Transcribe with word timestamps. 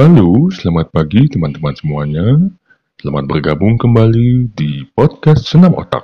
Halo, 0.00 0.48
selamat 0.48 0.96
pagi 0.96 1.28
teman-teman 1.28 1.76
semuanya. 1.76 2.24
Selamat 2.96 3.28
bergabung 3.28 3.76
kembali 3.76 4.48
di 4.56 4.88
podcast 4.96 5.44
Senam 5.44 5.76
Otak. 5.76 6.00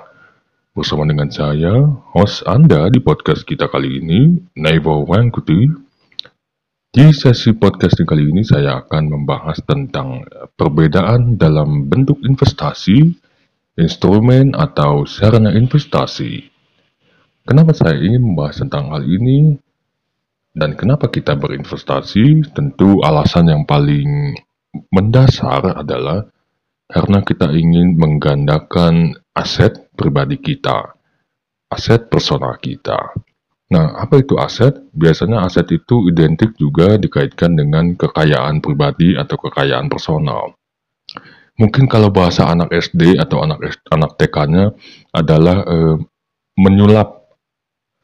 Bersama 0.76 1.08
dengan 1.08 1.32
saya, 1.32 1.96
host 2.12 2.44
Anda 2.44 2.92
di 2.92 3.00
podcast 3.00 3.48
kita 3.48 3.72
kali 3.72 4.04
ini, 4.04 4.36
Naivo 4.52 5.00
Wangkuti. 5.08 5.72
Di 6.92 7.08
sesi 7.08 7.56
podcast 7.56 7.96
kali 8.04 8.36
ini 8.36 8.44
saya 8.44 8.84
akan 8.84 9.16
membahas 9.16 9.64
tentang 9.64 10.28
perbedaan 10.60 11.40
dalam 11.40 11.88
bentuk 11.88 12.20
investasi, 12.20 13.00
instrumen 13.80 14.52
atau 14.52 15.08
sarana 15.08 15.56
investasi. 15.56 16.44
Kenapa 17.48 17.72
saya 17.72 17.96
ingin 17.96 18.20
membahas 18.28 18.60
tentang 18.60 18.92
hal 18.92 19.08
ini? 19.08 19.56
Dan 20.56 20.72
kenapa 20.72 21.12
kita 21.12 21.36
berinvestasi? 21.36 22.56
Tentu 22.56 23.04
alasan 23.04 23.52
yang 23.52 23.68
paling 23.68 24.32
mendasar 24.88 25.84
adalah 25.84 26.24
karena 26.88 27.20
kita 27.20 27.52
ingin 27.52 28.00
menggandakan 28.00 29.12
aset 29.36 29.92
pribadi 29.92 30.40
kita, 30.40 30.96
aset 31.68 32.08
personal 32.08 32.56
kita. 32.56 32.96
Nah, 33.68 34.00
apa 34.00 34.22
itu 34.22 34.38
aset? 34.40 34.80
Biasanya 34.96 35.44
aset 35.44 35.68
itu 35.76 36.08
identik 36.08 36.56
juga 36.56 36.96
dikaitkan 36.96 37.52
dengan 37.52 37.92
kekayaan 37.98 38.64
pribadi 38.64 39.18
atau 39.18 39.36
kekayaan 39.36 39.92
personal. 39.92 40.56
Mungkin 41.56 41.88
kalau 41.88 42.08
bahasa 42.12 42.46
anak 42.48 42.72
SD 42.72 43.16
atau 43.16 43.40
anak 43.44 43.76
anak 43.88 44.20
TK-nya 44.20 44.76
adalah 45.10 45.64
e, 45.64 45.76
menyulap 46.60 47.15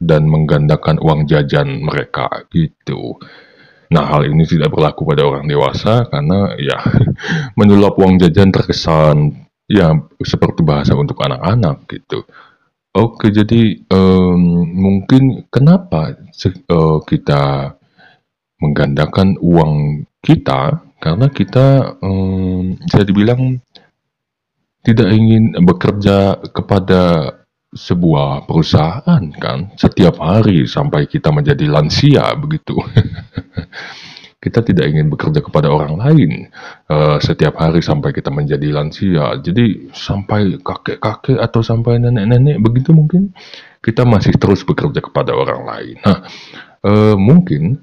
dan 0.03 0.27
menggandakan 0.27 0.99
uang 0.99 1.25
jajan 1.25 1.81
mereka 1.83 2.27
gitu. 2.51 3.17
Nah, 3.93 4.09
hal 4.09 4.25
ini 4.25 4.43
tidak 4.49 4.73
berlaku 4.73 5.05
pada 5.05 5.23
orang 5.23 5.45
dewasa 5.45 6.09
karena 6.09 6.57
ya 6.57 6.81
menyulap 7.59 7.93
uang 7.99 8.17
jajan 8.17 8.49
terkesan 8.49 9.47
ya 9.69 9.93
seperti 10.21 10.65
bahasa 10.65 10.97
untuk 10.97 11.21
anak-anak 11.21 11.85
gitu. 11.87 12.25
Oke, 12.93 13.33
jadi 13.33 13.81
um, 13.89 14.69
mungkin 14.69 15.49
kenapa 15.49 16.13
uh, 16.69 17.01
kita 17.01 17.73
menggandakan 18.61 19.41
uang 19.41 20.05
kita 20.21 20.79
karena 21.01 21.27
kita 21.27 21.97
um, 21.99 22.77
bisa 22.79 23.01
dibilang 23.01 23.59
tidak 24.83 25.09
ingin 25.09 25.57
bekerja 25.63 26.37
kepada 26.53 27.33
sebuah 27.73 28.45
perusahaan 28.45 29.23
kan 29.37 29.73
setiap 29.75 30.21
hari 30.21 30.69
sampai 30.69 31.09
kita 31.09 31.33
menjadi 31.33 31.65
lansia 31.69 32.33
begitu. 32.37 32.77
kita 34.43 34.59
tidak 34.59 34.91
ingin 34.91 35.07
bekerja 35.07 35.39
kepada 35.39 35.71
orang 35.71 35.95
lain 35.95 36.51
uh, 36.91 37.15
setiap 37.23 37.55
hari 37.55 37.79
sampai 37.79 38.11
kita 38.11 38.27
menjadi 38.27 38.75
lansia. 38.75 39.39
Jadi 39.39 39.87
sampai 39.95 40.59
kakek-kakek 40.59 41.39
atau 41.39 41.63
sampai 41.63 42.03
nenek-nenek 42.03 42.59
begitu 42.59 42.91
mungkin 42.91 43.31
kita 43.79 44.03
masih 44.03 44.35
terus 44.35 44.67
bekerja 44.67 44.99
kepada 44.99 45.31
orang 45.31 45.63
lain. 45.63 45.95
Nah, 46.03 46.19
uh, 46.83 47.15
mungkin 47.15 47.79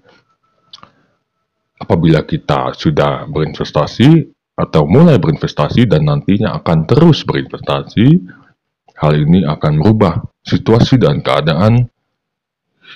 apabila 1.80 2.20
kita 2.28 2.77
sudah 2.77 3.24
berinvestasi 3.24 4.28
atau 4.61 4.84
mulai 4.84 5.16
berinvestasi 5.16 5.88
dan 5.88 6.05
nantinya 6.05 6.61
akan 6.61 6.84
terus 6.84 7.24
berinvestasi, 7.24 8.20
hal 9.00 9.16
ini 9.16 9.48
akan 9.48 9.80
merubah 9.80 10.20
situasi 10.44 11.00
dan 11.00 11.24
keadaan 11.24 11.88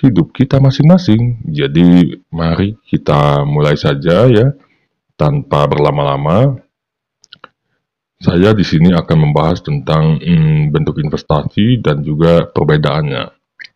hidup 0.05 0.29
kita 0.35 0.61
masing-masing. 0.61 1.41
Jadi 1.49 2.21
mari 2.29 2.77
kita 2.85 3.41
mulai 3.41 3.73
saja 3.73 4.29
ya 4.29 4.53
tanpa 5.17 5.65
berlama-lama. 5.65 6.61
Saya 8.15 8.55
di 8.55 8.63
sini 8.63 8.95
akan 8.95 9.17
membahas 9.29 9.59
tentang 9.59 10.17
hmm, 10.21 10.71
bentuk 10.71 11.01
investasi 11.01 11.83
dan 11.83 12.01
juga 12.05 12.47
perbedaannya. 12.47 13.23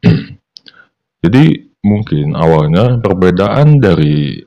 Jadi 1.23 1.45
mungkin 1.83 2.33
awalnya 2.37 2.97
perbedaan 3.03 3.83
dari 3.83 4.39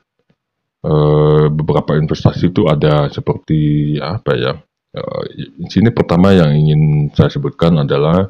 uh, 0.81 1.45
beberapa 1.53 1.93
investasi 1.99 2.49
itu 2.49 2.65
ada 2.65 3.07
seperti 3.13 3.95
apa 4.01 4.31
ya? 4.33 4.53
Di 4.93 5.65
sini 5.73 5.89
pertama 5.89 6.29
yang 6.37 6.53
ingin 6.53 7.09
saya 7.17 7.33
sebutkan 7.33 7.81
adalah 7.81 8.29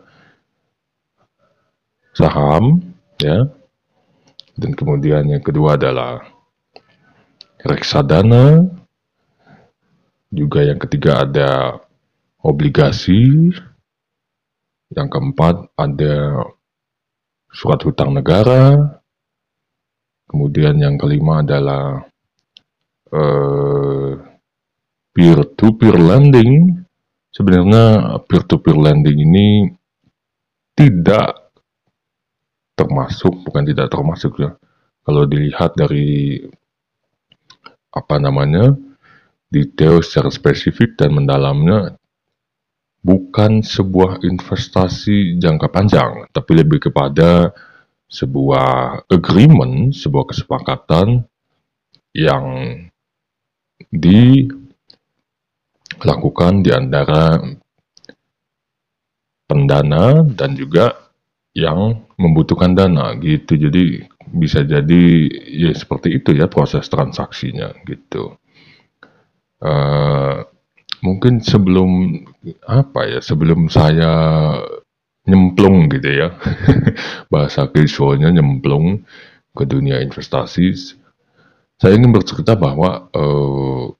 saham, 2.15 2.79
ya. 3.19 3.51
Dan 4.55 4.71
kemudian 4.71 5.27
yang 5.27 5.43
kedua 5.43 5.75
adalah 5.75 6.23
reksadana. 7.67 8.63
Juga 10.31 10.63
yang 10.63 10.79
ketiga 10.79 11.27
ada 11.27 11.83
obligasi. 12.39 13.51
Yang 14.93 15.07
keempat 15.09 15.67
ada 15.75 16.47
surat 17.51 17.83
hutang 17.83 18.15
negara. 18.15 18.97
Kemudian 20.31 20.79
yang 20.79 20.95
kelima 20.95 21.43
adalah 21.43 22.07
uh, 23.11 24.32
peer-to-peer 25.13 25.95
lending. 25.95 26.83
Sebenarnya 27.33 28.17
peer-to-peer 28.25 28.77
lending 28.77 29.17
ini 29.17 29.47
tidak 30.73 31.43
termasuk 32.73 33.33
bukan 33.45 33.63
tidak 33.69 33.87
termasuk 33.93 34.33
ya 34.41 34.57
kalau 35.05 35.29
dilihat 35.29 35.77
dari 35.77 36.41
apa 37.93 38.17
namanya 38.17 38.73
detail 39.53 40.01
secara 40.01 40.33
spesifik 40.33 40.97
dan 40.97 41.13
mendalamnya 41.13 41.93
bukan 43.05 43.61
sebuah 43.61 44.25
investasi 44.25 45.37
jangka 45.37 45.69
panjang 45.69 46.25
tapi 46.33 46.51
lebih 46.57 46.89
kepada 46.89 47.53
sebuah 48.09 49.05
agreement 49.13 49.93
sebuah 49.93 50.33
kesepakatan 50.33 51.21
yang 52.17 52.45
dilakukan 55.99 56.65
di 56.65 56.71
antara 56.73 57.37
pendana 59.45 60.25
dan 60.25 60.57
juga 60.57 61.13
yang 61.53 62.09
membutuhkan 62.17 62.73
dana 62.73 63.13
gitu. 63.21 63.57
Jadi 63.57 64.01
bisa 64.33 64.65
jadi 64.65 65.03
ya 65.49 65.71
seperti 65.75 66.17
itu 66.17 66.33
ya 66.33 66.49
proses 66.49 66.89
transaksinya 66.89 67.73
gitu. 67.85 68.33
Uh, 69.63 70.43
mungkin 71.03 71.43
sebelum 71.43 72.23
apa 72.63 73.07
ya 73.07 73.19
sebelum 73.19 73.67
saya 73.67 74.11
nyemplung 75.23 75.87
gitu 75.87 76.09
ya 76.09 76.35
bahasa 77.31 77.67
casualnya 77.71 78.31
nyemplung 78.31 79.07
ke 79.55 79.63
dunia 79.63 80.03
investasi 80.03 80.99
saya 81.79 81.99
ingin 81.99 82.15
bercerita 82.15 82.55
bahwa 82.55 83.07
uh, 83.11 83.91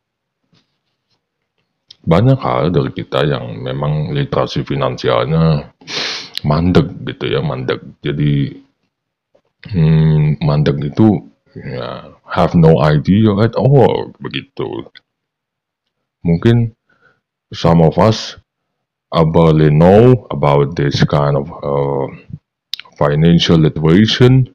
banyak 2.04 2.36
hal 2.36 2.68
dari 2.70 2.92
kita 2.92 3.24
yang 3.24 3.64
memang 3.64 4.12
literasi 4.12 4.68
finansialnya 4.68 5.72
mandek 6.44 6.92
gitu 7.08 7.26
ya 7.32 7.40
mandek. 7.40 7.80
Jadi 8.04 8.60
hmm, 9.72 10.44
mandek 10.44 10.78
itu 10.84 11.24
ya 11.56 12.12
have 12.28 12.54
no 12.60 12.84
idea 12.84 13.32
at 13.40 13.56
all 13.56 14.12
begitu. 14.20 14.84
Mungkin 16.28 16.76
some 17.56 17.80
of 17.80 17.96
us 17.96 18.36
barely 19.32 19.70
know 19.70 20.28
about 20.34 20.76
this 20.76 21.06
kind 21.06 21.38
of 21.38 21.48
uh, 21.62 22.08
financial 22.98 23.62
liberation 23.62 24.50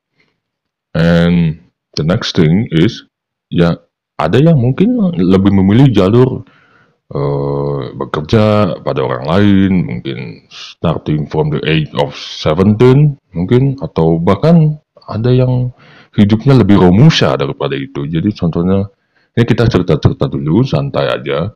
and 0.98 1.62
the 1.94 2.02
next 2.02 2.34
thing 2.34 2.66
is 2.74 3.06
ya 3.48 3.78
ada 4.18 4.42
yang 4.42 4.58
mungkin 4.58 4.98
lebih 5.14 5.54
memilih 5.54 5.88
jalur 5.94 6.42
uh, 7.12 7.92
bekerja 7.96 8.76
pada 8.84 9.00
orang 9.04 9.24
lain, 9.24 9.72
mungkin 9.84 10.18
starting 10.52 11.28
from 11.28 11.52
the 11.52 11.60
age 11.64 11.90
of 11.96 12.12
17 12.16 13.16
mungkin 13.32 13.76
atau 13.80 14.20
bahkan 14.20 14.80
ada 15.08 15.32
yang 15.32 15.72
hidupnya 16.12 16.60
lebih 16.60 16.80
romusha 16.80 17.36
daripada 17.38 17.76
itu. 17.76 18.04
Jadi 18.04 18.28
contohnya 18.36 18.88
ini 19.36 19.44
kita 19.46 19.70
cerita-cerita 19.70 20.28
dulu 20.28 20.64
santai 20.66 21.08
aja. 21.08 21.52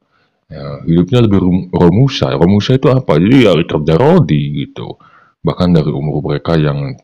Ya, 0.52 0.66
hidupnya 0.84 1.24
lebih 1.24 1.72
romusha. 1.72 2.32
Romusha 2.36 2.76
itu 2.76 2.92
apa? 2.92 3.16
Jadi 3.16 3.48
ya 3.48 3.52
kerja 3.56 3.94
rodi 3.96 4.64
gitu. 4.64 5.00
Bahkan 5.42 5.68
dari 5.74 5.90
umur 5.90 6.22
mereka 6.22 6.54
yang 6.60 6.96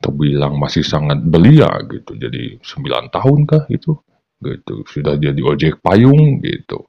terbilang 0.00 0.56
masih 0.56 0.84
sangat 0.84 1.20
belia 1.20 1.68
gitu. 1.88 2.16
Jadi 2.16 2.60
9 2.60 3.12
tahun 3.12 3.38
kah 3.48 3.64
itu? 3.68 3.96
Gitu. 4.40 4.88
Sudah 4.88 5.20
jadi 5.20 5.36
ojek 5.36 5.84
payung 5.84 6.40
gitu 6.40 6.88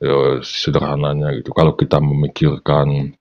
ya, 0.00 0.40
sederhananya 0.42 1.32
gitu. 1.38 1.52
Kalau 1.52 1.76
kita 1.76 2.00
memikirkan 2.00 3.14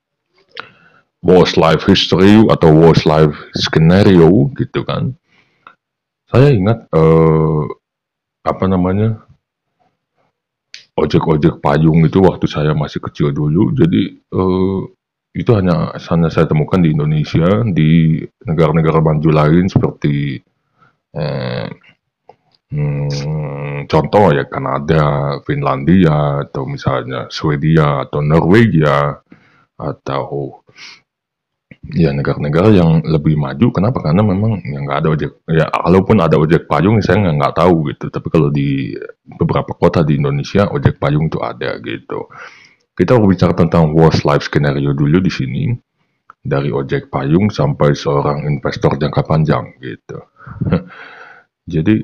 worst 1.26 1.58
life 1.58 1.84
history 1.90 2.46
atau 2.50 2.70
worst 2.74 3.10
life 3.10 3.34
scenario 3.58 4.50
gitu 4.56 4.86
kan, 4.86 5.16
saya 6.30 6.54
ingat 6.54 6.86
uh, 6.94 7.66
apa 8.46 8.66
namanya 8.70 9.26
ojek-ojek 10.96 11.60
payung 11.60 12.08
itu 12.08 12.24
waktu 12.24 12.48
saya 12.48 12.72
masih 12.72 13.04
kecil 13.04 13.36
dulu. 13.36 13.76
Jadi 13.76 14.22
uh, 14.32 14.88
itu 15.36 15.52
hanya 15.52 15.92
hanya 15.92 16.32
saya 16.32 16.48
temukan 16.48 16.80
di 16.80 16.96
Indonesia, 16.96 17.68
di 17.68 18.24
negara-negara 18.48 19.04
maju 19.04 19.30
lain 19.36 19.68
seperti 19.68 20.40
eh, 21.12 21.68
hmm, 22.72 23.86
contoh 23.90 24.34
ya 24.34 24.46
Kanada, 24.50 25.38
Finlandia, 25.46 26.48
atau 26.48 26.66
misalnya 26.66 27.30
Swedia 27.30 28.08
atau 28.08 28.22
Norwegia 28.24 29.22
atau 29.76 30.64
Ya 31.94 32.10
negara-negara 32.10 32.74
yang 32.74 33.06
lebih 33.06 33.38
maju 33.38 33.70
kenapa? 33.70 34.02
Karena 34.02 34.26
memang 34.26 34.58
yang 34.66 34.90
nggak 34.90 35.00
ada 35.06 35.10
ojek 35.14 35.32
ya 35.46 35.70
kalaupun 35.70 36.18
ada 36.18 36.34
ojek 36.42 36.66
payung 36.66 36.98
saya 36.98 37.30
nggak 37.30 37.62
tahu 37.62 37.94
gitu, 37.94 38.10
tapi 38.10 38.28
kalau 38.34 38.50
di 38.50 38.98
beberapa 39.22 39.70
kota 39.78 40.02
di 40.02 40.18
Indonesia 40.18 40.66
ojek 40.74 40.98
payung 40.98 41.30
itu 41.30 41.38
ada 41.46 41.78
gitu. 41.86 42.26
Kita 42.98 43.22
berbicara 43.22 43.54
tentang 43.54 43.94
worst 43.94 44.26
life 44.26 44.50
scenario 44.50 44.98
dulu 44.98 45.22
di 45.22 45.30
sini, 45.30 45.78
dari 46.42 46.74
ojek 46.74 47.14
payung 47.14 47.54
sampai 47.54 47.94
seorang 47.94 48.50
investor 48.50 48.98
jangka 48.98 49.22
panjang 49.22 49.78
gitu. 49.78 50.26
Jadi 51.74 52.02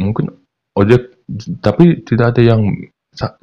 mungkin 0.00 0.32
ojek 0.74 1.20
tapi 1.60 2.00
tidak 2.02 2.34
ada 2.36 2.42
yang 2.42 2.62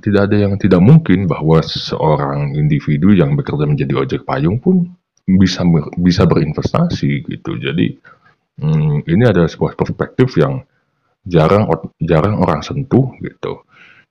tidak 0.01 0.21
ada 0.31 0.37
yang 0.47 0.53
tidak 0.57 0.81
mungkin 0.81 1.27
bahwa 1.29 1.61
seorang 1.61 2.55
individu 2.55 3.13
yang 3.13 3.37
bekerja 3.37 3.67
menjadi 3.67 3.93
ojek 3.99 4.21
payung 4.25 4.57
pun 4.57 4.89
bisa 5.27 5.67
bisa 5.99 6.23
berinvestasi 6.23 7.27
gitu. 7.27 7.59
Jadi 7.59 7.99
hmm, 8.63 9.03
ini 9.05 9.23
adalah 9.27 9.51
sebuah 9.51 9.75
perspektif 9.75 10.39
yang 10.39 10.63
jarang 11.27 11.67
jarang 11.99 12.39
orang 12.39 12.63
sentuh 12.63 13.11
gitu. 13.19 13.67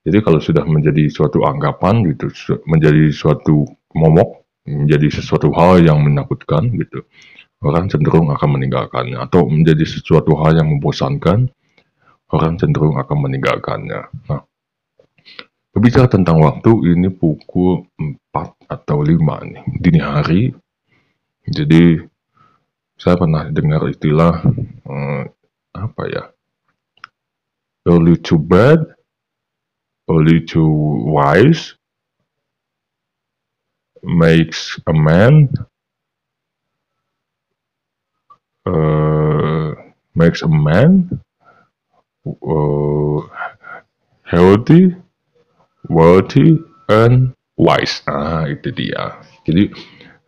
Jadi 0.07 0.23
kalau 0.23 0.39
sudah 0.39 0.63
menjadi 0.63 1.11
suatu 1.11 1.43
anggapan 1.43 2.05
gitu, 2.15 2.31
menjadi 2.69 3.11
suatu 3.11 3.67
momok, 3.97 4.47
menjadi 4.63 5.11
sesuatu 5.19 5.51
hal 5.51 5.83
yang 5.83 5.99
menakutkan 5.99 6.71
gitu, 6.79 7.03
orang 7.67 7.91
cenderung 7.91 8.31
akan 8.31 8.55
meninggalkannya 8.55 9.19
atau 9.19 9.51
menjadi 9.51 9.83
sesuatu 9.83 10.39
hal 10.39 10.63
yang 10.63 10.71
membosankan, 10.71 11.51
orang 12.33 12.59
cenderung 12.59 12.99
akan 12.99 13.19
meninggalkannya. 13.29 14.03
Nah, 14.31 14.43
berbicara 15.71 16.09
tentang 16.09 16.43
waktu 16.43 16.97
ini 16.97 17.13
pukul 17.13 17.87
4 17.99 18.71
atau 18.71 18.99
5 19.05 19.13
nih, 19.47 19.65
dini 19.79 20.01
hari 20.03 20.55
jadi 21.47 22.03
saya 22.99 23.15
pernah 23.15 23.47
dengar 23.55 23.87
istilah 23.87 24.43
eh, 24.91 25.23
apa 25.77 26.03
ya? 26.11 26.25
Early 27.87 28.19
to 28.27 28.35
bed, 28.35 28.83
early 30.11 30.43
to 30.43 30.67
wise 31.07 31.79
makes 34.03 34.79
a 34.87 34.95
man 34.95 35.51
uh, 38.67 39.71
makes 40.15 40.43
a 40.43 40.51
man 40.51 41.11
uh, 42.27 43.21
healthy, 44.27 44.95
wealthy, 45.87 46.59
and 46.91 47.33
wise. 47.55 48.03
Nah, 48.11 48.51
itu 48.51 48.75
dia. 48.75 49.23
Jadi 49.47 49.71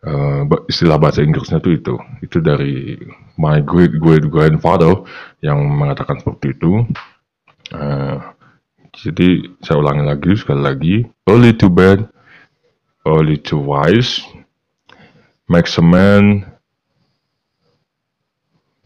uh, 0.05 0.47
istilah 0.71 0.99
bahasa 0.99 1.23
Inggrisnya 1.23 1.59
itu 1.59 1.79
itu 1.79 1.95
itu 2.23 2.37
dari 2.39 2.95
my 3.35 3.59
great 3.63 3.95
great 3.99 4.27
grandfather 4.27 5.03
yang 5.43 5.59
mengatakan 5.59 6.19
seperti 6.19 6.55
itu 6.55 6.83
uh, 7.75 8.17
jadi 8.95 9.47
saya 9.63 9.77
ulangi 9.79 10.03
lagi 10.03 10.31
sekali 10.35 10.61
lagi 10.61 10.95
early 11.27 11.51
to 11.55 11.67
bed 11.67 12.07
early 13.07 13.39
to 13.39 13.59
wise 13.59 14.23
makes 15.47 15.75
a 15.79 15.83
man 15.83 16.45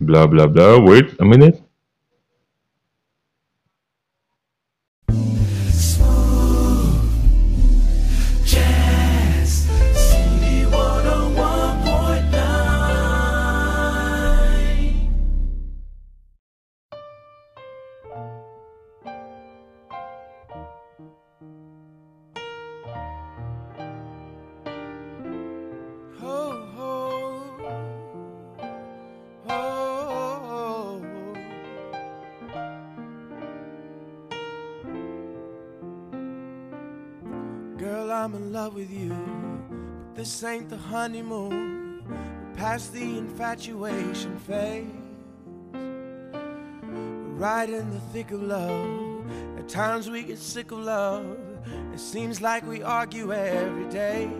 blah 0.03 0.27
blah 0.27 0.49
blah 0.49 0.77
wait 0.81 1.13
a 1.21 1.25
minute 1.25 1.62
I'm 38.23 38.35
in 38.35 38.53
love 38.53 38.73
with 38.73 38.89
you. 38.89 39.13
But 40.05 40.15
this 40.15 40.45
ain't 40.45 40.69
the 40.69 40.77
honeymoon. 40.77 42.01
Past 42.55 42.93
the 42.93 43.17
infatuation 43.17 44.39
phase. 44.39 44.87
We're 45.73 47.35
right 47.35 47.69
in 47.69 47.89
the 47.89 47.99
thick 48.13 48.31
of 48.31 48.41
love. 48.41 49.29
At 49.57 49.67
times 49.67 50.09
we 50.09 50.23
get 50.23 50.39
sick 50.39 50.71
of 50.71 50.79
love. 50.79 51.37
It 51.93 51.99
seems 51.99 52.39
like 52.39 52.65
we 52.65 52.81
argue 52.81 53.33
every 53.33 53.89
day. 53.89 54.31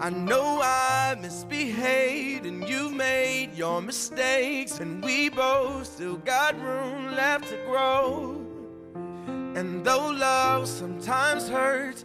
I 0.00 0.08
know 0.08 0.62
I 0.62 1.14
misbehaved 1.20 2.46
and 2.46 2.66
you've 2.66 2.94
made 2.94 3.50
your 3.54 3.82
mistakes, 3.82 4.80
and 4.80 5.04
we 5.04 5.28
both 5.28 5.88
still 5.88 6.16
got 6.16 6.58
room 6.58 7.14
left 7.14 7.50
to 7.50 7.58
grow. 7.66 8.46
And 9.56 9.82
though 9.86 10.10
love 10.10 10.68
sometimes 10.68 11.48
hurts, 11.48 12.04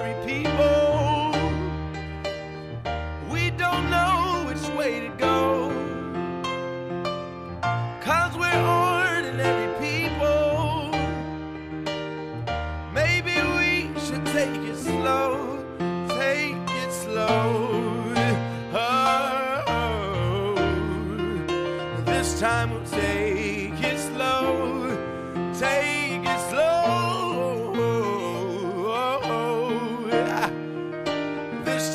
ordinary 0.00 0.26
people. 0.26 0.69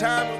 time 0.05 0.34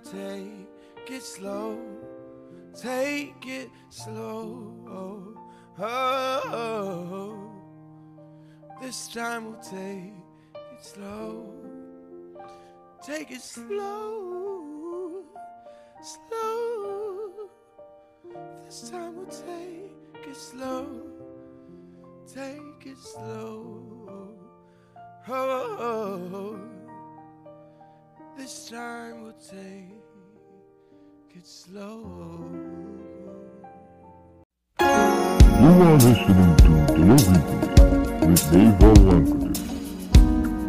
take 0.00 0.68
it 1.08 1.22
slow. 1.22 1.78
Take 2.80 3.46
it 3.46 3.70
slow. 3.90 4.74
Oh, 4.88 5.34
oh. 5.80 7.48
This 8.80 9.08
time 9.08 9.46
we'll 9.46 9.60
take 9.60 10.14
it 10.54 10.82
slow. 10.82 11.54
Take 13.04 13.30
it 13.30 13.40
slow, 13.40 15.24
slow. 16.02 17.48
This 18.64 18.90
time 18.90 19.16
we'll 19.16 19.26
take 19.26 20.28
it 20.28 20.36
slow. 20.36 21.02
Take 22.26 22.86
it 22.86 22.98
slow. 22.98 24.34
Oh, 25.28 26.60
this 28.38 28.68
time 28.70 29.24
we'll 29.24 29.32
take 29.32 29.90
it 31.34 31.44
slow. 31.44 32.06
You 34.78 35.70
are 35.82 35.98
listening 35.98 36.54
to 36.62 36.72
Delivery 36.94 37.42
Beat 37.50 38.28
with 38.28 38.44
Dave 38.52 38.78
Languages. 39.10 39.58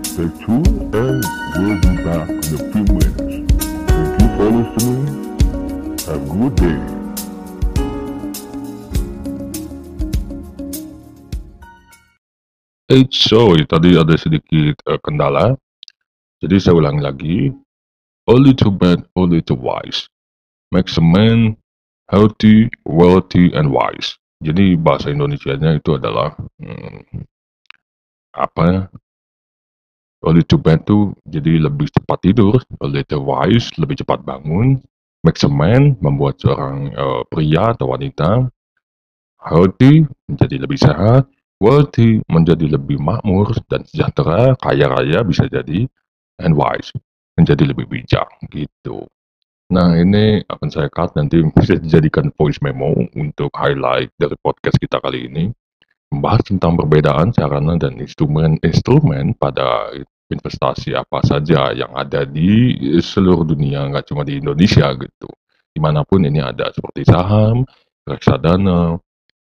Stay 0.02 0.30
tuned 0.44 0.96
and 0.96 1.22
we'll 1.58 1.78
be 1.78 1.94
back 2.02 2.30
in 2.30 2.38
a 2.42 2.64
few 2.74 2.84
minutes. 2.90 3.38
Thank 3.86 4.18
you 4.18 4.28
for 4.34 4.50
listening. 4.50 5.06
Have 6.10 6.26
a 6.26 6.34
good 6.34 6.56
day. 6.58 6.80
Eh, 12.90 13.06
sorry, 13.14 13.70
tadi 13.70 13.94
ada 13.94 14.18
sedikit 14.18 14.82
eh, 14.90 14.98
kendala. 15.06 15.54
Jadi 16.40 16.56
saya 16.60 16.76
ulangi 16.80 17.02
lagi. 17.04 17.38
Only 18.30 18.54
to 18.62 18.70
bad, 18.70 19.04
only 19.18 19.42
to 19.50 19.58
wise. 19.58 20.06
Makes 20.70 21.02
a 21.02 21.04
man 21.04 21.58
healthy, 22.14 22.70
wealthy, 22.86 23.50
and 23.58 23.74
wise. 23.74 24.16
Jadi 24.40 24.80
bahasa 24.80 25.12
Indonesianya 25.12 25.82
itu 25.82 25.98
adalah 25.98 26.38
hmm, 26.62 27.26
apa? 28.38 28.88
Only 30.20 30.44
to 30.48 30.60
bed 30.60 30.84
tuh 30.84 31.16
jadi 31.28 31.64
lebih 31.64 31.90
cepat 31.96 32.20
tidur, 32.24 32.60
only 32.84 33.04
to 33.08 33.20
wise 33.24 33.72
lebih 33.80 34.04
cepat 34.04 34.24
bangun, 34.24 34.80
makes 35.24 35.48
a 35.48 35.52
man 35.52 35.96
membuat 36.04 36.40
seorang 36.44 36.92
eh, 36.92 37.22
pria 37.32 37.72
atau 37.72 37.96
wanita 37.96 38.52
healthy 39.40 40.04
menjadi 40.28 40.56
lebih 40.60 40.80
sehat, 40.80 41.24
wealthy 41.64 42.20
menjadi 42.28 42.76
lebih 42.76 43.00
makmur 43.00 43.56
dan 43.72 43.88
sejahtera, 43.88 44.56
kaya 44.60 44.92
raya 44.92 45.24
bisa 45.24 45.48
jadi, 45.48 45.88
and 46.44 46.56
wise 46.56 46.92
menjadi 47.40 47.72
lebih 47.72 47.88
bijak 47.88 48.28
gitu. 48.52 49.08
Nah 49.70 49.94
ini 49.96 50.42
akan 50.50 50.70
saya 50.74 50.90
cut 50.90 51.14
nanti 51.14 51.40
bisa 51.58 51.78
dijadikan 51.78 52.34
voice 52.36 52.60
memo 52.60 52.92
untuk 53.16 53.54
highlight 53.56 54.10
dari 54.18 54.36
podcast 54.42 54.76
kita 54.82 55.00
kali 55.00 55.30
ini 55.30 55.46
membahas 56.10 56.42
tentang 56.50 56.74
perbedaan 56.74 57.30
sarana 57.30 57.78
dan 57.78 58.02
instrumen-instrumen 58.02 59.38
pada 59.38 59.94
investasi 60.30 60.98
apa 60.98 61.22
saja 61.22 61.70
yang 61.74 61.94
ada 61.94 62.26
di 62.26 62.74
seluruh 62.98 63.46
dunia 63.46 63.86
nggak 63.94 64.10
cuma 64.10 64.26
di 64.26 64.42
Indonesia 64.42 64.90
gitu 64.98 65.30
di 65.74 65.80
mana 65.80 66.02
pun 66.02 66.26
ini 66.26 66.42
ada 66.42 66.74
seperti 66.74 67.06
saham, 67.06 67.62
reksadana, 68.10 68.98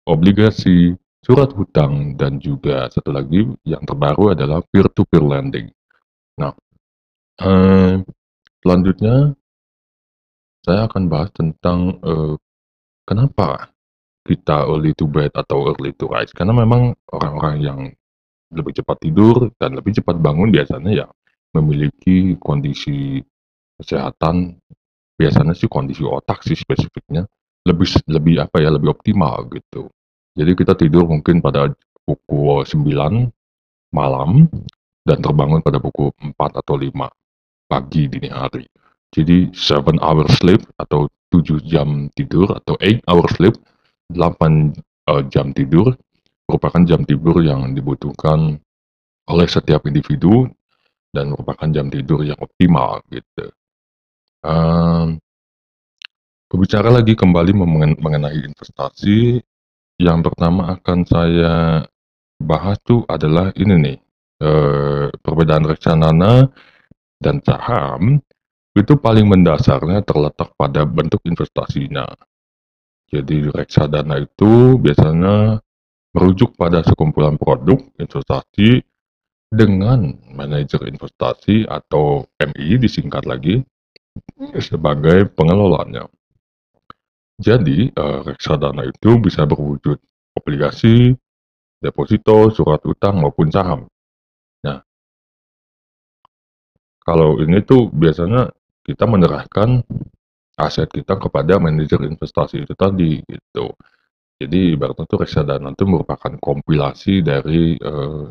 obligasi, 0.07 0.91
surat 1.23 1.51
hutang 1.55 2.15
dan 2.19 2.39
juga 2.39 2.87
satu 2.91 3.11
lagi 3.11 3.47
yang 3.63 3.83
terbaru 3.83 4.35
adalah 4.35 4.63
peer-to-peer 4.63 5.23
lending. 5.23 5.67
Nah, 6.37 6.53
eh, 7.41 7.93
selanjutnya 8.61 9.33
saya 10.65 10.89
akan 10.89 11.03
bahas 11.07 11.29
tentang 11.31 12.01
eh, 12.03 12.35
kenapa 13.07 13.71
kita 14.27 14.67
early 14.67 14.91
to 14.91 15.07
bed 15.07 15.31
atau 15.31 15.71
early 15.71 15.95
to 15.95 16.11
rise. 16.11 16.35
Karena 16.35 16.51
memang 16.51 16.91
orang-orang 17.15 17.55
yang 17.63 17.79
lebih 18.51 18.75
cepat 18.83 18.99
tidur 18.99 19.51
dan 19.55 19.79
lebih 19.79 19.95
cepat 19.95 20.19
bangun 20.19 20.51
biasanya 20.51 20.91
ya 20.91 21.07
memiliki 21.55 22.35
kondisi 22.35 23.23
kesehatan. 23.79 24.59
Biasanya 25.17 25.57
sih 25.57 25.65
kondisi 25.65 26.05
otak 26.05 26.45
sih 26.45 26.53
spesifiknya 26.53 27.25
lebih 27.65 27.89
lebih 28.05 28.35
apa 28.43 28.61
ya 28.61 28.69
lebih 28.69 28.93
optimal 28.93 29.49
gitu. 29.49 29.89
Jadi 30.37 30.51
kita 30.53 30.77
tidur 30.77 31.09
mungkin 31.09 31.41
pada 31.41 31.73
pukul 32.05 32.61
9 32.61 32.85
malam 33.89 34.45
dan 35.01 35.17
terbangun 35.17 35.65
pada 35.65 35.81
pukul 35.81 36.13
4 36.21 36.61
atau 36.61 36.75
5 36.77 36.93
pagi 37.67 38.07
dini 38.07 38.31
hari 38.31 38.65
jadi 39.11 39.51
7 39.51 39.99
hour 39.99 40.27
sleep 40.31 40.63
atau 40.79 41.07
7 41.31 41.63
jam 41.67 42.07
tidur 42.15 42.51
atau 42.55 42.75
8 42.79 43.03
hour 43.07 43.27
sleep 43.35 43.55
8 44.11 44.73
eh, 45.11 45.23
jam 45.31 45.51
tidur 45.51 45.95
merupakan 46.47 46.81
jam 46.87 47.03
tidur 47.03 47.43
yang 47.43 47.75
dibutuhkan 47.75 48.55
oleh 49.27 49.47
setiap 49.47 49.83
individu 49.83 50.47
dan 51.11 51.35
merupakan 51.35 51.67
jam 51.67 51.91
tidur 51.91 52.23
yang 52.23 52.39
optimal 52.39 53.03
gitu. 53.11 53.51
Ehm, 54.47 55.19
berbicara 56.47 56.87
lagi 56.87 57.19
kembali 57.19 57.51
mengen- 57.51 57.99
mengenai 57.99 58.47
investasi, 58.47 59.43
yang 59.99 60.23
pertama 60.23 60.71
akan 60.79 60.99
saya 61.03 61.83
bahas 62.39 62.79
tuh 62.87 63.03
adalah 63.11 63.51
ini 63.59 63.75
nih, 63.75 63.97
eh, 64.45 65.07
perbedaan 65.19 65.67
reksadana 65.67 66.47
dan 67.17 67.41
saham 67.41 68.21
itu 68.77 68.93
paling 68.97 69.25
mendasarnya 69.25 70.05
terletak 70.05 70.53
pada 70.53 70.85
bentuk 70.85 71.21
investasinya. 71.25 72.05
Jadi 73.09 73.49
reksadana 73.49 74.21
itu 74.21 74.77
biasanya 74.77 75.57
merujuk 76.13 76.53
pada 76.53 76.85
sekumpulan 76.85 77.39
produk 77.39 77.79
investasi 77.97 78.83
dengan 79.47 80.11
manajer 80.35 80.91
investasi 80.91 81.65
atau 81.65 82.27
MI 82.35 82.77
disingkat 82.83 83.23
lagi 83.23 83.63
sebagai 84.59 85.31
pengelolanya. 85.31 86.05
Jadi 87.37 87.89
eh, 87.89 88.19
reksadana 88.25 88.85
itu 88.89 89.21
bisa 89.21 89.45
berwujud 89.45 89.97
obligasi, 90.37 91.13
deposito, 91.79 92.49
surat 92.53 92.81
utang 92.85 93.21
maupun 93.21 93.49
saham. 93.49 93.85
Kalau 97.07 97.39
ini 97.39 97.63
tuh 97.63 97.87
biasanya 97.87 98.51
kita 98.83 99.07
menyerahkan 99.07 99.79
aset 100.59 100.91
kita 100.91 101.15
kepada 101.15 101.55
manajer 101.55 102.03
investasi 102.03 102.67
itu 102.67 102.73
tadi 102.75 103.23
gitu. 103.23 103.71
Jadi 104.37 104.75
ibaratnya 104.75 105.05
tuh 105.09 105.23
reksadana 105.23 105.71
itu 105.73 105.85
merupakan 105.87 106.33
kompilasi 106.37 107.23
dari 107.23 107.79
eh, 107.79 108.25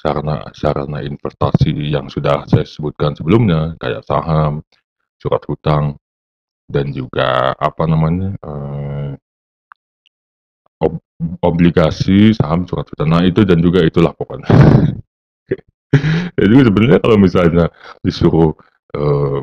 sarana 0.00 0.50
sarana 0.56 0.98
investasi 1.04 1.70
yang 1.92 2.08
sudah 2.10 2.48
saya 2.48 2.66
sebutkan 2.66 3.14
sebelumnya 3.14 3.76
kayak 3.78 4.02
saham, 4.08 4.64
surat 5.20 5.42
hutang 5.46 5.94
dan 6.66 6.90
juga 6.96 7.52
apa 7.54 7.84
namanya 7.86 8.34
eh, 8.40 9.10
ob- 10.82 11.04
obligasi, 11.44 12.34
saham, 12.34 12.66
surat 12.66 12.88
hutang. 12.90 13.08
Nah 13.12 13.22
itu 13.22 13.46
dan 13.46 13.62
juga 13.62 13.84
itulah 13.86 14.10
pokoknya. 14.16 14.48
Jadi 16.40 16.54
sebenarnya 16.64 16.98
kalau 17.04 17.16
misalnya 17.20 17.66
disuruh 18.00 18.56
eh, 18.96 19.40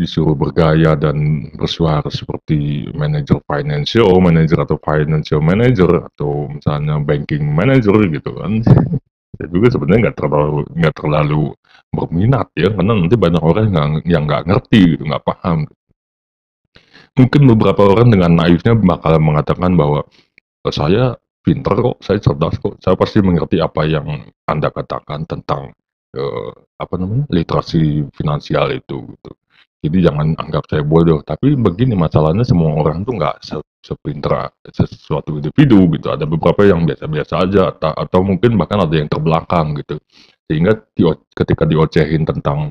disuruh 0.00 0.34
bergaya 0.34 0.98
dan 0.98 1.46
bersuara 1.54 2.08
seperti 2.08 2.90
manajer 2.96 3.38
financial 3.44 4.18
manager 4.18 4.58
atau 4.64 4.76
financial 4.80 5.40
manager 5.44 5.90
atau 6.10 6.48
misalnya 6.50 6.98
banking 6.98 7.44
manager 7.44 8.02
gitu 8.10 8.34
kan 8.34 8.64
saya 9.36 9.48
juga 9.52 9.68
sebenarnya 9.70 10.10
nggak 10.10 10.18
terlalu 10.18 10.60
nggak 10.74 10.94
terlalu 10.96 11.44
berminat 11.92 12.48
ya 12.56 12.72
karena 12.72 12.92
nanti 12.96 13.16
banyak 13.20 13.42
orang 13.44 13.68
yang 13.68 13.90
yang 14.08 14.22
nggak 14.24 14.48
ngerti 14.48 14.96
gitu 14.96 15.04
nggak 15.04 15.24
paham. 15.28 15.68
Mungkin 17.12 17.42
beberapa 17.52 17.84
orang 17.84 18.08
dengan 18.08 18.32
naifnya 18.32 18.72
bakal 18.72 19.20
mengatakan 19.20 19.76
bahwa, 19.76 20.08
"E 20.64 20.68
saya 20.72 21.20
pinter 21.44 21.74
kok, 21.76 21.96
saya 22.04 22.18
cerdas 22.22 22.56
kok, 22.62 22.78
saya 22.82 22.94
pasti 22.98 23.18
mengerti 23.22 23.58
apa 23.62 23.82
yang 23.86 24.06
Anda 24.48 24.70
katakan 24.72 25.26
tentang, 25.28 25.74
eee, 26.16 26.50
apa 26.80 26.94
namanya, 27.00 27.26
literasi 27.34 28.06
finansial 28.16 28.70
itu," 28.74 29.04
gitu. 29.18 29.32
Jadi 29.82 29.98
jangan 30.06 30.34
anggap 30.38 30.64
saya 30.70 30.82
bodoh, 30.86 31.20
tapi 31.26 31.54
begini 31.58 31.94
masalahnya 31.98 32.46
semua 32.46 32.70
orang 32.78 33.02
tuh 33.06 33.18
nggak 33.18 33.36
se 33.44 33.56
sepintar 33.82 34.54
sesuatu 34.70 35.38
individu 35.42 35.90
gitu, 35.98 36.08
ada 36.14 36.22
beberapa 36.26 36.62
yang 36.66 36.86
biasa-biasa 36.86 37.34
aja 37.50 37.62
ata 37.74 37.90
atau 37.98 38.22
mungkin 38.22 38.54
bahkan 38.58 38.78
ada 38.86 38.94
yang 38.94 39.10
terbelakang 39.10 39.74
gitu. 39.82 39.98
Sehingga 40.50 40.78
dio 40.94 41.18
ketika 41.34 41.66
diocehin 41.66 42.22
tentang, 42.28 42.70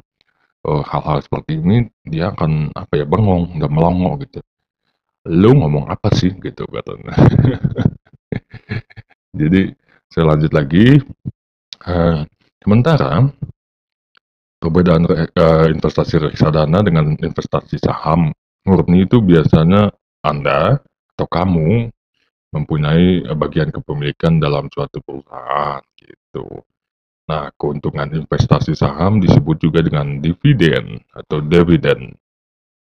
eee, 0.67 0.83
hal-hal 0.87 1.19
seperti 1.25 1.59
ini, 1.61 1.87
dia 2.07 2.31
akan 2.35 2.71
apa 2.75 2.93
ya, 3.01 3.05
bengong 3.09 3.59
dan 3.61 3.71
melongo 3.73 4.17
gitu. 4.23 4.39
"Lu 5.29 5.51
ngomong 5.59 5.87
apa 5.91 6.09
sih?" 6.15 6.31
Gitu 6.35 6.63
katanya. 6.69 7.13
Jadi 9.31 9.71
saya 10.11 10.35
lanjut 10.35 10.51
lagi, 10.51 10.99
eee, 11.87 12.19
sementara 12.59 13.31
perbedaan 14.59 15.07
eee, 15.07 15.65
investasi 15.71 16.19
reksadana 16.19 16.83
dengan 16.83 17.15
investasi 17.15 17.79
saham 17.79 18.35
murni 18.67 19.07
itu 19.07 19.23
biasanya 19.23 19.89
Anda 20.21 20.77
atau 21.15 21.27
kamu 21.27 21.89
mempunyai, 22.51 23.23
bagian 23.39 23.71
kepemilikan 23.71 24.37
dalam 24.43 24.67
suatu 24.69 24.99
perusahaan 25.03 25.79
gitu. 25.95 26.45
Nah, 27.31 27.47
keuntungan 27.55 28.11
investasi 28.11 28.75
saham 28.75 29.23
disebut 29.23 29.63
juga 29.63 29.79
dengan 29.79 30.19
dividen 30.19 30.99
atau 31.15 31.39
dividen. 31.39 32.11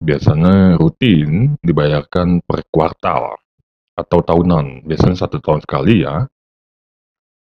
Biasanya 0.03 0.75
rutin 0.75 1.55
dibayarkan 1.63 2.43
per 2.43 2.67
kuartal 2.67 3.39
atau 3.95 4.19
tahunan, 4.23 4.83
biasanya 4.87 5.17
1 5.27 5.39
tahun 5.43 5.63
sekali 5.65 6.03
ya, 6.07 6.27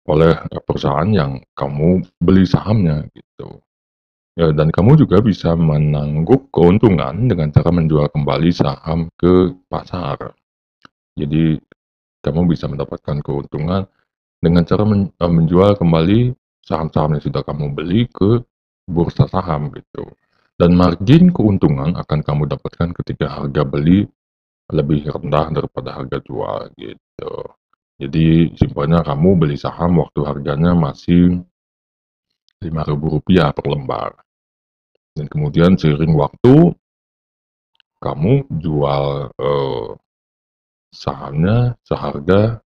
oleh, 0.10 0.34
eee, 0.52 0.62
perusahaan 0.68 1.10
yang 1.12 1.40
kamu 1.58 2.04
beli 2.24 2.46
sahamnya 2.48 3.06
gitu. 3.16 3.60
Ya 4.40 4.50
dan 4.56 4.70
kamu 4.74 4.98
juga 5.02 5.20
bisa 5.22 5.54
menangguk 5.60 6.50
keuntungan 6.56 7.28
dengan 7.30 7.52
cara 7.54 7.70
menjual 7.74 8.08
kembali 8.14 8.50
saham 8.56 9.10
ke 9.20 9.54
pasar. 9.70 10.34
Jadi 11.20 11.58
kamu 12.26 12.50
bisa 12.52 12.68
mendapatkan 12.72 13.20
keuntungan 13.26 13.86
dengan 14.44 14.64
cara 14.68 14.84
eee, 14.88 15.32
menjual 15.32 15.76
kembali 15.80 16.34
saham-saham 16.66 17.18
yang 17.20 17.24
sudah 17.26 17.44
kamu 17.46 17.74
beli 17.76 18.08
ke 18.12 18.42
bursa 18.90 19.28
saham 19.32 19.72
gitu. 19.76 20.06
Dan 20.60 20.78
margin 20.78 21.34
keuntungan 21.34 21.98
akan 22.00 22.20
kamu 22.24 22.44
dapatkan 22.52 22.90
ketika 23.04 23.28
harga 23.42 23.64
beli 23.68 24.06
lebih 24.72 25.04
rendah 25.10 25.52
daripada 25.52 25.90
harga 26.00 26.18
jual 26.24 26.72
gitu. 26.80 27.34
Jadi 28.00 28.56
simpelnya 28.58 29.04
kamu 29.04 29.30
beli 29.38 29.58
saham 29.60 30.00
waktu 30.02 30.24
harganya 30.24 30.72
masih 30.74 31.44
Rp5.000 32.64 33.52
per 33.52 33.66
lembar. 33.68 34.12
Dan 35.14 35.28
kemudian 35.30 35.76
seiring 35.78 36.16
waktu 36.16 36.74
kamu 38.02 38.44
jual, 38.60 39.32
eee, 39.40 39.88
sahamnya 40.92 41.78
seharga 41.86 42.64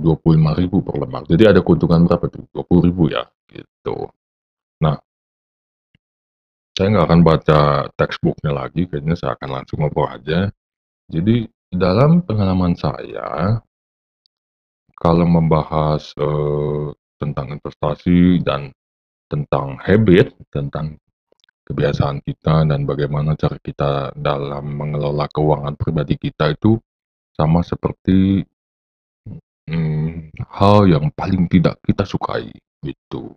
Rp25.000 0.00 0.80
per 0.80 0.96
lembar. 0.96 1.22
Jadi 1.28 1.44
ada 1.52 1.60
keuntungan 1.60 2.08
berapa 2.08 2.24
tuh? 2.32 2.48
Rp20.000 2.56 3.00
ya, 3.12 3.22
gitu. 3.52 4.08
Nah 4.80 4.96
saya 6.82 6.98
nggak 6.98 7.06
akan 7.14 7.22
baca 7.22 7.60
textbook-nya 7.94 8.50
lagi, 8.50 8.90
kayaknya 8.90 9.14
saya 9.14 9.38
akan 9.38 9.54
langsung 9.54 9.86
ngobrol 9.86 10.10
aja. 10.10 10.50
Jadi 11.06 11.46
dalam 11.70 12.26
pengalaman 12.26 12.74
saya 12.74 13.62
kalau 14.98 15.22
membahas, 15.22 16.10
eee, 16.18 16.90
tentang 17.22 17.54
investasi 17.54 18.42
dan 18.42 18.74
tentang 19.30 19.78
habit, 19.78 20.34
tentang 20.50 20.98
kebiasaan 21.62 22.18
kita 22.26 22.66
dan 22.66 22.82
bagaimana 22.82 23.38
cara 23.38 23.62
kita 23.62 24.10
dalam 24.18 24.74
mengelola 24.74 25.30
keuangan 25.30 25.78
pribadi 25.78 26.18
kita 26.18 26.50
itu 26.50 26.82
sama 27.30 27.62
seperti, 27.62 28.42
mmm, 29.70 30.34
hal 30.50 30.90
yang 30.90 31.14
paling 31.14 31.46
tidak 31.46 31.78
kita 31.86 32.02
sukai, 32.02 32.50
gitu. 32.82 33.30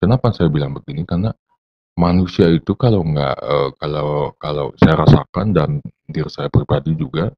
Kenapa 0.00 0.32
saya 0.32 0.48
bilang 0.48 0.72
begini, 0.72 1.04
karena 1.04 1.36
manusia 2.00 2.48
itu 2.48 2.72
kalau 2.84 3.04
nggak 3.04 3.36
eee, 3.44 3.68
kalau 3.82 4.10
kalau 4.40 4.66
saya 4.80 4.94
rasakan 5.04 5.46
dan 5.52 5.70
diri 6.08 6.30
saya 6.32 6.48
pribadi 6.48 6.96
juga, 6.96 7.28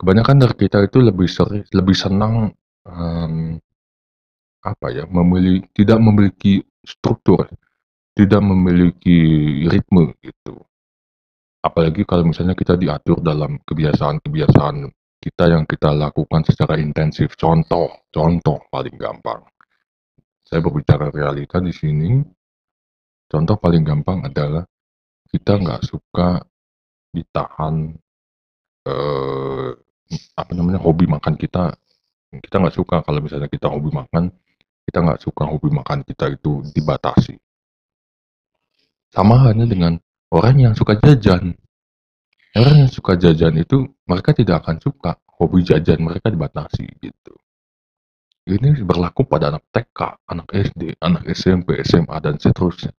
kebanyakan 0.00 0.36
dari 0.42 0.56
kita 0.56 0.78
itu 0.88 0.98
lebih 1.04 1.28
seri 1.30 1.60
lebih 1.76 1.96
senang, 1.96 2.50
mmm, 2.88 3.60
apa 4.64 4.86
ya, 4.94 5.04
memili 5.10 5.62
tidak 5.76 5.98
memiliki 6.00 6.62
struktur, 6.86 7.46
tidak 8.18 8.42
memiliki 8.42 9.18
ritme 9.68 10.14
gitu. 10.22 10.56
Apalagi 11.62 12.02
kalau 12.08 12.26
misalnya 12.26 12.58
kita 12.58 12.74
diatur 12.74 13.22
dalam 13.22 13.58
kebiasaan-kebiasaan 13.62 14.76
kita 15.22 15.44
yang 15.46 15.64
kita 15.70 15.94
lakukan 15.94 16.42
secara 16.42 16.74
intensif. 16.82 17.38
Contoh 17.38 18.10
contoh 18.10 18.58
paling 18.66 18.98
gampang, 18.98 19.46
saya 20.42 20.58
berbicara 20.58 21.08
realita 21.14 21.62
di 21.62 21.70
sini, 21.70 22.18
contoh 23.32 23.56
paling 23.56 23.80
gampang 23.80 24.20
adalah 24.28 24.68
kita 25.32 25.56
nggak 25.56 25.80
suka 25.88 26.44
ditahan, 27.16 27.96
eee, 28.84 29.68
apa 30.36 30.52
namanya, 30.52 30.76
hobi 30.84 31.08
makan 31.08 31.40
kita, 31.40 31.72
kita 32.28 32.56
nggak 32.60 32.76
suka 32.76 33.00
kalau 33.00 33.24
misalnya 33.24 33.48
kita 33.48 33.72
hobi 33.72 33.88
makan, 33.88 34.28
kita 34.84 34.98
nggak 35.00 35.20
suka 35.24 35.48
hobi 35.48 35.72
makan 35.72 36.04
kita 36.04 36.28
itu 36.36 36.60
dibatasi. 36.76 37.40
Sama 39.08 39.40
halnya 39.40 39.64
dengan 39.64 39.96
orang 40.32 40.56
yang 40.60 40.74
suka 40.76 41.00
jajan. 41.00 41.56
Orang 42.52 42.84
yang 42.84 42.92
suka 42.92 43.16
jajan 43.16 43.56
itu 43.56 43.88
mereka 44.04 44.36
tidak 44.36 44.60
akan 44.64 44.76
suka 44.76 45.16
hobi 45.40 45.64
jajan 45.64 46.04
mereka 46.04 46.28
dibatasi 46.28 46.84
gitu. 47.00 47.32
Ini 48.42 48.84
berlaku 48.84 49.24
pada 49.24 49.54
anak 49.54 49.64
TK, 49.72 50.00
anak 50.28 50.48
SD, 50.50 50.98
anak 51.00 51.22
SMP, 51.32 51.80
SMA, 51.86 52.16
dan 52.18 52.36
seterusnya. 52.36 52.92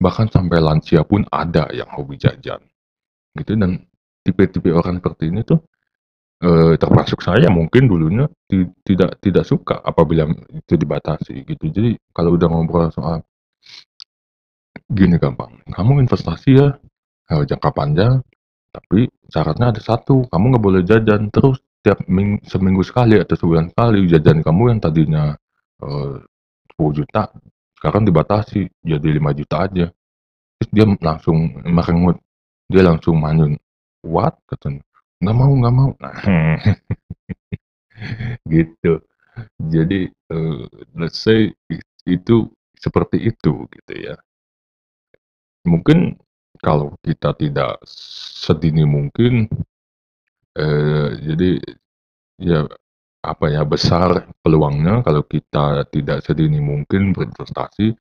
Bahkan 0.00 0.28
sampai 0.28 0.60
lansia 0.60 1.00
pun 1.08 1.24
ada 1.32 1.72
yang 1.72 1.88
hobi 1.88 2.20
jajan, 2.20 2.60
gitu 3.38 3.54
dan 3.56 3.80
tipe-tipe 4.26 4.68
orang 4.72 5.00
seperti 5.00 5.30
ini 5.32 5.40
tuh, 5.44 5.60
eee, 6.44 6.76
termasuk 6.80 7.20
saya 7.24 7.48
mungkin 7.52 7.88
dulunya 7.90 8.26
ti 8.48 8.64
tidak 8.86 9.18
tidak 9.24 9.44
suka 9.48 9.80
apabila 9.84 10.28
itu 10.52 10.74
dibatasi 10.78 11.44
gitu. 11.48 11.66
Jadi 11.72 11.90
kalau 12.16 12.36
udah 12.36 12.48
ngobrol 12.50 12.88
soal 12.92 13.24
gini 14.92 15.16
gampang, 15.18 15.58
kamu 15.72 16.04
investasi 16.06 16.50
ya, 16.58 16.68
eee, 17.34 17.44
jangka 17.50 17.70
panjang, 17.74 18.22
tapi 18.74 19.08
syaratnya 19.32 19.74
ada 19.74 19.82
1, 19.82 20.26
kamu 20.30 20.44
nggak 20.56 20.64
boleh 20.64 20.82
jajan 20.86 21.28
terus 21.34 21.58
tiap 21.84 22.02
ming 22.10 22.40
seminggu 22.46 22.82
sekali 22.86 23.18
atau 23.20 23.36
sebulan 23.38 23.72
sekali, 23.74 24.06
jajan 24.10 24.42
kamu 24.44 24.62
yang 24.76 24.80
tadinya, 24.82 25.24
eee, 25.82 26.14
Rp10.000.000 26.78 27.30
sekarang 27.78 28.02
dibatasi 28.08 28.68
jadi 28.84 29.08
Rp5.000.000 29.18 29.68
aja. 29.68 29.86
Terus 30.58 30.68
dia 30.72 30.86
langsung 31.04 31.38
merengut, 31.68 32.16
dia 32.72 32.82
langsung 32.86 33.20
manyun, 33.20 33.58
"What?" 34.06 34.40
katanya, 34.48 34.82
"Nggak 35.22 35.36
mau 35.36 35.52
nggak 35.52 35.74
mau." 35.76 35.90
Nah, 36.00 36.16
gitu. 38.54 39.02
Jadi, 39.70 40.08
eee, 40.32 40.62
let's 40.96 41.20
say 41.20 41.52
it 41.70 41.84
itu 42.08 42.48
seperti 42.78 43.30
itu 43.30 43.66
gitu 43.70 43.92
ya. 43.96 44.16
Mungkin 45.66 46.16
kalau 46.62 46.94
kita 47.04 47.34
tidak 47.36 47.82
sedini 47.88 48.86
mungkin, 48.86 49.48
eee, 50.56 51.08
jadi 51.22 51.50
ya, 52.40 52.66
apa 53.24 53.46
ya, 53.52 53.64
besar 53.66 54.26
peluangnya 54.44 55.02
kalau 55.06 55.22
kita 55.26 55.84
tidak 55.90 56.22
sedini 56.26 56.60
mungkin 56.62 57.12
berinvestasi, 57.16 57.94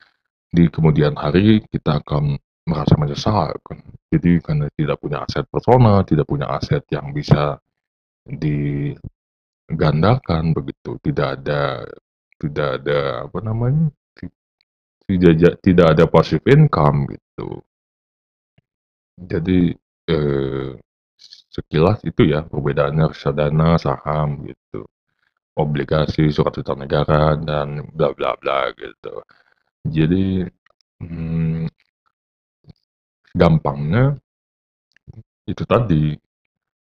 di 0.55 0.63
kemudian 0.71 1.15
hari 1.19 1.61
kita 1.67 1.99
akan 2.03 2.37
merasa 2.65 2.95
menyesal 2.97 3.53
kan. 3.61 3.77
Jadi 4.11 4.39
karena 4.41 4.65
tidak 4.73 4.97
punya 5.03 5.19
aset 5.27 5.45
personal, 5.51 6.03
tidak 6.07 6.25
punya 6.29 6.47
aset 6.55 6.83
yang 6.93 7.13
bisa 7.13 7.59
digandakan 8.25 10.53
begitu, 10.55 10.97
tidak 11.03 11.27
ada 11.41 11.85
tidak 12.41 12.69
ada 12.81 12.99
apa 13.27 13.39
namanya, 13.43 13.85
ti 14.17 14.25
tidak 15.09 15.59
tidak 15.63 15.87
ada 15.97 16.05
passive 16.09 16.43
income 16.49 17.07
gitu. 17.11 17.61
Jadi, 19.15 19.71
eee, 20.11 20.75
sekilas 21.55 22.03
itu 22.03 22.27
ya 22.27 22.43
perbedaannya 22.43 23.07
reksadana, 23.11 23.79
saham 23.79 24.43
gitu, 24.43 24.83
obligasi, 25.55 26.29
surat 26.31 26.55
utang 26.59 26.79
negara, 26.83 27.35
dan 27.39 27.83
bla 27.95 28.11
bla 28.15 28.35
bla 28.39 28.71
gitu. 28.75 29.23
Jadi, 29.87 30.43
mmm 31.03 31.67
gampangnya 33.35 34.15
itu 35.45 35.63
tadi, 35.67 36.15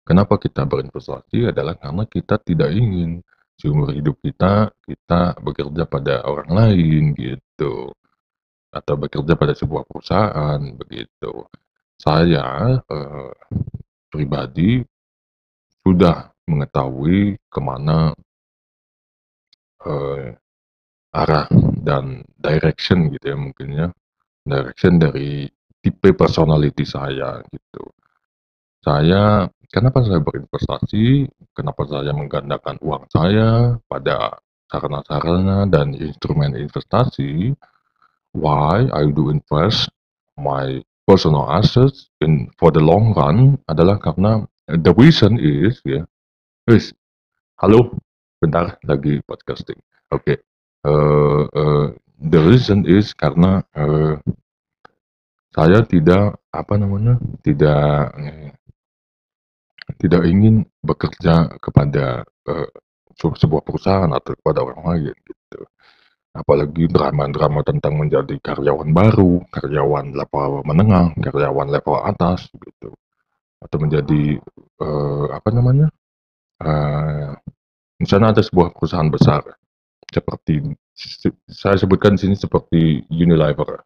kenapa 0.07 0.39
kita 0.41 0.65
berinvestasi 0.65 1.51
adalah 1.53 1.75
karena 1.77 2.07
kita 2.09 2.39
tidak 2.41 2.71
ingin 2.73 3.21
seumur 3.59 3.91
hidup 3.93 4.17
kita, 4.23 4.71
kita 4.87 5.37
bekerja 5.43 5.85
pada 5.91 6.25
orang 6.25 6.51
lain 6.55 7.03
gitu, 7.19 7.91
atau 8.75 8.95
bekerja 8.99 9.35
pada 9.39 9.55
sebuah 9.55 9.85
perusahaan 9.87 10.61
begitu. 10.79 11.47
Saya, 11.99 12.79
eee, 12.89 13.31
pribadi 14.11 14.83
sudah 15.85 16.33
mengetahui 16.49 17.37
ke 17.51 17.61
mana 17.63 18.15
eee, 19.85 20.37
arah 21.15 21.47
dan 21.85 22.27
direction 22.41 23.13
gitu 23.15 23.33
ya 23.33 23.39
mungkin 23.39 23.69
ya, 23.71 23.87
direction 24.43 24.99
dari 24.99 25.47
tipe 25.85 26.11
personality 26.17 26.83
saya 26.83 27.39
gitu. 27.53 27.85
Saya 28.85 29.49
kenapa 29.73 30.05
saya 30.05 30.21
berinvestasi, 30.21 31.29
kenapa 31.57 31.87
saya 31.89 32.13
menggandakan 32.13 32.77
uang 32.83 33.05
saya 33.09 33.79
pada 33.89 34.37
sarana-sarana 34.69 35.71
dan 35.71 35.95
instrumen 35.95 36.57
investasi, 36.59 37.55
why 38.35 38.91
I 38.91 39.09
do 39.13 39.31
invest 39.31 39.89
my 40.35 40.83
personal 41.07 41.47
assets 41.53 42.11
in 42.25 42.51
for 42.59 42.73
the 42.73 42.81
long 42.81 43.13
run 43.15 43.61
adalah 43.69 44.01
karena 44.01 44.45
the 44.67 44.93
reason 44.97 45.37
is 45.37 45.79
ya 45.85 46.09
wis, 46.65 46.97
halo, 47.61 47.93
bentar 48.45 48.77
lagi 48.85 49.25
podcasting. 49.25 49.81
Oke, 50.13 50.45
eee 50.85 51.43
eee, 51.57 51.87
the 52.29 52.41
reason 52.45 52.85
is 52.85 53.17
karena, 53.17 53.65
eee 53.73 54.21
saya 55.55 55.87
tidak, 55.87 56.35
apa 56.51 56.75
namanya, 56.77 57.15
tidak, 57.47 58.11
tidak 60.03 60.23
ingin 60.27 60.67
bekerja 60.83 61.47
kepada, 61.63 62.27
se 63.15 63.27
sebuah 63.39 63.63
perusahaan 63.63 64.11
atau 64.11 64.35
kepada 64.35 64.67
orang 64.67 64.83
lain 64.83 65.15
gitu. 65.23 65.63
Apalagi 66.35 66.91
drama-drama 66.91 67.63
tentang 67.63 67.95
menjadi 68.03 68.35
karyawan 68.43 68.91
baru, 68.91 69.47
karyawan 69.55 70.13
level 70.19 70.67
menengah, 70.67 71.15
karyawan 71.23 71.71
level 71.71 72.03
atas 72.03 72.51
gitu, 72.59 72.91
atau 73.63 73.79
menjadi, 73.79 74.39
eee, 74.83 75.27
apa 75.33 75.51
namanya, 75.55 75.89
misalnya 78.01 78.35
ada 78.35 78.43
sebuah 78.43 78.75
perusahaan 78.75 79.11
besar 79.11 79.43
seperti 80.11 80.63
se 80.95 81.31
saya 81.51 81.75
sebutkan 81.75 82.15
di 82.15 82.29
sini 82.29 82.35
seperti 82.39 83.03
Unilever 83.11 83.83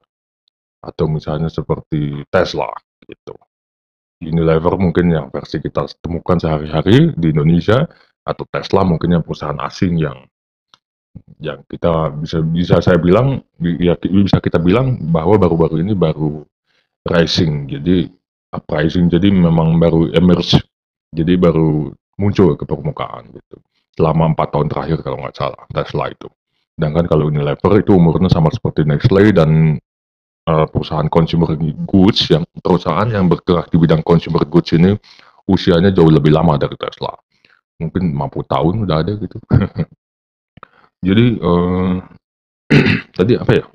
atau 0.85 1.07
misalnya 1.09 1.49
seperti 1.49 2.23
Tesla 2.29 2.69
gitu. 3.09 3.35
Unilever 4.19 4.75
mungkin 4.77 5.15
yang 5.15 5.27
versi 5.31 5.63
kita 5.63 5.87
temukan 6.03 6.37
sehari-hari 6.43 7.15
di 7.15 7.31
Indonesia, 7.31 7.87
atau 8.27 8.45
Tesla 8.51 8.85
mungkin 8.85 9.15
yang 9.15 9.23
perusahaan 9.25 9.57
asing 9.63 9.95
yang 9.97 10.19
yang 11.41 11.65
kita 11.71 12.13
bisa 12.19 12.39
bisa 12.45 12.77
saya 12.85 12.99
bilang 13.01 13.41
bi 13.57 13.79
ya 13.81 13.97
bisa 13.99 14.39
kita 14.43 14.61
bilang 14.61 15.01
bahwa 15.09 15.39
baru-baru 15.41 15.81
ini 15.87 15.97
baru 15.97 16.45
rising, 17.09 17.71
jadi 17.71 18.11
uprising, 18.53 19.09
jadi 19.09 19.33
memang 19.33 19.81
baru 19.81 20.13
emerge, 20.13 20.61
jadi 21.15 21.39
baru 21.41 21.95
muncul 22.21 22.59
ke 22.59 22.67
permukaan 22.69 23.33
gitu, 23.33 23.57
selama 23.99 24.31
4 24.31 24.55
tahun 24.55 24.67
terakhir 24.71 25.03
kalau 25.03 25.19
nggak 25.19 25.35
salah 25.35 25.63
Tesla 25.75 26.07
itu. 26.15 26.31
Sedangkan 26.79 27.11
kalau 27.11 27.27
Unilever 27.27 27.73
itu 27.83 27.91
umurnya 27.99 28.31
sama 28.31 28.55
seperti 28.55 28.87
Nestle 28.87 29.35
dan, 29.35 29.75
eee, 30.47 30.67
perusahaan 30.71 31.11
consumer 31.11 31.59
goods 31.83 32.31
yang 32.31 32.47
perusahaan 32.63 33.11
yang 33.11 33.27
bergerak 33.27 33.67
di 33.75 33.77
bidang 33.83 34.07
consumer 34.07 34.47
goods 34.47 34.71
ini 34.79 34.95
usianya 35.51 35.91
jauh 35.91 36.07
lebih 36.07 36.31
lama 36.31 36.55
dari 36.55 36.79
Tesla, 36.79 37.11
mungkin 37.83 38.15
50 38.15 38.47
tahun 38.47 38.75
udah 38.87 38.97
ada 39.03 39.13
gitu. 39.19 39.39
Jadi, 41.07 41.27
eee, 41.43 41.93
tadi 43.19 43.35
apa 43.35 43.53
ya? 43.59 43.67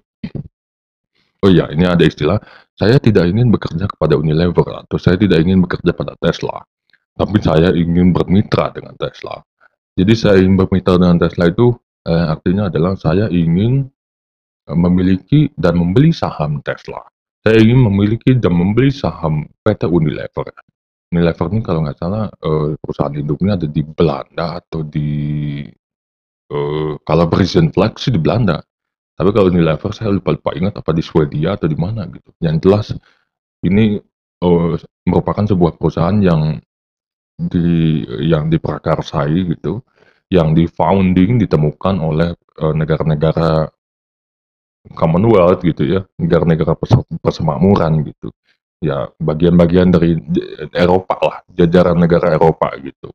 Oh 1.43 1.51
iya, 1.51 1.67
ini 1.75 1.83
ada 1.83 2.07
istilah, 2.07 2.39
saya 2.71 2.95
tidak 3.03 3.27
ingin 3.27 3.51
bekerja 3.51 3.83
kepada 3.83 4.15
Unilever 4.15 4.87
atau 4.87 4.95
saya 4.95 5.19
tidak 5.19 5.43
ingin 5.43 5.59
bekerja 5.59 5.91
pada 5.91 6.15
Tesla, 6.15 6.63
tapi 7.19 7.35
saya 7.43 7.75
ingin 7.75 8.15
bermitra 8.15 8.71
dengan 8.71 8.95
Tesla. 8.95 9.43
Jadi 9.93 10.13
saya 10.17 10.41
ingin 10.41 10.57
bermitra 10.57 10.97
dengan 10.97 11.21
Tesla 11.21 11.45
itu, 11.53 11.69
eee, 12.09 12.25
artinya 12.33 12.63
adalah 12.69 12.97
saya 12.97 13.29
ingin, 13.29 13.85
eee, 14.69 14.77
memiliki 14.77 15.53
dan 15.53 15.77
membeli 15.77 16.09
saham 16.09 16.65
Tesla. 16.65 17.05
Saya 17.45 17.61
ingin 17.61 17.85
memiliki 17.85 18.33
dan 18.39 18.57
membeli 18.57 18.89
saham 18.89 19.45
PT 19.61 19.85
Unilever. 19.85 20.49
Unilever 21.13 21.47
ini 21.53 21.61
kalau 21.61 21.79
nggak 21.85 21.97
salah, 22.01 22.25
eee, 22.41 22.73
perusahaan 22.81 23.13
induknya 23.13 23.53
ada 23.59 23.67
di 23.69 23.81
Belanda 23.85 24.45
atau 24.65 24.81
di, 24.81 25.11
eee, 26.49 26.91
kalau 27.05 27.25
Flag 27.69 27.93
sih 28.01 28.13
di 28.13 28.21
Belanda. 28.21 28.57
Tapi 29.13 29.29
kalau 29.29 29.53
Unilever 29.53 29.93
saya 29.93 30.09
lupa-lupa 30.09 30.57
ingat 30.57 30.81
apa 30.81 30.89
di 30.89 31.05
Swedia 31.05 31.53
atau 31.53 31.69
di 31.69 31.77
mana 31.77 32.09
gitu. 32.09 32.33
Yang 32.41 32.55
jelas 32.65 32.85
ini, 33.61 34.01
eee, 34.41 34.73
merupakan 35.05 35.45
sebuah 35.45 35.77
perusahaan 35.77 36.17
yang 36.17 36.57
di 37.39 38.03
yang 38.29 38.49
diprakarsai 38.53 39.33
gitu, 39.57 39.81
yang 40.29 40.53
di-founding, 40.57 41.41
ditemukan 41.41 41.95
oleh, 42.01 42.29
eee, 42.61 42.73
negara-negara 42.77 43.69
Commonwealth 44.99 45.63
gitu 45.63 45.83
ya, 45.87 46.01
negara-negara 46.19 46.75
perse 46.75 46.99
persemakmuran 47.23 48.03
gitu. 48.03 48.27
Ya 48.83 49.07
bagian-bagian 49.15 49.95
dari 49.95 50.19
Eropa 50.75 51.15
lah, 51.23 51.37
jajaran 51.55 51.95
negara 51.95 52.35
Eropa 52.35 52.67
gitu. 52.83 53.07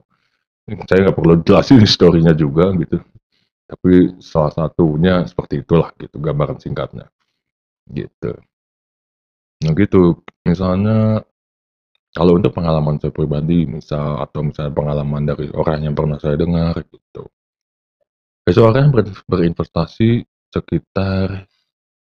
Saya 0.88 1.08
nggak 1.10 1.18
perlu 1.18 1.34
jelasin 1.44 1.80
historinya 1.82 2.32
juga 2.36 2.72
gitu, 2.78 3.02
tapi 3.68 4.16
salah 4.22 4.52
satunya 4.54 5.24
seperti 5.28 5.62
itulah 5.64 5.90
gitu 6.00 6.16
gambaran 6.22 6.58
singkatnya, 6.62 7.08
gitu. 7.92 8.36
Nah 9.64 9.74
gitu, 9.74 10.22
misalnya 10.46 11.26
kalau 12.16 12.36
untuk 12.38 12.52
pengalaman 12.56 12.96
saya 13.00 13.12
pribadi 13.12 13.64
misal 13.68 14.20
atau 14.24 14.40
misalnya 14.46 14.72
pengalaman 14.74 15.22
dari 15.28 15.46
orang 15.52 15.80
yang 15.88 15.94
pernah 15.96 16.16
saya 16.20 16.36
dengar 16.40 16.74
gitu. 16.88 17.28
Seseorang 18.46 18.94
ber 18.94 19.04
berinvestasi 19.26 20.22
sekitar 20.54 21.48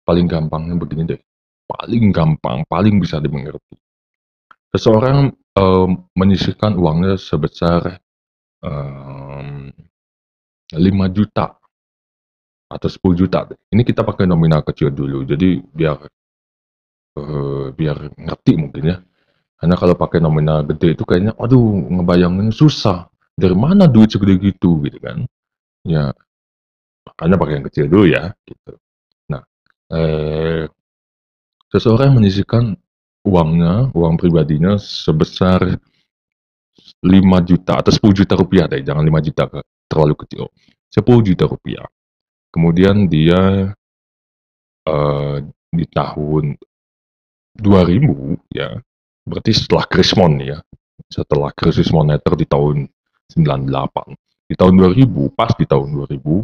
paling 0.04 0.26
gampangnya 0.30 0.76
begini 0.78 1.02
deh, 1.16 1.20
paling 1.68 2.10
gampang, 2.14 2.64
paling 2.68 2.98
bisa 3.02 3.18
dimengerti. 3.22 3.76
Seseorang, 4.74 5.32
eee, 5.58 5.86
menyisihkan 6.18 6.76
uangnya 6.78 7.16
sebesar, 7.20 7.98
mmm, 8.64 9.72
5.000.000 10.78 11.58
atau 12.70 12.86
10.000.000 12.86 13.50
deh. 13.50 13.58
Ini 13.74 13.82
kita 13.82 14.06
pakai 14.06 14.30
nominal 14.30 14.62
kecil 14.62 14.94
dulu, 14.94 15.26
jadi 15.26 15.58
biar 15.74 16.06
eee, 17.18 17.74
biar 17.78 17.96
ngerti 18.24 18.52
mungkin 18.54 18.82
ya. 18.86 18.96
Karena 19.60 19.76
kalau 19.76 19.94
pakai 19.94 20.18
nominal 20.24 20.64
gede 20.64 20.96
itu 20.96 21.04
kayaknya, 21.04 21.36
aduh 21.36 21.84
ngebayanginnya 22.00 22.54
susah, 22.54 23.06
dari 23.36 23.52
mana 23.52 23.84
duit 23.84 24.08
segede 24.12 24.40
gitu, 24.40 24.80
gitu 24.88 24.98
kan. 25.04 25.28
Ya, 25.84 26.12
makanya 27.06 27.36
pakai 27.40 27.54
yang 27.60 27.66
kecil 27.68 27.86
dulu 27.90 28.06
ya, 28.10 28.32
gitu. 28.48 28.72
Nah, 29.32 29.42
eee, 29.92 30.68
seseorang 31.72 32.16
menyisihkan 32.16 32.76
uangnya, 33.26 33.92
uang 33.96 34.16
pribadinya 34.20 34.76
sebesar 34.80 35.78
5.000.000 37.04 37.80
atau 37.80 37.92
Rp10.000.000 37.92 38.68
deh, 38.68 38.84
jangan 38.84 39.04
5.000.000 39.04 39.48
Kak, 39.48 39.64
terlalu 39.88 40.14
kecil, 40.26 40.48
Rp10.000.000. 40.92 41.88
Kemudian 42.52 43.08
dia 43.08 43.72
eee, 44.88 45.36
di 45.76 45.84
tahun 45.92 46.56
2000 47.58 48.38
ya, 48.54 48.78
berarti 49.26 49.52
setelah 49.56 49.84
krismon 49.88 50.40
ya, 50.42 50.58
setelah 51.10 51.50
krisis 51.54 51.90
moneter 51.92 52.34
di 52.38 52.46
tahun 52.48 52.88
98. 53.32 54.16
Di 54.50 54.54
tahun 54.58 54.74
2000, 54.78 55.30
pas 55.34 55.52
di 55.54 55.64
tahun 55.68 55.88
2000, 55.94 56.42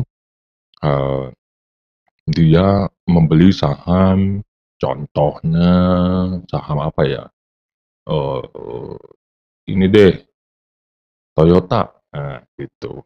eee, 0.85 1.27
dia 2.31 2.87
membeli 3.09 3.51
saham, 3.55 4.43
contohnya 4.81 5.73
saham 6.51 6.79
apa 6.85 7.03
ya, 7.07 7.25
eee, 8.09 8.43
ini 9.73 9.87
deh, 9.91 10.15
Toyota, 11.37 11.83
nah 12.15 12.41
gitu, 12.59 13.05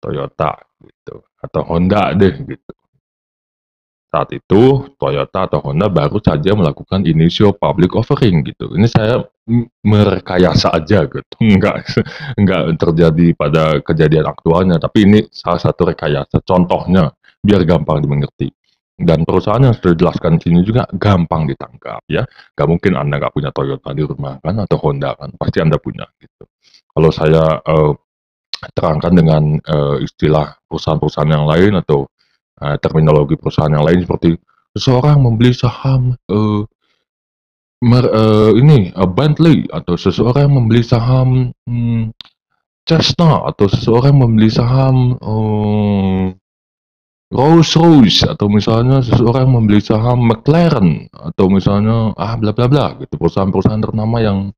Toyota 0.00 0.52
gitu, 0.84 1.16
atau 1.40 1.62
Honda 1.68 2.12
deh 2.16 2.34
gitu. 2.44 2.72
Saat 4.10 4.34
itu 4.34 4.90
Toyota 4.98 5.46
atau 5.46 5.62
Honda 5.62 5.86
baru 5.86 6.18
saja 6.18 6.50
melakukan 6.58 7.06
initial 7.06 7.54
public 7.54 7.94
offering 7.94 8.42
gitu. 8.42 8.74
Ini 8.74 8.90
saya 8.90 9.22
merekayasa 9.86 10.74
aja 10.74 11.06
gitu, 11.06 11.34
enggak 11.54 11.86
enggak 12.34 12.74
terjadi 12.74 13.26
pada 13.38 13.78
kejadian 13.82 14.26
aktualnya, 14.26 14.82
tapi 14.82 15.06
ini 15.06 15.18
salah 15.30 15.62
satu 15.62 15.90
rekayasa, 15.90 16.42
contohnya, 16.42 17.14
biar 17.42 17.62
gampang 17.62 18.02
dimengerti. 18.02 18.50
Dan 19.00 19.24
perusahaan 19.24 19.62
yang 19.64 19.72
sudah 19.72 19.96
dijelaskan 19.96 20.36
di 20.36 20.40
sini 20.44 20.60
juga 20.60 20.84
gampang 20.92 21.48
ditangkap 21.48 22.04
ya. 22.04 22.20
Gak 22.52 22.68
mungkin 22.68 23.00
Anda 23.00 23.16
nggak 23.16 23.32
punya 23.32 23.48
Toyota 23.48 23.96
di 23.96 24.04
rumah 24.04 24.36
kan 24.44 24.60
atau 24.60 24.76
Honda 24.76 25.16
kan, 25.16 25.32
pasti 25.40 25.64
Anda 25.64 25.80
punya 25.80 26.04
gitu. 26.20 26.44
Kalau 26.92 27.08
saya 27.08 27.64
uh, 27.64 27.96
terangkan 28.76 29.12
dengan 29.16 29.42
uh, 29.56 29.96
istilah 30.04 30.52
perusahaan-perusahaan 30.68 31.32
yang 31.32 31.48
lain 31.48 31.80
atau 31.80 32.12
uh, 32.60 32.76
terminologi 32.78 33.34
perusahaan 33.40 33.72
yang 33.72 33.84
lain 33.84 34.04
seperti 34.04 34.36
seseorang 34.76 35.18
membeli 35.18 35.50
saham 35.50 36.14
uh, 36.30 36.62
mer, 37.82 38.04
uh, 38.06 38.52
ini 38.54 38.94
uh, 38.94 39.08
Bentley 39.08 39.66
atau 39.72 39.96
seseorang 39.96 40.52
membeli 40.52 40.84
saham 40.84 41.50
hmm, 41.66 42.14
Cessna 42.84 43.44
atau 43.48 43.66
seseorang 43.68 44.14
membeli 44.16 44.50
saham 44.52 45.16
uh, 45.20 46.26
Rolls 47.30 47.70
Royce 47.78 48.26
atau 48.26 48.50
misalnya 48.50 49.06
seseorang 49.06 49.46
membeli 49.46 49.78
saham 49.78 50.26
McLaren 50.26 51.06
atau 51.14 51.46
misalnya 51.46 52.10
ah 52.18 52.34
bla 52.34 52.50
bla 52.50 52.66
bla 52.66 52.86
gitu. 52.98 53.14
Perusahaan-perusahaan 53.14 53.78
ternama 53.86 54.18
yang 54.18 54.50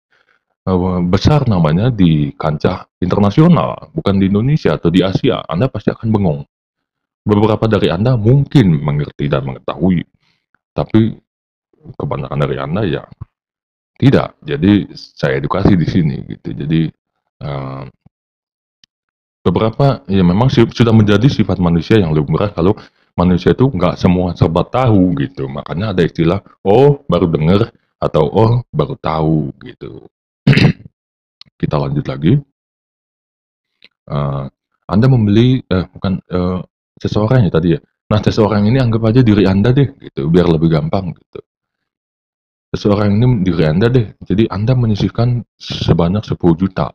besar 1.13 1.45
namanya 1.51 1.93
di 1.93 2.33
kancah 2.33 2.87
internasional 3.03 3.93
bukan 3.93 4.17
di 4.17 4.33
Indonesia 4.33 4.73
atau 4.73 4.89
di 4.89 5.05
Asia. 5.05 5.45
Anda 5.45 5.69
pasti 5.69 5.93
akan 5.93 6.09
bengong 6.09 6.41
beberapa 7.23 7.65
dari 7.71 7.89
Anda 7.89 8.19
mungkin 8.19 8.83
mengerti 8.83 9.31
dan 9.31 9.47
mengetahui 9.47 10.03
tapi 10.75 11.19
kebanyakan 11.99 12.39
dari 12.39 12.57
Anda 12.59 12.83
ya 12.87 13.03
tidak. 13.99 14.35
Jadi 14.43 14.91
saya 14.95 15.39
edukasi 15.39 15.79
di 15.79 15.87
sini 15.87 16.17
gitu. 16.27 16.51
Jadi 16.51 16.91
uh, 17.47 17.87
beberapa 19.47 20.03
ya 20.11 20.23
memang 20.27 20.51
sudah 20.51 20.95
menjadi 20.95 21.27
sifat 21.31 21.63
manusia 21.63 22.03
yang 22.03 22.11
lumrah 22.11 22.51
kalau 22.51 22.75
manusia 23.15 23.55
itu 23.55 23.71
nggak 23.71 23.95
semua 23.95 24.35
serba 24.35 24.67
tahu 24.67 25.15
gitu. 25.23 25.47
Makanya 25.47 25.95
ada 25.95 26.03
istilah 26.03 26.43
oh 26.67 27.07
baru 27.07 27.31
dengar 27.31 27.71
atau 28.03 28.27
oh 28.27 28.53
baru 28.75 28.99
tahu 28.99 29.55
gitu. 29.63 30.11
Kita 31.61 31.79
lanjut 31.79 32.03
lagi. 32.11 32.35
Uh, 34.03 34.51
anda 34.91 35.07
membeli 35.07 35.63
eh, 35.71 35.87
bukan 35.95 36.19
uh, 36.35 36.59
seseorang 37.03 37.51
ya 37.51 37.51
tadi 37.51 37.69
ya. 37.75 37.81
Nah 37.83 38.21
seseorang 38.23 38.63
ini 38.71 38.79
anggap 38.79 39.03
aja 39.11 39.21
diri 39.27 39.43
Anda 39.43 39.75
deh 39.75 39.89
gitu 39.99 40.31
biar 40.31 40.47
lebih 40.47 40.71
gampang 40.71 41.11
gitu 41.19 41.43
seseorang 42.73 43.21
ini 43.21 43.45
diri 43.45 43.65
Anda 43.69 43.93
deh. 43.93 44.17
Jadi 44.25 44.49
Anda 44.49 44.73
menyisihkan 44.73 45.45
sebanyak 45.61 46.25
10 46.25 46.41
juta 46.57 46.89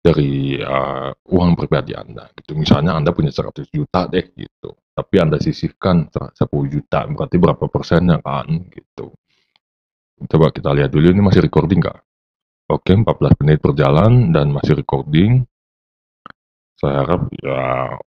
dari 0.00 0.56
uh, 0.56 1.12
uang 1.28 1.52
pribadi 1.54 1.92
Anda. 1.92 2.32
Gitu. 2.32 2.56
Misalnya 2.56 2.96
Anda 2.96 3.12
punya 3.12 3.28
100 3.28 3.68
juta 3.68 4.08
deh 4.08 4.32
gitu. 4.32 4.72
Tapi 4.96 5.14
Anda 5.20 5.36
sisihkan 5.36 6.08
10 6.08 6.32
juta, 6.72 7.04
berarti 7.06 7.36
berapa 7.36 7.64
persennya 7.68 8.18
kan 8.24 8.48
gitu. 8.72 9.12
Coba 10.20 10.52
kita 10.52 10.72
lihat 10.76 10.92
dulu 10.92 11.12
ini 11.12 11.22
masih 11.24 11.44
recording 11.44 11.80
nggak? 11.80 12.00
Oke, 12.68 12.92
14 12.92 13.40
menit 13.40 13.58
berjalan 13.64 14.32
dan 14.32 14.52
masih 14.52 14.76
recording. 14.76 15.44
Saya 16.76 17.04
harap 17.04 17.28
ya 17.40 17.60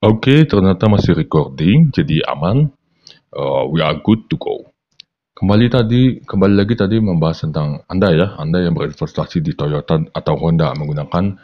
Oke, 0.00 0.32
okay, 0.32 0.48
ternyata 0.48 0.88
masih 0.88 1.12
recording, 1.12 1.92
jadi 1.92 2.24
aman. 2.24 2.72
Uh, 3.36 3.68
we 3.68 3.84
are 3.84 4.00
good 4.00 4.24
to 4.32 4.40
go. 4.40 4.64
Kembali 5.36 5.68
tadi, 5.68 6.24
kembali 6.24 6.56
lagi 6.56 6.72
tadi 6.72 6.96
membahas 6.96 7.44
tentang 7.44 7.84
Anda 7.84 8.08
ya, 8.16 8.32
Anda 8.40 8.64
yang 8.64 8.80
berinvestasi 8.80 9.44
di 9.44 9.52
Toyota 9.52 10.00
atau 10.16 10.40
Honda 10.40 10.72
menggunakan 10.72 11.36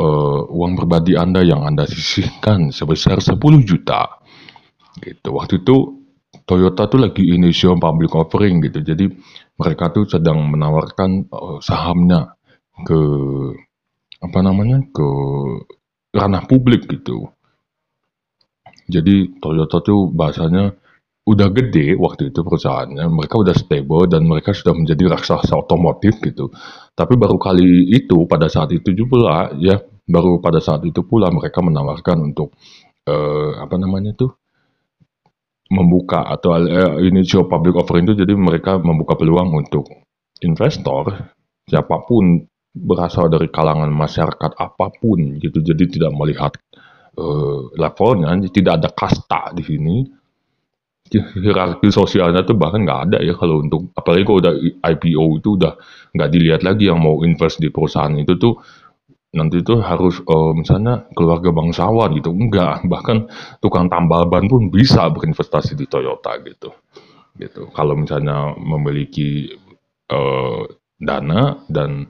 uh, 0.00 0.40
uang 0.48 0.80
pribadi 0.80 1.12
Anda 1.12 1.44
yang 1.44 1.60
Anda 1.60 1.84
sisihkan 1.84 2.72
sebesar 2.72 3.20
10 3.20 3.36
juta. 3.68 4.24
Gitu. 4.96 5.28
Waktu 5.36 5.60
itu 5.60 5.76
Toyota 6.48 6.88
tuh 6.88 7.04
lagi 7.04 7.28
initial 7.28 7.76
public 7.76 8.16
offering 8.16 8.64
gitu. 8.64 8.80
Jadi 8.80 9.12
mereka 9.60 9.92
tuh 9.92 10.08
sedang 10.08 10.48
menawarkan 10.48 11.28
uh, 11.28 11.60
sahamnya 11.60 12.32
ke 12.80 13.00
apa 14.24 14.40
namanya? 14.40 14.88
ke 14.88 15.08
ranah 16.16 16.48
publik 16.48 16.88
gitu. 16.88 17.28
Jadi 18.90 19.38
Toyota 19.38 19.78
tuh 19.80 20.10
bahasanya 20.10 20.74
udah 21.30 21.48
gede 21.54 21.94
waktu 21.94 22.34
itu 22.34 22.42
perusahaannya, 22.42 23.06
mereka 23.06 23.38
udah 23.38 23.54
stable 23.54 24.10
dan 24.10 24.26
mereka 24.26 24.50
sudah 24.50 24.74
menjadi 24.74 25.14
raksasa 25.14 25.54
otomotif 25.54 26.18
gitu. 26.18 26.50
Tapi 26.98 27.14
baru 27.14 27.38
kali 27.38 27.86
itu 27.94 28.26
pada 28.26 28.50
saat 28.50 28.74
itu 28.74 28.90
juga 28.90 29.54
ya, 29.60 29.78
baru 30.10 30.42
pada 30.42 30.58
saat 30.58 30.82
itu 30.82 31.06
pula 31.06 31.30
mereka 31.30 31.62
menawarkan 31.62 32.34
untuk 32.34 32.56
uh, 33.06 33.62
apa 33.62 33.76
namanya 33.78 34.16
tuh 34.18 34.34
membuka 35.70 36.26
atau 36.26 36.58
uh, 36.58 36.98
initial 36.98 37.46
public 37.46 37.78
offering 37.78 38.10
itu 38.10 38.26
jadi 38.26 38.34
mereka 38.34 38.82
membuka 38.82 39.14
peluang 39.14 39.54
untuk 39.54 39.86
investor 40.42 41.30
siapa 41.70 42.02
pun 42.02 42.42
berasal 42.74 43.30
dari 43.30 43.50
kalangan 43.50 43.90
masyarakat 43.90 44.58
apa 44.58 44.86
pun 44.98 45.38
gitu. 45.38 45.62
Jadi 45.62 46.00
tidak 46.00 46.10
melihat 46.14 46.52
uh, 47.18 47.72
levelnya, 47.74 48.36
tidak 48.50 48.82
ada 48.82 48.88
kasta 48.92 49.50
di 49.56 49.62
sini. 49.64 49.96
Hierarki 51.10 51.90
sosialnya 51.90 52.46
tuh 52.46 52.54
bahkan 52.54 52.86
nggak 52.86 53.00
ada 53.10 53.18
ya 53.18 53.34
kalau 53.34 53.66
untuk 53.66 53.90
apalagi 53.98 54.22
kalau 54.22 54.38
udah 54.38 54.54
IPO 54.78 55.42
itu 55.42 55.58
udah 55.58 55.74
nggak 56.14 56.30
dilihat 56.30 56.62
lagi 56.62 56.86
yang 56.86 57.02
mau 57.02 57.26
invest 57.26 57.58
di 57.58 57.66
perusahaan 57.66 58.14
itu 58.14 58.38
tuh 58.38 58.54
nanti 59.34 59.58
itu 59.62 59.78
harus 59.82 60.22
uh, 60.26 60.54
misalnya 60.54 61.10
keluarga 61.14 61.50
bangsawan 61.50 62.14
gitu 62.14 62.30
enggak 62.30 62.82
bahkan 62.92 63.26
tukang 63.58 63.90
tambal 63.90 64.26
ban 64.30 64.46
pun 64.46 64.70
bisa 64.70 65.10
berinvestasi 65.10 65.74
di 65.74 65.90
Toyota 65.90 66.38
gitu. 66.46 66.70
Gitu. 67.34 67.70
Kalau 67.74 67.94
misalnya 67.98 68.54
memiliki 68.54 69.50
uh, 70.10 70.62
dana 70.98 71.58
dan 71.66 72.06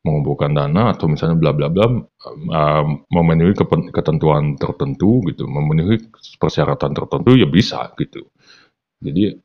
mengumpulkan 0.00 0.56
dana 0.56 0.96
atau 0.96 1.12
misalnya 1.12 1.36
bla 1.36 1.52
bla 1.52 1.68
bla 1.68 1.84
uh, 1.84 2.84
memenuhi 3.12 3.52
ketentuan 3.92 4.56
tertentu 4.56 5.20
gitu 5.28 5.44
memenuhi 5.44 6.00
persyaratan 6.40 6.96
tertentu 6.96 7.36
ya 7.36 7.44
bisa 7.44 7.92
gitu. 8.00 8.24
Jadi 9.04 9.36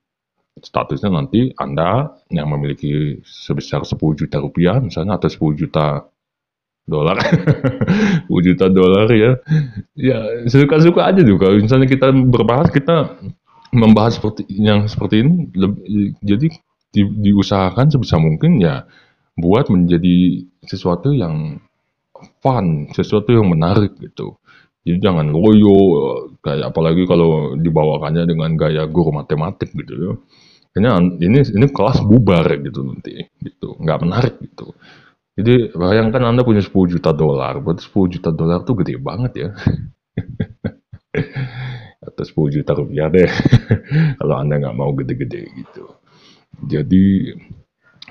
statusnya 0.55 1.11
nanti 1.11 1.51
Anda 1.59 2.15
yang 2.31 2.47
memiliki 2.47 3.19
sebesar 3.27 3.83
10 3.83 3.99
juta 4.15 4.39
rupiah 4.39 4.79
misalnya 4.79 5.19
atau 5.19 5.27
10 5.27 5.59
juta 5.59 6.07
dolar 6.87 7.19
10 8.31 8.47
juta 8.47 8.65
dolar 8.71 9.11
ya 9.11 9.35
ya 9.99 10.47
suka-suka 10.47 11.03
aja 11.03 11.19
juga. 11.19 11.51
Misalnya 11.51 11.91
kita 11.91 12.15
berbahas 12.15 12.71
kita 12.71 13.19
membahas 13.75 14.15
seperti 14.15 14.47
yang 14.47 14.87
seperti 14.87 15.19
ini 15.27 15.51
jadi 16.23 16.47
di, 16.95 17.01
diusahakan 17.03 17.91
sebisa 17.91 18.15
mungkin 18.15 18.63
ya 18.63 18.87
buat 19.35 19.67
menjadi 19.67 20.47
sesuatu 20.63 21.11
yang 21.11 21.59
fun 22.39 22.89
sesuatu 22.95 23.35
yang 23.35 23.51
menarik 23.51 23.93
gitu 23.99 24.39
jadi 24.85 25.01
jangan 25.01 25.33
loyo 25.33 25.77
kayak 26.45 26.69
apalagi 26.69 27.09
kalau 27.09 27.57
dibawakannya 27.57 28.29
dengan 28.29 28.53
gaya 28.53 28.85
guru 28.85 29.09
matematik 29.09 29.73
gitu 29.73 29.93
ya. 29.97 30.13
Kayaknya 30.77 30.91
ini 31.25 31.39
ini 31.57 31.65
kelas 31.73 32.05
bubar 32.05 32.45
gitu 32.61 32.85
nanti 32.85 33.25
gitu, 33.41 33.81
nggak 33.81 33.99
menarik 34.05 34.37
gitu. 34.45 34.77
Jadi 35.35 35.73
bayangkan 35.73 36.29
Anda 36.29 36.45
punya 36.45 36.61
10 36.61 36.95
juta 36.95 37.11
dolar, 37.11 37.59
buat 37.65 37.81
10 37.81 38.13
juta 38.13 38.29
dolar 38.29 38.61
tuh 38.61 38.77
gede 38.77 39.01
banget 39.01 39.31
ya. 39.35 39.49
Atau 42.05 42.45
10 42.45 42.61
juta 42.61 42.71
rupiah 42.77 43.09
deh, 43.09 43.27
kalau 44.21 44.35
Anda 44.37 44.61
nggak 44.61 44.77
mau 44.77 44.93
gede-gede 44.93 45.49
gitu. 45.49 45.97
Jadi 46.61 47.33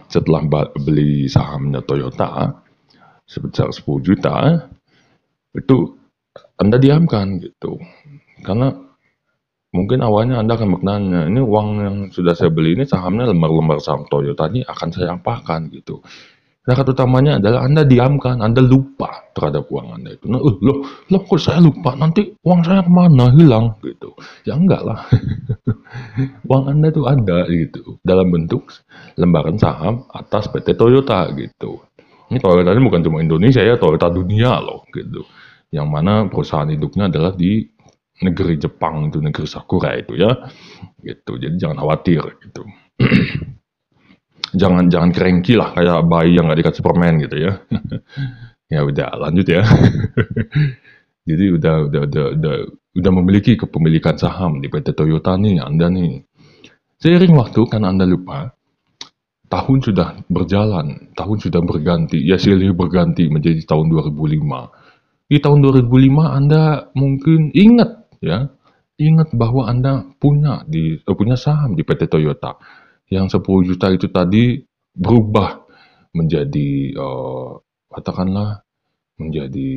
setelah 0.09 0.43
beli 0.79 1.27
sahamnya 1.27 1.81
Toyota 1.85 2.53
sebesar 3.25 3.73
10 3.73 4.05
juta, 4.05 4.69
itu 5.57 5.97
anda 6.61 6.79
diamkan 6.79 7.39
gitu. 7.43 7.79
Karena 8.45 8.71
mungkin 9.75 10.07
awalnya 10.07 10.39
Anda 10.39 10.55
akan 10.55 10.69
bertanya, 10.79 11.21
ini 11.27 11.41
uang 11.43 11.69
yang 11.83 11.97
sudah 12.15 12.35
saya 12.39 12.55
beli 12.55 12.79
ini 12.79 12.87
sahamnya 12.87 13.35
lembar-lembar 13.35 13.83
saham 13.83 14.07
Toyota 14.07 14.47
ini 14.55 14.63
akan 14.63 14.89
saya 14.95 15.19
apakan 15.19 15.67
gitu. 15.75 15.99
Syarat 16.65 16.97
utamanya 16.97 17.37
adalah 17.37 17.69
Anda 17.69 17.85
diamkan, 17.85 18.41
Anda 18.41 18.65
lupa 18.65 19.29
terhadap 19.37 19.69
uang 19.69 20.01
Anda 20.01 20.17
itu. 20.17 20.33
Nah, 20.33 20.41
eh, 20.41 20.57
loh, 20.65 20.81
loh 21.13 21.21
kok 21.29 21.37
saya 21.37 21.61
lupa? 21.61 21.93
Nanti 21.93 22.33
uang 22.41 22.65
saya 22.65 22.81
ke 22.81 22.89
mana? 22.89 23.29
Hilang 23.37 23.77
gitu. 23.85 24.17
Ya 24.49 24.57
enggak 24.57 24.81
lah. 24.81 25.05
uang 26.49 26.65
Anda 26.73 26.89
itu 26.89 27.05
ada 27.05 27.45
gitu 27.53 28.01
dalam 28.01 28.33
bentuk 28.33 28.73
lembaran 29.21 29.61
saham 29.61 30.09
atas 30.09 30.49
PT 30.49 30.73
Toyota 30.81 31.29
gitu. 31.37 31.85
Ini 32.33 32.41
Toyota 32.41 32.73
ini 32.73 32.83
bukan 32.89 33.05
cuma 33.05 33.21
Indonesia 33.21 33.61
ya, 33.61 33.77
Toyota 33.77 34.09
dunia 34.09 34.57
loh 34.57 34.89
gitu. 34.89 35.21
Yang 35.69 35.89
mana 35.93 36.25
perusahaan 36.33 36.73
induknya 36.73 37.13
adalah 37.13 37.37
di 37.37 37.61
negeri 38.23 38.55
Jepang 38.57 39.11
itu 39.11 39.19
negeri 39.19 39.47
Sakura 39.49 39.99
itu 39.99 40.15
ya 40.15 40.31
gitu 41.03 41.35
jadi 41.35 41.55
jangan 41.59 41.83
khawatir 41.83 42.23
gitu 42.47 42.63
jangan 44.55 44.89
jangan 44.89 45.11
kerengki 45.11 45.59
lah 45.59 45.75
kayak 45.75 46.07
bayi 46.07 46.39
yang 46.39 46.51
gak 46.51 46.61
dikasih 46.63 46.83
permen 46.83 47.15
gitu 47.23 47.37
ya. 47.39 47.53
Ya 48.73 48.81
udah 48.81 49.13
lanjut 49.21 49.45
ya. 49.45 49.61
Jadi 51.29 51.45
udah 51.53 51.85
udah 51.85 52.01
udah 52.11 52.25
udah 52.33 52.55
udah 52.97 53.13
memiliki 53.21 53.61
kepemilikan 53.61 54.17
saham 54.17 54.59
di 54.59 54.73
PT 54.73 54.97
Toyota 54.97 55.37
nih 55.37 55.61
anda 55.61 55.93
nih. 55.93 56.25
Seiring 56.97 57.37
waktu 57.37 57.61
karena 57.69 57.93
anda 57.93 58.09
lupa 58.09 58.57
tahun 59.53 59.79
sudah 59.85 60.27
berjalan 60.33 61.13
tahun 61.13 61.39
sudah 61.45 61.61
berganti. 61.61 62.19
Ya 62.25 62.41
silih 62.41 62.73
berganti 62.73 63.29
menjadi 63.29 63.63
tahun 63.69 63.93
2005 63.93 64.33
di 65.29 65.41
tahun 65.41 65.59
2005 65.65 65.89
anda 66.29 66.93
mungkin 66.93 67.49
ingat 67.57 68.13
ya 68.21 68.53
ingat 69.01 69.33
bahwa 69.35 69.67
anda 69.67 70.05
punya 70.21 70.63
di 70.69 71.01
eh, 71.01 71.17
punya 71.17 71.35
saham 71.35 71.75
di 71.75 71.83
PT 71.83 72.07
Toyota 72.13 72.61
yang 73.13 73.29
10 73.29 73.41
juta 73.69 73.87
itu 73.93 74.09
tadi 74.09 74.63
berubah 74.95 75.65
menjadi 76.15 76.95
uh, 76.95 77.59
katakanlah 77.91 78.63
menjadi 79.19 79.73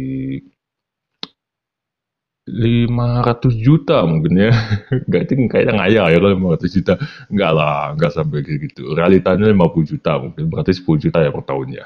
500 2.47 3.59
juta 3.59 4.07
mungkin 4.07 4.47
ya. 4.47 4.51
Gak 5.11 5.21
itu 5.27 5.51
kayaknya 5.51 5.73
ngaya 5.83 6.03
ya 6.15 6.17
kalau 6.17 6.55
500 6.55 6.75
juta. 6.79 6.93
Enggak 7.27 7.51
lah, 7.51 7.91
enggak 7.91 8.11
sampai 8.15 8.39
kayak 8.39 8.59
gitu. 8.71 8.95
Realitanya 8.95 9.51
50 9.51 9.91
juta 9.91 10.11
mungkin. 10.15 10.43
Berarti 10.47 10.71
10 10.71 11.03
juta 11.03 11.17
ya 11.19 11.29
per 11.35 11.43
tahunnya. 11.43 11.85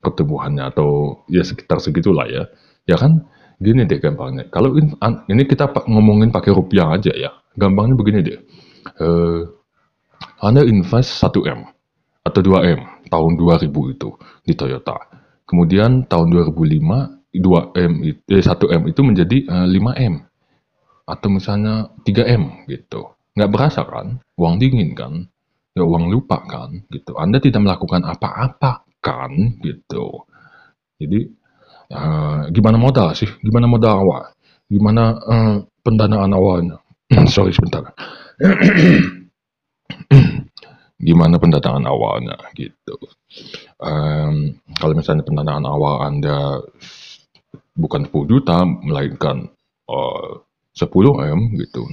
Pertumbuhannya 0.00 0.64
atau 0.72 1.20
ya 1.28 1.44
sekitar 1.44 1.84
segitulah 1.84 2.24
ya. 2.24 2.48
Ya 2.88 2.96
kan? 2.96 3.28
Gini 3.58 3.90
deh 3.90 3.98
gampangnya, 3.98 4.46
kalau 4.54 4.78
ini 4.78 5.42
kita 5.42 5.66
ngomongin 5.90 6.30
pakai 6.30 6.54
rupiah 6.54 6.94
aja 6.94 7.10
ya, 7.10 7.34
gampangnya 7.58 7.98
begini 7.98 8.22
deh. 8.22 8.38
Uh, 9.02 9.57
anda 10.38 10.62
invest 10.62 11.18
1M 11.18 11.66
atau 12.22 12.40
2M 12.44 13.10
tahun 13.10 13.32
2000 13.34 13.94
itu 13.94 14.08
di 14.46 14.54
Toyota. 14.54 14.94
Kemudian 15.48 16.06
tahun 16.06 16.30
2005 16.30 17.18
2M 17.34 17.92
itu 18.04 18.20
eh, 18.32 18.42
1M 18.42 18.82
itu 18.88 19.00
menjadi 19.04 19.36
uh, 19.50 19.66
eh, 19.66 19.78
5M 19.78 20.14
atau 21.08 21.28
misalnya 21.32 21.88
3M 22.04 22.68
gitu. 22.68 23.16
Nggak 23.34 23.50
berasa 23.50 23.80
kan? 23.82 24.20
Uang 24.36 24.60
dingin 24.60 24.92
kan? 24.92 25.26
Ya 25.72 25.82
uang 25.86 26.10
lupa 26.10 26.42
kan? 26.44 26.84
Gitu. 26.92 27.16
Anda 27.16 27.40
tidak 27.40 27.64
melakukan 27.64 28.04
apa-apa 28.04 28.84
kan? 29.00 29.58
Gitu. 29.62 30.06
Jadi 30.98 31.20
uh, 31.94 32.50
gimana 32.52 32.76
modal 32.76 33.14
sih? 33.16 33.30
Gimana 33.40 33.66
modal 33.70 33.94
awal? 34.04 34.22
Gimana 34.68 35.02
uh, 35.16 35.56
pendanaan 35.82 36.30
awalnya? 36.34 36.76
Sorry 37.34 37.56
sebentar. 37.56 37.88
gimana 40.98 41.38
pendanaan 41.38 41.86
awalnya 41.86 42.34
gitu. 42.58 42.98
Um, 43.78 44.58
kalau 44.74 44.94
misalnya 44.98 45.22
pendanaan 45.22 45.62
awal 45.62 46.02
Anda 46.02 46.58
bukan 47.78 48.10
10 48.10 48.26
juta 48.26 48.66
melainkan 48.66 49.46
uh, 49.86 50.42
10 50.74 50.90
M 51.30 51.40
gitu. 51.54 51.86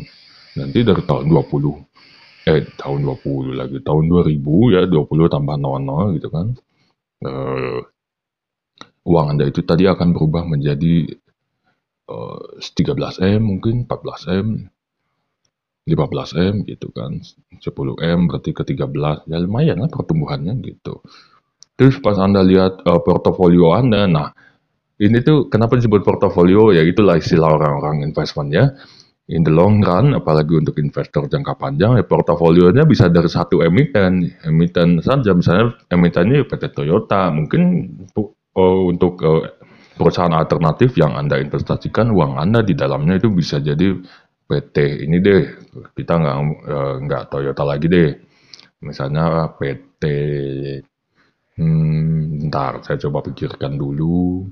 Nanti 0.58 0.82
dari 0.82 1.04
tahun 1.06 1.30
20 1.30 1.86
eh 2.46 2.62
tahun 2.78 3.02
20 3.02 3.58
lagi 3.58 3.78
tahun 3.82 4.06
2000 4.06 4.74
ya 4.74 4.82
20 4.86 5.34
tambah 5.34 5.56
00 5.58 6.18
gitu 6.18 6.30
kan. 6.34 6.48
Uh, 7.26 7.82
uang 9.06 9.38
Anda 9.38 9.46
itu 9.46 9.62
tadi 9.62 9.86
akan 9.86 10.18
berubah 10.18 10.50
menjadi 10.50 11.13
uh, 12.10 12.58
13M 12.58 13.41
mungkin 13.41 13.86
14M 13.86 14.74
15M 15.86 16.65
gitu 16.65 16.89
kan. 16.91 17.21
10M 17.62 18.19
berarti 18.30 18.52
ke 18.52 18.63
13 18.65 19.30
ya 19.30 19.38
lumayan 19.38 19.86
lah 19.86 19.89
pertumbuhannya 19.89 20.58
gitu. 20.65 21.06
Terus 21.78 22.02
pas 22.02 22.17
Anda 22.17 22.41
lihat 22.41 22.82
uh, 22.84 23.02
portofolio 23.06 23.78
Anda 23.78 24.10
nah 24.10 24.30
ini 24.95 25.19
tuh 25.21 25.52
kenapa 25.52 25.76
disebut 25.78 26.02
portofolio? 26.02 26.71
Ya 26.71 26.82
itulah 26.82 27.19
istilah 27.19 27.52
orang-orang 27.52 28.02
investment 28.08 28.50
ya 28.56 28.71
in 29.26 29.41
the 29.41 29.50
long 29.50 29.82
run 29.82 30.13
apalagi 30.13 30.54
untuk 30.54 30.78
investor 30.78 31.26
jangka 31.26 31.58
panjang 31.58 31.98
ya 31.98 32.06
portofolionya 32.06 32.88
bisa 32.88 33.12
dari 33.12 33.28
satu 33.28 33.62
emiten. 33.62 34.26
Emiten 34.48 35.04
saja 35.04 35.36
misalnya 35.36 35.76
emitennya 35.91 36.48
PT 36.48 36.74
Toyota. 36.74 37.28
Mungkin 37.30 37.62
oh, 38.56 38.88
untuk 38.88 39.19
uh, 39.21 39.43
perusahaan 40.00 40.32
alternatif 40.32 40.95
yang 40.95 41.15
Anda 41.15 41.43
investasikan 41.43 42.12
uang 42.15 42.39
Anda 42.39 42.63
di 42.63 42.76
dalamnya 42.76 43.19
itu 43.19 43.32
bisa 43.32 43.60
jadi 43.60 44.00
PT 44.45 44.75
ini 45.10 45.17
deh, 45.25 45.41
kita 45.97 46.13
nggak 46.21 46.38
uh, 46.69 46.95
nggak 47.01 47.23
Toyota 47.34 47.63
lagi 47.65 47.88
deh. 47.89 48.10
Misalnya 48.86 49.49
PT, 49.58 50.03
hmm, 51.58 52.45
ntar 52.51 52.86
saya 52.86 52.97
coba 53.01 53.25
pikirkan 53.25 53.73
dulu. 53.79 54.45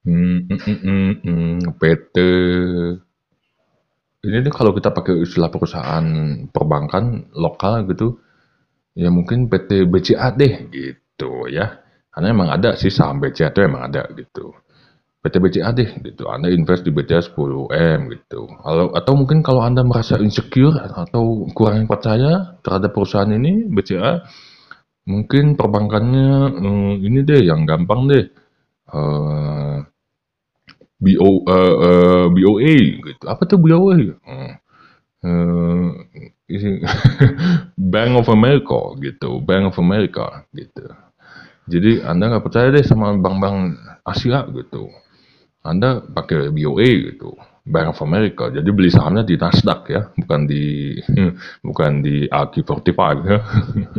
Hmm, 0.00 0.48
hmm, 0.48 0.60
hmm, 0.64 0.78
hmm, 0.80 1.12
hmm 1.26 1.56
PT, 1.76 2.16
ini 4.20 4.36
deh 4.44 4.52
kalau 4.52 4.72
kita 4.76 4.92
pakai 4.92 5.24
istilah 5.24 5.50
perusahaan 5.52 6.04
perbankan 6.48 7.32
lokal 7.34 7.84
gitu, 7.90 8.20
ya 8.94 9.10
mungkin 9.10 9.50
PT 9.50 9.90
BCA 9.90 10.28
deh 10.36 10.54
gitu 10.70 11.50
ya. 11.50 11.82
Karena 12.10 12.26
emang 12.30 12.48
ada 12.54 12.78
sih 12.78 12.94
saham 12.94 13.18
BCA 13.18 13.50
itu 13.50 13.60
emang 13.64 13.90
ada 13.90 14.06
gitu. 14.14 14.54
PT 15.20 15.34
BCA 15.36 15.70
deh 15.76 15.90
gitu. 16.00 16.32
Anda 16.32 16.48
invest 16.48 16.88
di 16.88 16.92
BCA 16.92 17.20
10M 17.20 18.08
gitu. 18.08 18.48
Kalau 18.48 18.96
atau 18.96 19.12
mungkin 19.12 19.44
kalau 19.44 19.60
Anda 19.60 19.84
merasa 19.84 20.16
insecure 20.16 20.80
atau 20.80 21.44
kurang 21.52 21.84
percaya 21.84 22.56
terhadap 22.64 22.96
perusahaan 22.96 23.28
ini 23.28 23.68
BCA 23.68 24.24
mungkin 25.04 25.60
perbankannya 25.60 26.32
hmm, 26.56 26.92
ini 27.04 27.20
deh 27.20 27.40
yang 27.44 27.68
gampang 27.68 28.08
deh. 28.08 28.24
Uh, 28.90 28.98
eh, 28.98 29.76
BO 31.00 31.28
uh, 31.28 31.32
uh, 31.32 31.74
eh, 31.84 32.26
BOA 32.32 32.76
gitu. 33.12 33.24
Apa 33.28 33.42
tuh 33.44 33.60
BOA? 33.60 34.16
Uh, 35.20 35.92
Bank 37.92 38.12
of 38.16 38.28
America 38.32 38.96
gitu, 39.04 39.38
Bank 39.44 39.70
of 39.70 39.76
America 39.76 40.48
gitu. 40.56 40.88
Jadi 41.70 42.02
Anda 42.02 42.34
nggak 42.34 42.44
percaya 42.50 42.72
deh 42.74 42.82
sama 42.82 43.14
bank-bank 43.14 43.78
Asia 44.02 44.42
gitu. 44.50 44.90
Anda 45.60 46.00
pakai 46.00 46.48
BOA 46.48 47.12
gitu, 47.12 47.36
Bank 47.68 47.92
of 47.92 48.00
America. 48.00 48.48
Jadi 48.48 48.64
beli 48.72 48.88
sahamnya 48.88 49.28
di 49.28 49.36
Nasdaq 49.36 49.80
ya, 49.92 50.08
bukan 50.16 50.48
di 50.48 50.96
bukan 51.68 52.00
di 52.00 52.24
AQ45 52.24 53.00
ya. 53.28 53.38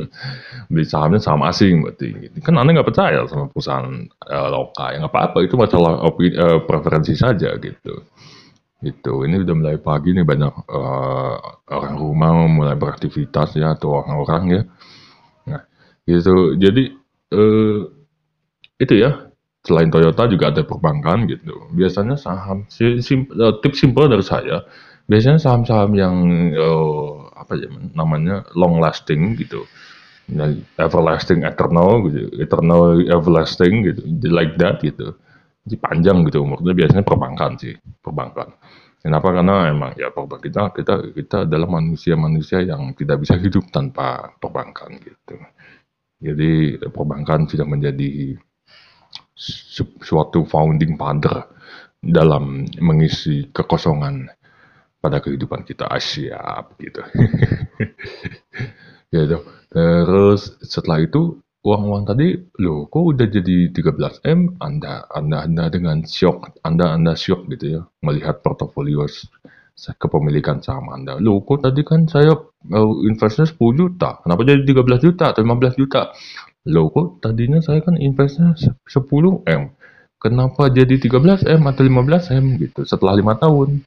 beli 0.73 0.85
sahamnya 0.89 1.21
saham 1.21 1.45
asing 1.45 1.85
berarti. 1.85 2.33
Kan 2.41 2.57
Anda 2.57 2.81
nggak 2.81 2.89
percaya 2.89 3.29
sama 3.29 3.45
perusahaan 3.53 3.93
uh, 4.09 4.49
lokal. 4.49 4.89
Ya 4.89 4.97
nggak 5.05 5.13
apa-apa, 5.13 5.37
itu 5.45 5.53
masalah 5.53 6.01
opini, 6.01 6.33
uh, 6.33 6.65
preferensi 6.65 7.13
saja 7.13 7.53
gitu. 7.61 8.09
Gitu. 8.81 9.13
Ini 9.29 9.45
udah 9.45 9.55
mulai 9.55 9.77
pagi 9.77 10.17
nih 10.17 10.25
banyak 10.25 10.65
uh, 10.65 11.37
orang 11.69 11.95
rumah 12.01 12.33
mulai 12.49 12.73
beraktivitas 12.73 13.53
ya 13.53 13.77
atau 13.77 14.01
orang-orang 14.01 14.43
ya. 14.49 14.61
Nah, 15.45 15.61
gitu. 16.09 16.57
Jadi 16.57 16.89
eh, 17.31 17.79
itu 18.81 18.93
ya 18.97 19.30
selain 19.61 19.93
Toyota 19.93 20.25
juga 20.25 20.49
ada 20.49 20.61
perbankan 20.65 21.29
gitu. 21.29 21.69
Biasanya 21.73 22.17
saham 22.17 22.65
sim, 22.69 23.29
uh, 23.37 23.61
tips 23.61 23.85
simpel 23.85 24.09
dari 24.09 24.25
saya, 24.25 24.65
biasanya 25.05 25.37
saham-saham 25.37 25.91
yang 25.93 26.15
uh, 26.57 27.29
apa 27.37 27.53
ya 27.57 27.69
namanya 27.93 28.45
long 28.57 28.81
lasting 28.81 29.37
gitu. 29.37 29.65
Everlasting 30.79 31.43
eternal 31.43 32.07
gitu, 32.07 32.31
eternal 32.39 33.03
everlasting 33.03 33.83
gitu, 33.83 33.99
like 34.31 34.55
that 34.55 34.79
gitu. 34.79 35.11
Jadi 35.67 35.75
panjang 35.75 36.23
gitu 36.23 36.41
umurnya 36.47 36.71
biasanya 36.71 37.03
perbankan 37.03 37.59
sih, 37.59 37.75
perbankan. 37.99 38.55
Kenapa? 39.03 39.27
Karena 39.33 39.67
emang 39.67 39.91
ya 39.99 40.07
perbankan 40.13 40.45
kita 40.47 40.61
kita 40.71 40.93
kita 41.19 41.37
adalah 41.49 41.67
manusia-manusia 41.67 42.63
yang 42.63 42.95
tidak 42.95 43.27
bisa 43.27 43.35
hidup 43.35 43.67
tanpa 43.75 44.31
perbankan 44.39 45.03
gitu. 45.03 45.35
Jadi 46.21 46.79
perbankan 46.79 47.49
sudah 47.51 47.67
menjadi 47.67 48.39
suatu 50.01 50.45
founding 50.45 50.93
father 51.01 51.49
dalam 52.01 52.65
mengisi 52.77 53.49
kekosongan 53.49 54.29
pada 55.01 55.17
kehidupan 55.17 55.65
kita 55.65 55.89
Asia 55.89 56.61
gitu. 56.77 57.01
gitu. 59.13 59.37
Terus 59.71 60.61
setelah 60.61 61.01
itu 61.01 61.41
uang-uang 61.61 62.09
tadi, 62.09 62.37
loh 62.61 62.89
kok 62.89 63.17
udah 63.17 63.27
jadi 63.29 63.69
13M? 63.73 64.61
Anda, 64.61 65.05
Anda, 65.09 65.45
Anda 65.45 65.63
dengan 65.69 66.05
syok, 66.05 66.61
Anda, 66.65 66.97
Anda 66.97 67.13
syok 67.13 67.49
gitu 67.53 67.65
ya, 67.77 67.81
melihat 68.01 68.41
portofolio 68.45 69.05
kepemilikan 69.97 70.61
saham 70.61 70.93
Anda. 70.93 71.17
Loh 71.17 71.41
kok 71.41 71.65
tadi 71.65 71.81
kan 71.81 72.05
saya 72.05 72.33
uh, 72.37 72.93
investnya 73.05 73.49
10 73.49 73.57
juta, 73.73 74.21
kenapa 74.21 74.41
jadi 74.45 74.61
13 74.61 75.05
juta 75.05 75.25
atau 75.33 75.41
15 75.41 75.81
juta? 75.81 76.13
Loh 76.69 76.93
kok 76.93 77.25
tadinya 77.25 77.57
saya 77.57 77.81
kan 77.81 77.97
investnya 77.97 78.53
se- 78.53 78.77
10M, 78.85 79.73
kenapa 80.21 80.69
jadi 80.69 80.93
13M 81.01 81.65
atau 81.65 81.81
15M 81.81 82.61
gitu 82.61 82.85
setelah 82.85 83.17
lima 83.17 83.33
tahun? 83.37 83.81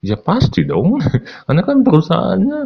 Ya 0.00 0.16
pasti 0.16 0.62
dong, 0.64 1.02
karena 1.46 1.62
kan 1.66 1.82
perusahaannya 1.82 2.60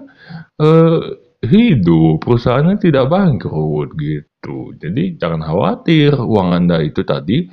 eh, 0.60 1.00
hidup, 1.48 2.20
perusahaannya 2.24 2.76
tidak 2.80 3.08
bangkrut 3.08 3.96
gitu. 3.96 4.76
Jadi 4.76 5.16
jangan 5.20 5.40
khawatir 5.44 6.12
uang 6.16 6.48
Anda 6.52 6.84
itu 6.84 7.02
tadi. 7.04 7.48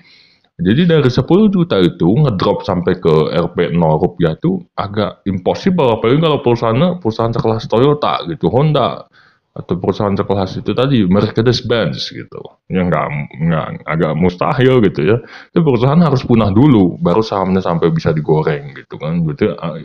Jadi 0.62 0.86
dari 0.86 1.09
10 1.09 1.49
juta 1.49 1.82
itu 1.82 2.05
ngedrop 2.22 2.62
sampai 2.62 3.01
ke 3.01 3.34
Rp 3.34 3.74
0 3.74 3.97
rupiah 3.97 4.38
itu 4.38 4.62
agak 4.78 5.26
impossible. 5.26 5.97
Apalagi 5.97 6.22
kalau 6.22 6.39
perusahaannya 6.45 6.89
perusahaan 7.01 7.34
sekelas 7.34 7.66
Toyota 7.66 8.22
gitu, 8.30 8.45
Honda 8.53 9.09
atau 9.52 9.76
perusahaan 9.76 10.16
sekelas 10.16 10.64
itu 10.64 10.72
tadi 10.72 11.04
Mercedes-Benz 11.04 12.16
gitu. 12.16 12.41
Yang 12.72 12.86
nggak 12.88 13.06
nggak 13.52 13.66
agak 13.84 14.14
mustahil 14.16 14.80
gitu 14.88 15.02
ya. 15.04 15.18
Itu 15.52 15.60
perusahaan 15.60 15.99
harus 15.99 16.24
punah 16.24 16.56
dulu 16.56 16.95
baru 17.04 17.20
sahamnya 17.20 17.60
sampai 17.60 17.91
bisa 17.91 18.16
digoreng 18.16 18.72
gitu 18.80 18.95
kan. 18.95 19.20
Berarti 19.20 19.45
ah, 19.52 19.76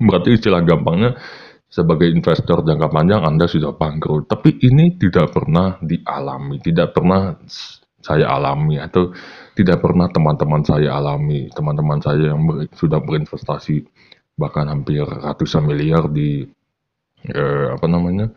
berarti 0.00 0.28
istilah 0.40 0.64
gampangnya 0.64 1.20
sebagai 1.68 2.08
investor 2.08 2.64
jangka 2.64 2.88
panjang 2.88 3.20
Anda 3.28 3.44
sudah 3.44 3.76
bangkrut. 3.76 4.24
Tapi 4.24 4.56
ini 4.64 4.96
tidak 4.96 5.36
pernah 5.36 5.76
dialami, 5.84 6.56
tidak 6.64 6.96
pernah 6.96 7.36
saya 8.00 8.32
alami 8.32 8.80
atau 8.80 9.12
tidak 9.52 9.84
pernah 9.84 10.08
teman-teman 10.08 10.64
saya 10.64 10.96
alami. 10.96 11.52
Teman-teman 11.52 12.00
saya 12.00 12.32
yang 12.32 12.40
ber- 12.48 12.72
sudah 12.72 13.04
berinvestasi 13.04 13.84
bahkan 14.38 14.64
hampir 14.70 15.04
ratusan 15.04 15.66
miliar 15.68 16.08
di 16.08 16.46
eh, 17.28 17.66
apa 17.74 17.84
namanya 17.84 18.32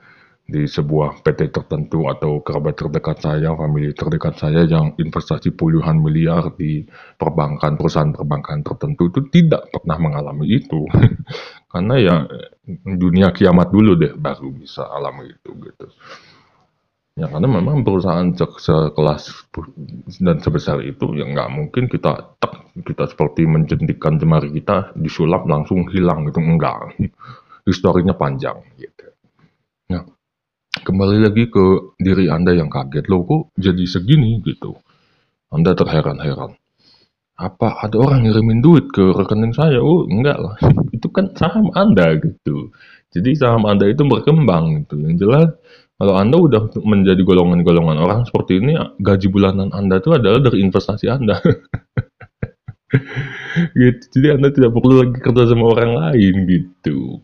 di 0.51 0.67
sebuah 0.67 1.23
PT 1.23 1.47
tertentu 1.55 2.11
atau 2.11 2.43
kerabat 2.43 2.75
terdekat 2.75 3.17
saya, 3.23 3.55
family 3.55 3.95
terdekat 3.95 4.35
saya 4.35 4.67
yang 4.67 4.91
investasi 4.99 5.55
puluhan 5.55 6.03
miliar 6.03 6.51
di 6.59 6.83
perbankan, 7.15 7.79
perusahaan 7.79 8.11
perbankan 8.11 8.59
tertentu 8.67 9.07
itu 9.07 9.21
tidak 9.31 9.71
pernah 9.71 9.97
mengalami 9.97 10.45
itu. 10.59 10.83
Karena 11.71 11.95
ya 11.97 12.15
dunia 12.83 13.31
kiamat 13.31 13.71
dulu 13.71 13.95
deh 13.95 14.13
baru 14.19 14.51
bisa 14.51 14.83
alami 14.91 15.31
itu 15.31 15.49
gitu. 15.55 15.87
Ya 17.19 17.27
karena 17.27 17.47
memang 17.59 17.83
perusahaan 17.83 18.31
se- 18.31 18.59
sekelas 18.63 19.23
dan 20.23 20.39
sebesar 20.39 20.79
itu 20.79 21.11
ya 21.19 21.27
nggak 21.27 21.49
mungkin 21.51 21.83
kita 21.91 22.39
tek, 22.39 22.53
kita 22.87 23.03
seperti 23.11 23.43
menjentikan 23.43 24.15
jemari 24.15 24.47
kita 24.55 24.95
disulap 24.95 25.43
langsung 25.43 25.91
hilang 25.91 26.23
gitu 26.31 26.39
enggak. 26.39 26.95
Historinya 27.67 28.15
panjang 28.15 28.57
gitu. 28.79 28.90
Kembali 30.81 31.21
lagi 31.21 31.45
ke 31.45 31.93
diri 32.01 32.25
Anda 32.25 32.57
yang 32.57 32.65
kaget 32.73 33.05
loh 33.05 33.21
kok 33.21 33.41
jadi 33.53 33.85
segini 33.85 34.41
gitu. 34.41 34.73
Anda 35.53 35.77
terheran-heran. 35.77 36.57
Apa 37.37 37.85
ada 37.85 38.01
orang 38.01 38.25
ngirimin 38.25 38.65
duit 38.65 38.89
ke 38.89 39.13
rekening 39.13 39.53
saya? 39.53 39.77
Oh, 39.77 40.09
enggak 40.09 40.41
lah. 40.41 40.57
Itu 40.95 41.13
kan 41.13 41.37
saham 41.37 41.69
Anda 41.77 42.17
gitu. 42.17 42.73
Jadi 43.13 43.37
saham 43.37 43.69
Anda 43.69 43.91
itu 43.91 44.07
berkembang 44.07 44.87
gitu. 44.87 44.95
Yang 45.03 45.15
jelas 45.21 45.49
kalau 46.01 46.17
Anda 46.17 46.39
udah 46.39 46.73
menjadi 46.81 47.21
golongan-golongan 47.21 47.97
orang 48.01 48.25
seperti 48.25 48.57
ini, 48.57 48.73
gaji 49.03 49.27
bulanan 49.29 49.69
Anda 49.75 50.01
itu 50.01 50.15
adalah 50.15 50.39
dari 50.41 50.63
investasi 50.65 51.05
Anda. 51.11 51.37
gitu. 53.81 54.03
Jadi 54.15 54.27
Anda 54.33 54.49
tidak 54.49 54.71
perlu 54.73 55.03
lagi 55.03 55.17
kerja 55.19 55.43
sama 55.45 55.75
orang 55.75 55.91
lain 55.93 56.35
gitu. 56.47 57.21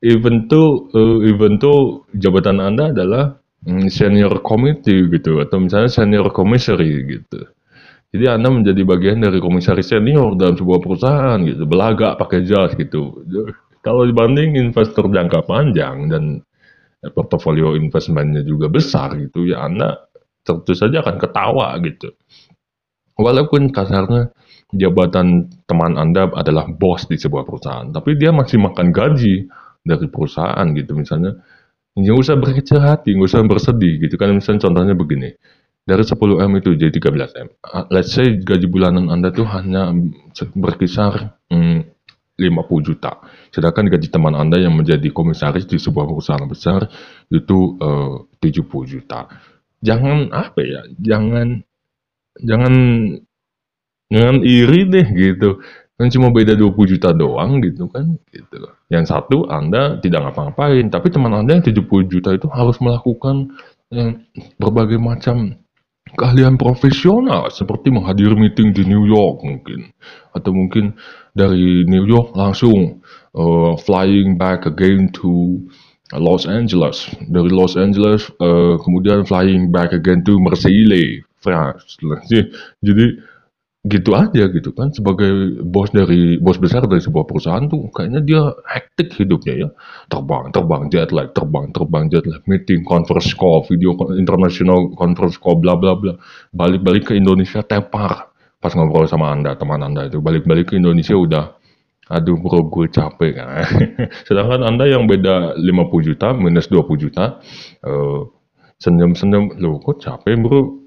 Even 0.00 0.48
tuh, 0.48 0.88
eh, 0.96 1.28
even 1.28 1.60
tuh 1.60 2.08
jabatan 2.16 2.56
Anda 2.56 2.88
adalah 2.92 3.36
mm, 3.68 3.92
senior 3.92 4.40
committee 4.40 5.04
gitu 5.12 5.44
atau 5.44 5.60
misalnya 5.60 5.92
senior 5.92 6.32
commissary 6.32 7.04
gitu. 7.04 7.44
Jadi 8.10 8.24
Anda 8.26 8.48
menjadi 8.50 8.82
bagian 8.82 9.22
dari 9.22 9.38
komisaris 9.38 9.92
senior 9.92 10.34
dalam 10.34 10.58
sebuah 10.58 10.80
perusahaan 10.82 11.38
gitu, 11.46 11.62
belagak 11.68 12.18
pakai 12.18 12.42
jas 12.42 12.74
gitu. 12.74 13.22
Kalau 13.86 14.02
dibanding 14.02 14.58
investor 14.58 15.06
jangka 15.06 15.46
panjang 15.46 16.10
dan 16.10 16.42
portofolio 17.14 17.78
investmentnya 17.78 18.42
juga 18.42 18.66
besar 18.66 19.14
gitu, 19.14 19.46
ya 19.46 19.62
Anda 19.62 20.10
tentu 20.42 20.74
saja 20.74 21.06
akan 21.06 21.16
ketawa 21.22 21.76
gitu. 21.86 22.10
Walaupun 23.20 23.70
kasarnya 23.70 24.32
jabatan 24.74 25.46
teman 25.70 25.94
Anda 25.94 26.34
adalah 26.34 26.66
bos 26.66 27.06
di 27.06 27.14
sebuah 27.14 27.46
perusahaan, 27.46 27.88
tapi 27.94 28.18
dia 28.18 28.34
masih 28.34 28.58
makan 28.58 28.90
gaji 28.90 29.46
dari 29.84 30.06
perusahaan 30.08 30.66
gitu 30.76 30.92
misalnya. 30.96 31.40
Nggak 31.98 32.16
usah 32.22 32.36
berkecil 32.38 32.78
hati, 32.78 33.18
nggak 33.18 33.28
usah 33.34 33.42
bersedih 33.44 33.98
gitu 33.98 34.14
kan. 34.14 34.30
Misalnya 34.30 34.70
contohnya 34.70 34.94
begini, 34.94 35.34
dari 35.84 36.04
10M 36.06 36.50
itu 36.62 36.70
jadi 36.78 36.92
13M. 36.92 37.46
Ah, 37.66 37.84
Let's 37.90 38.14
say 38.14 38.38
gaji 38.38 38.70
bulanan 38.70 39.10
Anda 39.10 39.34
tuh 39.34 39.48
hanya 39.50 39.90
berkisar 40.54 41.34
mm, 41.50 42.00
50 42.40 42.86
juta. 42.88 43.20
Sedangkan 43.52 43.90
gaji 43.90 44.08
teman 44.08 44.38
Anda 44.38 44.62
yang 44.62 44.78
menjadi 44.78 45.10
komisaris 45.12 45.66
di 45.66 45.76
sebuah 45.76 46.06
perusahaan 46.08 46.46
besar 46.46 46.88
itu 47.28 47.76
eh, 47.82 48.16
70 48.38 48.64
juta. 48.86 49.28
Jangan 49.82 50.30
apa 50.30 50.60
ya? 50.62 50.80
Jangan 51.00 51.64
jangan 52.40 52.74
jangan 54.08 54.36
iri 54.46 54.80
deh 54.88 55.06
gitu. 55.10 55.60
Kan 56.00 56.08
cuma 56.08 56.32
beda 56.32 56.56
20 56.56 56.96
juta 56.96 57.12
doang 57.12 57.60
gitu 57.60 57.84
kan 57.92 58.16
gitu. 58.32 58.56
Yang 58.88 59.12
satu 59.12 59.44
Anda 59.52 60.00
tidak 60.00 60.32
ngapa-ngapain, 60.32 60.88
tapi 60.88 61.12
teman 61.12 61.36
Anda 61.36 61.60
yang 61.60 61.64
70 61.68 62.08
juta 62.08 62.32
itu 62.32 62.48
harus 62.48 62.80
melakukan 62.80 63.52
eh, 63.92 64.16
berbagai 64.56 64.96
macam 64.96 65.60
keahlian 66.16 66.58
profesional 66.58 67.52
seperti 67.52 67.92
menghadiri 67.92 68.34
meeting 68.34 68.74
di 68.74 68.82
New 68.88 69.06
York 69.06 69.44
mungkin 69.46 69.92
atau 70.34 70.50
mungkin 70.50 70.96
dari 71.36 71.86
New 71.86 72.06
York 72.08 72.34
langsung 72.34 72.98
uh, 73.36 73.78
flying 73.78 74.34
back 74.34 74.66
again 74.66 75.10
to 75.14 75.60
Los 76.16 76.50
Angeles 76.50 77.06
dari 77.30 77.50
Los 77.52 77.78
Angeles 77.78 78.26
uh, 78.42 78.74
kemudian 78.82 79.22
flying 79.22 79.70
back 79.70 79.94
again 79.94 80.26
to 80.26 80.42
Marseille 80.42 81.22
France 81.38 81.94
jadi 82.82 83.06
gitu 83.88 84.12
aja 84.12 84.44
gitu 84.52 84.76
kan. 84.76 84.92
Sebagai 84.92 85.60
bos 85.64 85.88
dari 85.88 86.36
bos 86.36 86.60
besar 86.60 86.84
dari 86.84 87.00
sebuah 87.00 87.24
perusahaan 87.24 87.64
tuh 87.64 87.88
kayaknya 87.88 88.20
dia 88.20 88.42
hektik 88.68 89.16
hidupnya 89.16 89.54
ya. 89.66 89.68
Terbang 90.12 90.52
terbang 90.52 90.92
jet 90.92 91.08
lag 91.16 91.32
terbang 91.32 91.72
terbang 91.72 92.12
jet 92.12 92.28
lag 92.28 92.44
meeting 92.44 92.84
conference 92.84 93.32
call 93.32 93.64
video 93.64 93.96
international 94.20 94.92
conference 95.00 95.40
call 95.40 95.56
bla 95.56 95.80
bla 95.80 95.96
bla. 95.96 96.12
Balik-balik 96.52 97.08
ke 97.08 97.16
Indonesia 97.16 97.64
tepar. 97.64 98.28
Pas 98.60 98.76
ngobrol 98.76 99.08
sama 99.08 99.32
anda 99.32 99.56
teman 99.56 99.80
anda 99.80 100.04
itu. 100.04 100.20
Balik-balik 100.20 100.72
ke 100.72 100.74
Indonesia 100.76 101.16
udah 101.16 101.56
aduh 102.10 102.36
bro 102.36 102.68
gue 102.68 102.92
capek. 102.92 103.32
Kan 103.40 103.48
sedangkan 104.28 104.60
anda 104.60 104.84
yang 104.84 105.08
beda 105.08 105.56
50 105.56 106.08
juta 106.12 106.36
minus 106.36 106.68
20 106.68 106.84
juta 107.00 107.40
eh, 107.80 108.20
senyum-senyum 108.80 109.60
loh 109.60 109.80
kok 109.80 110.04
capek 110.04 110.36
bro 110.40 110.79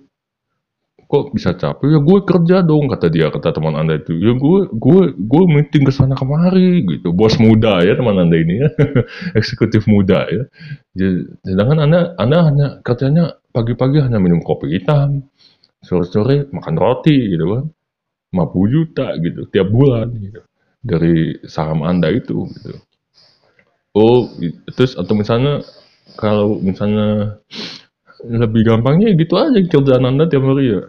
kok 1.14 1.30
bisa 1.30 1.53
capek? 1.53 1.93
Ya 1.93 1.99
gue 2.01 2.20
kerja 2.26 2.57
dong 2.66 2.89
kata 2.89 3.14
dia 3.14 3.30
kata 3.30 3.53
teman 3.53 3.78
anda 3.78 4.01
itu. 4.01 4.18
Ya 4.18 4.34
gue 4.34 4.59
gue 4.74 5.01
gue 5.14 5.43
meeting 5.45 5.86
ke 5.86 5.93
sana 5.93 6.18
kemari 6.18 6.82
gitu. 6.89 7.14
Bos 7.14 7.38
muda 7.38 7.86
ya 7.86 7.93
teman 7.93 8.18
anda 8.18 8.34
ini 8.34 8.66
ya. 8.66 8.70
Eksekutif 9.39 9.86
muda 9.86 10.26
ya. 10.26 10.49
Jadi, 10.97 11.30
sedangkan 11.45 11.80
anda 11.86 11.99
anda 12.18 12.38
hanya 12.49 12.68
kerjanya 12.82 13.38
pagi-pagi 13.53 14.01
hanya 14.01 14.18
minum 14.18 14.41
kopi 14.41 14.74
hitam 14.74 15.30
sore-sore 15.86 16.49
makan 16.49 16.76
roti 16.82 17.14
gitu 17.30 17.45
kan. 17.61 17.66
50 18.34 18.74
juta 18.74 19.14
gitu 19.22 19.45
tiap 19.53 19.70
bulan 19.70 20.09
gitu. 20.18 20.41
Dari 20.82 21.45
saham 21.45 21.86
anda 21.86 22.09
itu 22.09 22.49
gitu. 22.57 22.82
Oh 23.93 24.34
terus 24.74 24.97
atau 24.97 25.14
misalnya 25.14 25.61
kalau 26.18 26.57
misalnya 26.57 27.38
lebih 28.26 28.66
gampangnya 28.66 29.14
gitu 29.14 29.38
aja 29.38 29.61
kerjaan 29.61 30.09
anda 30.09 30.26
tiap 30.26 30.41
hari 30.49 30.74
ya 30.74 30.82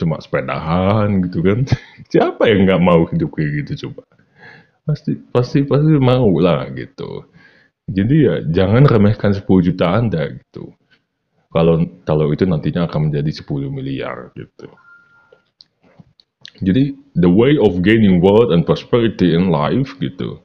cuma 0.00 0.16
sepedahan 0.18 1.20
gitu 1.28 1.44
kan. 1.44 1.68
Siapa 2.12 2.48
yang 2.48 2.64
nggak 2.64 2.82
mau 2.82 3.04
hidup 3.12 3.36
kayak 3.36 3.50
gitu 3.64 3.88
coba? 3.88 4.08
Pasti 4.88 5.12
pasti 5.30 5.62
pasti 5.68 5.92
mau 6.00 6.32
lah 6.40 6.66
gitu. 6.72 7.28
Jadi 7.90 8.16
ya 8.24 8.34
jangan 8.48 8.88
remehkan 8.88 9.36
10 9.36 9.44
juta 9.44 9.86
anda 9.92 10.24
gitu. 10.32 10.72
Kalau 11.50 11.82
kalau 12.06 12.32
itu 12.32 12.48
nantinya 12.48 12.88
akan 12.88 13.10
menjadi 13.10 13.44
10 13.44 13.68
miliar 13.68 14.32
gitu. 14.32 14.72
Jadi 16.64 16.96
the 17.16 17.28
way 17.28 17.60
of 17.60 17.84
gaining 17.84 18.24
wealth 18.24 18.54
and 18.54 18.64
prosperity 18.64 19.36
in 19.36 19.52
life 19.52 19.92
gitu 20.00 20.40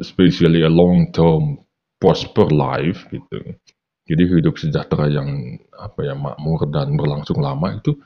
especially 0.00 0.62
a 0.62 0.72
long 0.72 1.10
term 1.12 1.60
prosper 2.00 2.48
life 2.52 3.08
gitu. 3.08 3.56
Jadi 4.06 4.22
hidup 4.38 4.54
sejahtera 4.54 5.10
yang 5.10 5.58
apa 5.74 6.06
ya 6.06 6.14
makmur 6.14 6.62
dan 6.70 6.94
berlangsung 6.94 7.42
lama 7.42 7.74
itu 7.74 7.98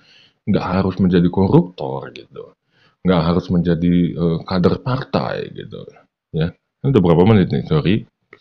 nggak 0.51 0.66
harus 0.66 0.96
menjadi 0.98 1.28
koruptor 1.30 2.11
gitu, 2.12 2.55
nggak 3.07 3.22
harus 3.22 3.46
menjadi 3.48 3.94
eh, 4.14 4.38
kader 4.44 4.74
partai 4.82 5.51
gitu, 5.55 5.86
ya. 6.34 6.51
Ini 6.80 6.96
udah 6.96 7.03
berapa 7.05 7.22
menit 7.28 7.53
nih? 7.53 7.62
Sorry, 7.68 7.94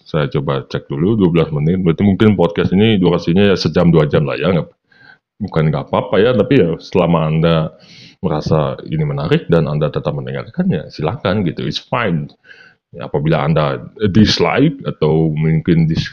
saya 0.08 0.32
coba 0.32 0.64
cek 0.66 0.88
dulu 0.88 1.20
12 1.20 1.52
menit. 1.60 1.84
Berarti 1.84 2.04
mungkin 2.08 2.40
podcast 2.40 2.72
ini 2.72 2.96
durasinya 2.96 3.52
ya 3.52 3.56
sejam 3.60 3.92
dua 3.92 4.08
jam 4.08 4.24
lah 4.24 4.40
ya, 4.40 4.50
nggak 4.56 4.68
bukan 5.40 5.64
nggak 5.72 5.92
apa-apa 5.92 6.16
ya, 6.20 6.32
tapi 6.36 6.54
ya 6.60 6.70
selama 6.80 7.20
anda 7.28 7.56
merasa 8.20 8.76
ini 8.84 9.04
menarik 9.08 9.48
dan 9.48 9.68
anda 9.72 9.88
tetap 9.88 10.12
mendengarkan 10.12 10.68
ya 10.68 10.84
silakan 10.92 11.48
gitu, 11.48 11.64
it's 11.68 11.80
fine. 11.80 12.28
Ya, 12.90 13.06
apabila 13.06 13.46
anda 13.46 13.86
dislike 14.10 14.82
atau 14.82 15.30
mungkin 15.30 15.86
dis, 15.86 16.10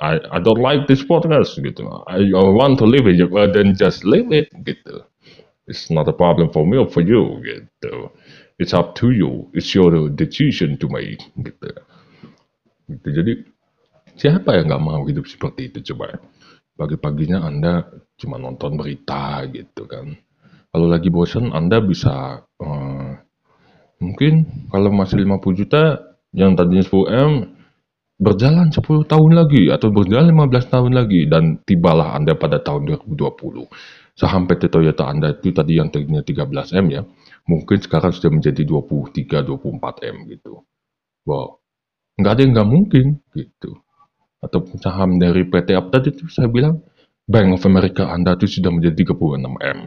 I, 0.00 0.16
I 0.32 0.40
don't 0.40 0.64
like 0.64 0.88
this 0.88 1.04
podcast 1.04 1.60
gitu, 1.60 1.84
I, 2.08 2.32
I 2.32 2.46
want 2.56 2.80
to 2.80 2.88
leave 2.88 3.04
it, 3.04 3.20
well, 3.28 3.46
then 3.46 3.76
just 3.76 4.00
leave 4.00 4.32
it 4.32 4.48
gitu. 4.64 5.04
It's 5.66 5.90
not 5.90 6.06
a 6.06 6.14
problem 6.14 6.54
for 6.54 6.62
me 6.62 6.78
or 6.78 6.86
for 6.86 7.02
you 7.02 7.42
gitu. 7.42 8.14
It's 8.56 8.72
up 8.72 8.94
to 9.02 9.10
you. 9.10 9.50
It's 9.52 9.74
your 9.74 10.08
decision 10.14 10.78
to 10.78 10.86
make 10.86 11.20
gitu. 11.42 11.70
gitu. 12.86 13.08
Jadi 13.10 13.32
siapa 14.14 14.56
yang 14.56 14.70
nggak 14.70 14.84
mau 14.86 15.02
hidup 15.04 15.26
seperti 15.26 15.68
itu 15.74 15.92
coba? 15.92 16.16
Pagi-paginya 16.76 17.42
Anda 17.42 17.82
cuma 18.16 18.38
nonton 18.38 18.78
berita 18.78 19.42
gitu 19.50 19.84
kan. 19.90 20.14
Kalau 20.70 20.86
lagi 20.86 21.10
bosan 21.10 21.50
Anda 21.50 21.82
bisa 21.82 22.46
eh, 22.62 23.10
mungkin 23.98 24.46
kalau 24.70 24.92
masih 24.92 25.24
50 25.24 25.60
juta 25.66 25.98
yang 26.36 26.54
tadinya 26.54 26.84
10 26.84 27.10
M 27.10 27.32
berjalan 28.16 28.72
10 28.72 28.80
tahun 29.04 29.32
lagi 29.36 29.68
atau 29.68 29.92
berjalan 29.92 30.32
15 30.32 30.72
tahun 30.72 30.92
lagi 30.96 31.28
dan 31.28 31.60
tibalah 31.68 32.16
Anda 32.16 32.32
pada 32.32 32.60
tahun 32.60 32.88
2020. 33.04 33.68
Saham 34.16 34.48
PT 34.48 34.72
Toyota 34.72 35.04
Anda 35.12 35.36
itu 35.36 35.52
tadi 35.52 35.76
yang 35.76 35.92
tadinya 35.92 36.24
13 36.24 36.72
M 36.80 36.86
ya, 36.88 37.04
mungkin 37.44 37.78
sekarang 37.84 38.16
sudah 38.16 38.32
menjadi 38.32 38.64
23 38.64 39.44
24 39.44 40.08
M 40.08 40.16
gitu. 40.32 40.64
Wow. 41.28 41.60
Nggak 42.16 42.32
ada 42.32 42.40
yang 42.40 42.52
nggak 42.56 42.70
mungkin 42.72 43.06
gitu. 43.36 43.76
Atau 44.40 44.64
saham 44.80 45.20
dari 45.20 45.44
PT 45.44 45.76
apa 45.76 46.00
tadi 46.00 46.16
itu 46.16 46.32
saya 46.32 46.48
bilang 46.48 46.80
Bank 47.28 47.60
of 47.60 47.62
America 47.68 48.08
Anda 48.08 48.40
itu 48.40 48.48
sudah 48.48 48.72
menjadi 48.72 49.04
36 49.04 49.36
M. 49.52 49.78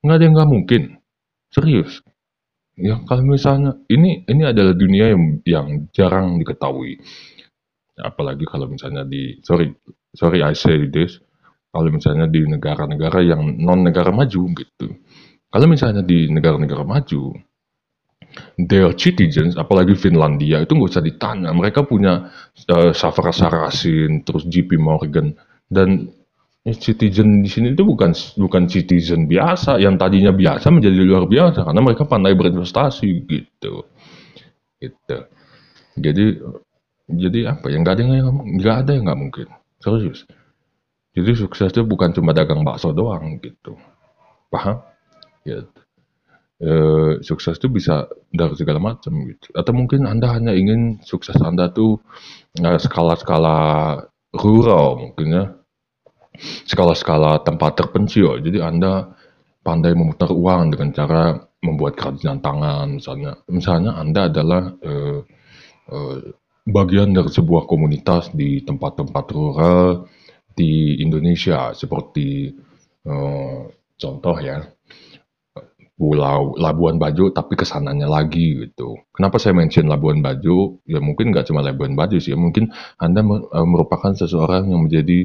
Nggak 0.00 0.16
ada 0.16 0.24
yang 0.24 0.34
nggak 0.40 0.50
mungkin. 0.50 0.82
Serius. 1.52 2.00
Ya 2.80 2.96
kalau 3.04 3.28
misalnya 3.28 3.76
ini 3.92 4.24
ini 4.24 4.42
adalah 4.44 4.72
dunia 4.72 5.12
yang 5.12 5.22
yang 5.44 5.66
jarang 5.92 6.40
diketahui. 6.40 6.96
Apalagi 8.00 8.44
kalau 8.48 8.68
misalnya 8.72 9.04
di 9.04 9.40
sorry 9.44 9.72
sorry 10.16 10.40
I 10.40 10.56
say 10.56 10.88
this 10.88 11.20
kalau 11.76 11.92
misalnya 11.92 12.24
di 12.24 12.40
negara-negara 12.48 13.20
yang 13.20 13.60
non 13.60 13.84
negara 13.84 14.08
maju 14.08 14.42
gitu. 14.56 14.96
Kalau 15.52 15.66
misalnya 15.68 16.00
di 16.00 16.32
negara-negara 16.32 16.88
maju, 16.88 17.36
their 18.56 18.96
citizens, 18.96 19.60
apalagi 19.60 19.92
Finlandia 19.92 20.64
itu 20.64 20.72
nggak 20.72 20.90
usah 20.96 21.04
ditanya, 21.04 21.52
mereka 21.52 21.84
punya 21.84 22.32
uh, 22.72 22.96
Safra 22.96 23.28
Sarasin, 23.28 24.24
terus 24.24 24.48
JP 24.48 24.80
Morgan. 24.80 25.36
Dan 25.68 26.08
citizen 26.66 27.44
di 27.44 27.50
sini 27.52 27.76
itu 27.76 27.84
bukan 27.84 28.16
bukan 28.40 28.66
citizen 28.66 29.28
biasa 29.28 29.76
yang 29.76 30.00
tadinya 30.00 30.32
biasa 30.32 30.72
menjadi 30.72 30.96
luar 30.98 31.28
biasa 31.28 31.62
karena 31.62 31.80
mereka 31.84 32.08
pandai 32.08 32.32
berinvestasi 32.32 33.08
gitu. 33.28 33.84
Gitu. 34.80 35.18
Jadi 36.00 36.24
jadi 37.06 37.40
apa 37.52 37.68
ya 37.70 37.76
nggak 37.84 37.94
ada 37.94 38.02
yang 38.02 38.34
nggak 38.58 38.76
ada 38.80 38.90
yang 38.96 39.04
nggak 39.06 39.20
mungkin. 39.20 39.46
Serius 39.78 40.24
jadi 41.16 41.32
sukses 41.32 41.72
itu 41.72 41.82
bukan 41.82 42.12
cuma 42.12 42.36
dagang 42.36 42.60
bakso 42.60 42.92
doang 42.92 43.40
gitu. 43.40 43.74
Paham? 44.52 44.84
Gitu 45.42 45.86
Eh, 46.56 47.20
sukses 47.20 47.60
itu 47.60 47.68
bisa 47.68 48.08
dari 48.32 48.56
segala 48.56 48.80
macam 48.80 49.12
gitu. 49.28 49.52
Atau 49.52 49.76
mungkin 49.76 50.08
anda 50.08 50.32
hanya 50.32 50.56
ingin 50.56 51.04
sukses 51.04 51.36
anda 51.36 51.68
tuh 51.68 52.00
eh, 52.56 52.80
skala-skala 52.80 53.56
rural 54.32 54.96
mungkin 54.96 55.26
ya. 55.36 55.44
Skala-skala 56.64 57.44
tempat 57.44 57.76
terpencil. 57.80 58.40
Jadi 58.44 58.60
Anda 58.60 59.08
pandai 59.64 59.96
memutar 59.96 60.28
uang 60.28 60.76
dengan 60.76 60.92
cara 60.92 61.32
membuat 61.64 61.96
kerajinan 61.96 62.44
tangan 62.44 63.00
misalnya. 63.00 63.32
Misalnya 63.48 63.96
Anda 63.96 64.28
adalah 64.28 64.62
eh, 64.80 65.20
eh, 65.92 66.16
bagian 66.68 67.12
dari 67.16 67.28
sebuah 67.32 67.68
komunitas 67.68 68.32
di 68.36 68.60
tempat-tempat 68.64 69.24
rural 69.32 70.08
di 70.56 71.04
Indonesia 71.04 71.76
seperti 71.76 72.48
eh, 73.04 73.60
contoh 74.00 74.36
ya 74.40 74.64
Pulau 75.96 76.52
Labuan 76.60 77.00
Bajo 77.00 77.32
tapi 77.32 77.56
ke 77.56 77.64
sananya 77.64 78.04
lagi 78.04 78.52
gitu. 78.68 79.00
Kenapa 79.16 79.40
saya 79.40 79.56
mention 79.56 79.88
Labuan 79.88 80.20
Bajo? 80.20 80.84
Ya 80.84 81.00
mungkin 81.00 81.32
nggak 81.32 81.48
cuma 81.48 81.64
Labuan 81.64 81.96
Bajo 81.96 82.20
sih, 82.20 82.36
ya 82.36 82.38
mungkin 82.38 82.68
Anda 83.00 83.24
eh, 83.24 83.64
merupakan 83.68 84.12
seseorang 84.12 84.68
yang 84.68 84.84
menjadi 84.84 85.24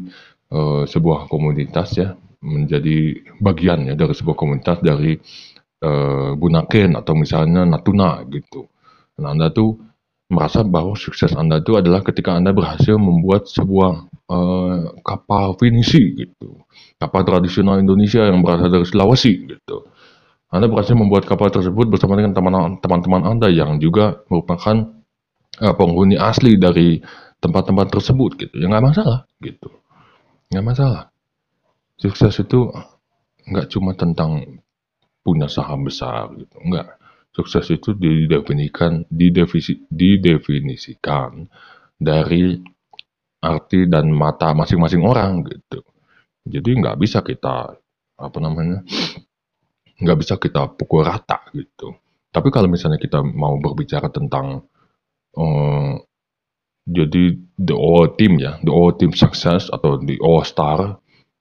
uh, 0.55 0.83
sebuah 0.87 1.27
komunitas 1.27 1.99
ya, 1.99 2.15
menjadi 2.39 3.19
bagian 3.43 3.91
ya 3.91 3.99
dari 3.99 4.15
sebuah 4.15 4.35
komunitas 4.39 4.79
dari 4.79 5.19
uh, 5.83 6.39
Bunaken 6.39 6.95
atau 6.95 7.13
misalnya 7.19 7.67
Natuna 7.67 8.23
gitu. 8.31 8.71
Nah, 9.19 9.35
Anda 9.35 9.51
tuh 9.51 9.75
merasa 10.31 10.63
bahwa 10.63 10.95
sukses 10.95 11.35
Anda 11.35 11.59
itu 11.59 11.75
adalah 11.75 11.99
ketika 12.07 12.39
Anda 12.39 12.55
berhasil 12.55 12.95
membuat 12.95 13.51
sebuah 13.51 14.07
uh, 14.31 14.95
kapal 15.03 15.59
finisi 15.59 16.15
gitu. 16.15 16.63
Kapal 16.95 17.27
tradisional 17.27 17.83
Indonesia 17.83 18.23
yang 18.23 18.39
berasal 18.39 18.71
dari 18.71 18.87
Sulawesi 18.87 19.43
gitu. 19.43 19.91
Anda 20.47 20.71
berhasil 20.71 20.95
membuat 20.95 21.27
kapal 21.27 21.51
tersebut 21.51 21.91
bersama 21.91 22.15
dengan 22.15 22.31
teman-teman 22.79 23.27
Anda 23.27 23.51
yang 23.51 23.83
juga 23.83 24.23
merupakan 24.31 25.03
uh, 25.59 25.75
penghuni 25.75 26.15
asli 26.15 26.55
dari 26.55 27.03
tempat-tempat 27.43 27.91
tersebut 27.91 28.31
gitu. 28.39 28.55
Ya 28.55 28.71
nggak 28.71 28.85
masalah 28.87 29.27
gitu. 29.43 29.67
Nggak 30.47 30.65
masalah. 30.65 31.03
Sukses 31.99 32.39
itu 32.39 32.71
nggak 33.51 33.67
cuma 33.67 33.91
tentang 33.99 34.63
punya 35.27 35.51
saham 35.51 35.83
besar 35.83 36.31
gitu. 36.39 36.55
Nggak. 36.55 37.00
Sukses 37.31 37.63
itu 37.71 37.95
didefinisikan, 37.95 39.07
didefisi, 39.07 39.87
didefinisikan 39.87 41.47
dari 41.95 42.59
arti 43.41 43.87
dan 43.87 44.11
mata 44.11 44.51
masing-masing 44.51 45.01
orang 45.01 45.47
gitu. 45.47 45.81
Jadi 46.43 46.69
nggak 46.77 46.97
bisa 46.99 47.23
kita 47.23 47.71
apa 48.21 48.37
namanya 48.37 48.83
nggak 50.01 50.17
bisa 50.19 50.35
kita 50.37 50.75
pukul 50.75 51.07
rata 51.07 51.45
gitu. 51.53 51.95
Tapi 52.31 52.47
kalau 52.49 52.67
misalnya 52.67 52.99
kita 52.99 53.23
mau 53.23 53.55
berbicara 53.61 54.09
tentang 54.09 54.65
uh, 55.37 55.93
jadi 56.89 57.37
the 57.61 57.75
all 57.77 58.09
team 58.17 58.41
ya, 58.41 58.57
the 58.65 58.73
all 58.73 58.91
team 58.91 59.13
success 59.13 59.69
atau 59.69 60.01
the 60.01 60.17
all 60.19 60.41
star 60.41 60.97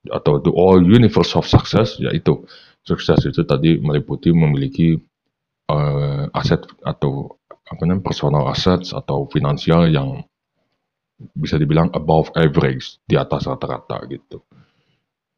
atau 0.08 0.40
the 0.40 0.52
all 0.52 0.80
universe 0.80 1.32
of 1.36 1.44
success 1.48 1.96
yaitu 2.00 2.44
sukses 2.84 3.20
itu 3.28 3.44
tadi 3.44 3.76
meliputi 3.80 4.32
memiliki 4.32 4.96
uh, 5.70 6.24
aset 6.34 6.66
atau 6.82 7.38
apa 7.70 7.86
namanya 7.86 8.02
personal 8.02 8.50
assets 8.50 8.90
atau 8.90 9.30
finansial 9.30 9.86
yang 9.86 10.26
bisa 11.36 11.60
dibilang 11.60 11.92
above 11.94 12.32
average 12.34 12.98
di 13.06 13.14
atas 13.14 13.46
rata-rata 13.46 14.02
gitu. 14.10 14.42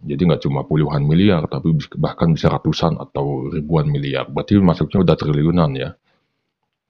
Jadi 0.03 0.19
nggak 0.27 0.43
cuma 0.43 0.67
puluhan 0.67 1.07
miliar, 1.07 1.47
tapi 1.47 1.79
bahkan 1.95 2.35
bisa 2.35 2.51
ratusan 2.51 2.99
atau 2.99 3.47
ribuan 3.53 3.87
miliar. 3.87 4.27
Berarti 4.27 4.59
masuknya 4.59 4.99
udah 5.07 5.17
triliunan 5.19 5.71
ya. 5.79 5.91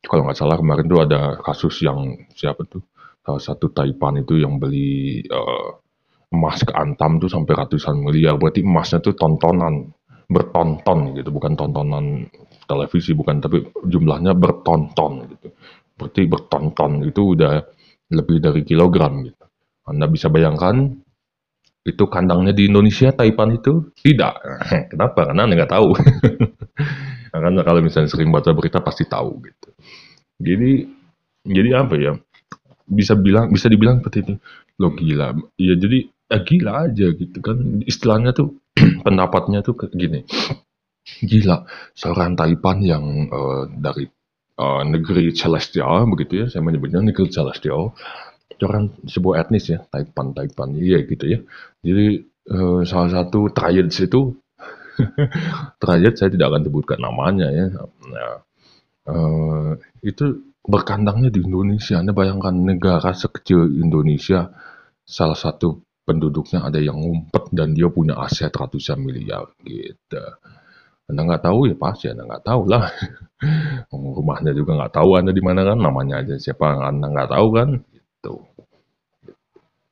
Kalau 0.00 0.24
nggak 0.24 0.38
salah 0.38 0.56
kemarin 0.56 0.86
tuh 0.88 1.00
ada 1.04 1.36
kasus 1.44 1.84
yang 1.84 2.24
siapa 2.32 2.64
tuh 2.64 2.80
salah 3.22 3.42
satu 3.42 3.70
Taipan 3.70 4.24
itu 4.24 4.40
yang 4.40 4.56
beli 4.56 5.22
uh, 5.28 5.78
emas 6.32 6.64
ke 6.64 6.72
Antam 6.72 7.20
tuh 7.20 7.28
sampai 7.28 7.52
ratusan 7.52 8.00
miliar. 8.00 8.40
Berarti 8.40 8.64
emasnya 8.64 9.04
tuh 9.04 9.12
tontonan 9.12 9.92
bertonton 10.32 11.12
gitu, 11.12 11.28
bukan 11.28 11.52
tontonan 11.52 12.24
televisi 12.72 13.12
bukan, 13.12 13.36
tapi 13.44 13.60
jumlahnya 13.84 14.32
bertonton 14.32 15.28
gitu. 15.28 15.52
Berarti 16.00 16.22
bertonton 16.24 17.04
itu 17.04 17.36
udah 17.36 17.60
lebih 18.12 18.40
dari 18.40 18.64
kilogram 18.64 19.20
gitu. 19.28 19.44
Anda 19.84 20.08
bisa 20.08 20.32
bayangkan 20.32 20.96
itu 21.82 22.04
kandangnya 22.06 22.54
di 22.54 22.70
Indonesia 22.70 23.10
Taipan 23.10 23.58
itu? 23.58 23.92
Tidak. 23.92 24.34
Kenapa? 24.92 25.28
Karena 25.28 25.44
anda 25.44 25.54
nggak 25.58 25.72
tahu. 25.72 25.88
Karena 27.32 27.60
kalau 27.64 27.80
misalnya 27.82 28.08
sering 28.08 28.30
baca 28.30 28.52
berita 28.54 28.78
pasti 28.80 29.04
tahu 29.08 29.30
gitu. 29.44 29.68
Jadi 30.38 30.72
jadi 31.42 31.70
apa 31.76 31.94
ya? 31.98 32.12
Bisa 32.86 33.18
bilang 33.18 33.50
bisa 33.50 33.66
dibilang 33.66 34.00
seperti 34.00 34.18
itu. 34.22 34.34
Lo 34.78 34.94
gila. 34.94 35.34
Ya 35.58 35.74
jadi 35.74 36.06
ya 36.06 36.38
gila 36.44 36.72
aja 36.86 37.06
gitu 37.10 37.38
kan. 37.42 37.82
Istilahnya 37.82 38.30
tuh 38.36 38.62
pendapatnya 39.06 39.60
tuh 39.66 39.74
gini 39.90 40.22
gila 41.02 41.66
seorang 41.94 42.38
Taipan 42.38 42.78
yang 42.82 43.04
uh, 43.30 43.66
dari 43.68 44.06
uh, 44.58 44.82
negeri 44.86 45.34
celestial 45.34 46.06
begitu 46.06 46.44
ya 46.44 46.46
saya 46.46 46.62
menyebutnya 46.62 47.02
negeri 47.02 47.26
celestial 47.30 47.94
orang 48.64 48.94
sebuah 49.06 49.46
etnis 49.46 49.70
ya, 49.70 49.82
Taipan, 49.90 50.34
Taipan, 50.34 50.78
iya 50.78 51.02
gitu 51.02 51.24
ya. 51.26 51.38
Jadi 51.82 52.06
eh, 52.26 52.80
salah 52.86 53.10
satu 53.10 53.50
tribes 53.50 53.96
itu 54.02 54.38
tribes 55.82 56.16
saya 56.18 56.30
tidak 56.30 56.46
akan 56.52 56.62
sebutkan 56.66 56.98
namanya 57.02 57.48
ya. 57.50 57.66
Nah, 58.12 58.34
itu 60.04 60.54
berkandangnya 60.62 61.34
di 61.34 61.42
Indonesia. 61.42 61.98
Anda 61.98 62.14
bayangkan 62.14 62.54
negara 62.54 63.10
sekecil 63.16 63.66
Indonesia, 63.82 64.52
salah 65.02 65.38
satu 65.38 65.82
penduduknya 66.02 66.66
ada 66.66 66.82
yang 66.82 66.98
ngumpet 66.98 67.50
dan 67.54 67.74
dia 67.74 67.90
punya 67.90 68.18
aset 68.18 68.50
ratusan 68.50 68.98
miliar 69.02 69.50
gitu. 69.62 70.22
Anda 71.12 71.22
nggak 71.28 71.44
tahu 71.44 71.60
ya 71.68 71.76
pasti 71.76 72.08
Anda 72.08 72.24
nggak 72.24 72.44
tahu 72.48 72.62
lah. 72.72 72.88
Rumahnya 73.92 74.56
juga 74.56 74.72
nggak 74.80 74.94
tahu 74.96 75.10
Anda 75.20 75.30
di 75.36 75.42
mana 75.44 75.60
kan, 75.68 75.78
namanya 75.78 76.24
aja 76.24 76.40
siapa 76.40 76.72
Anda 76.88 77.06
nggak 77.12 77.30
tahu 77.30 77.48
kan, 77.52 77.68
gitu. 77.92 78.34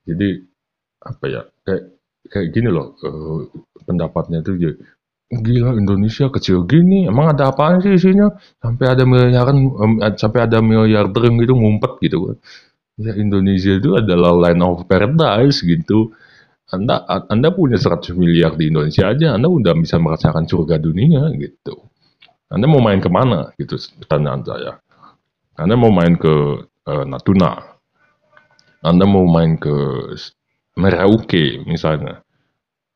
Jadi 0.09 0.29
apa 1.01 1.25
ya 1.29 1.41
kayak 1.65 1.85
kayak 2.29 2.49
gini 2.53 2.69
loh 2.69 2.93
eh, 3.01 3.41
pendapatnya 3.89 4.45
itu 4.45 4.53
ya, 4.61 4.73
gila 5.31 5.79
Indonesia 5.79 6.27
kecil 6.29 6.67
gini 6.67 7.07
emang 7.07 7.33
ada 7.33 7.55
apaan 7.55 7.81
sih 7.81 7.95
isinya 7.95 8.35
sampai 8.61 8.87
ada 8.91 9.07
miliaran 9.07 9.57
em, 9.79 9.93
sampai 10.19 10.45
ada 10.45 10.59
miliarder 10.59 11.23
gitu 11.41 11.55
ngumpet 11.55 11.93
gitu 12.03 12.19
kan 12.27 12.37
ya 13.01 13.13
Indonesia 13.17 13.79
itu 13.79 13.97
adalah 13.97 14.35
land 14.35 14.61
of 14.61 14.85
paradise 14.91 15.63
gitu 15.63 16.11
anda 16.71 17.03
Anda 17.27 17.51
punya 17.51 17.75
100 17.83 18.15
miliar 18.15 18.55
di 18.55 18.71
Indonesia 18.71 19.11
aja 19.11 19.35
Anda 19.35 19.51
udah 19.51 19.75
bisa 19.75 19.99
merasakan 19.99 20.47
surga 20.47 20.79
dunia 20.79 21.27
gitu. 21.35 21.91
Anda 22.51 22.67
mau 22.71 22.83
main 22.83 23.03
ke 23.03 23.11
mana 23.11 23.51
gitu 23.59 23.75
pertanyaan 24.03 24.43
saya. 24.47 24.73
Anda 25.59 25.75
mau 25.75 25.91
main 25.91 26.15
ke 26.15 26.35
eh, 26.87 27.05
Natuna. 27.07 27.59
Anda 28.87 29.05
mau 29.05 29.27
main 29.27 29.59
ke 29.59 29.75
Merauke 30.79 31.67
misalnya. 31.67 32.23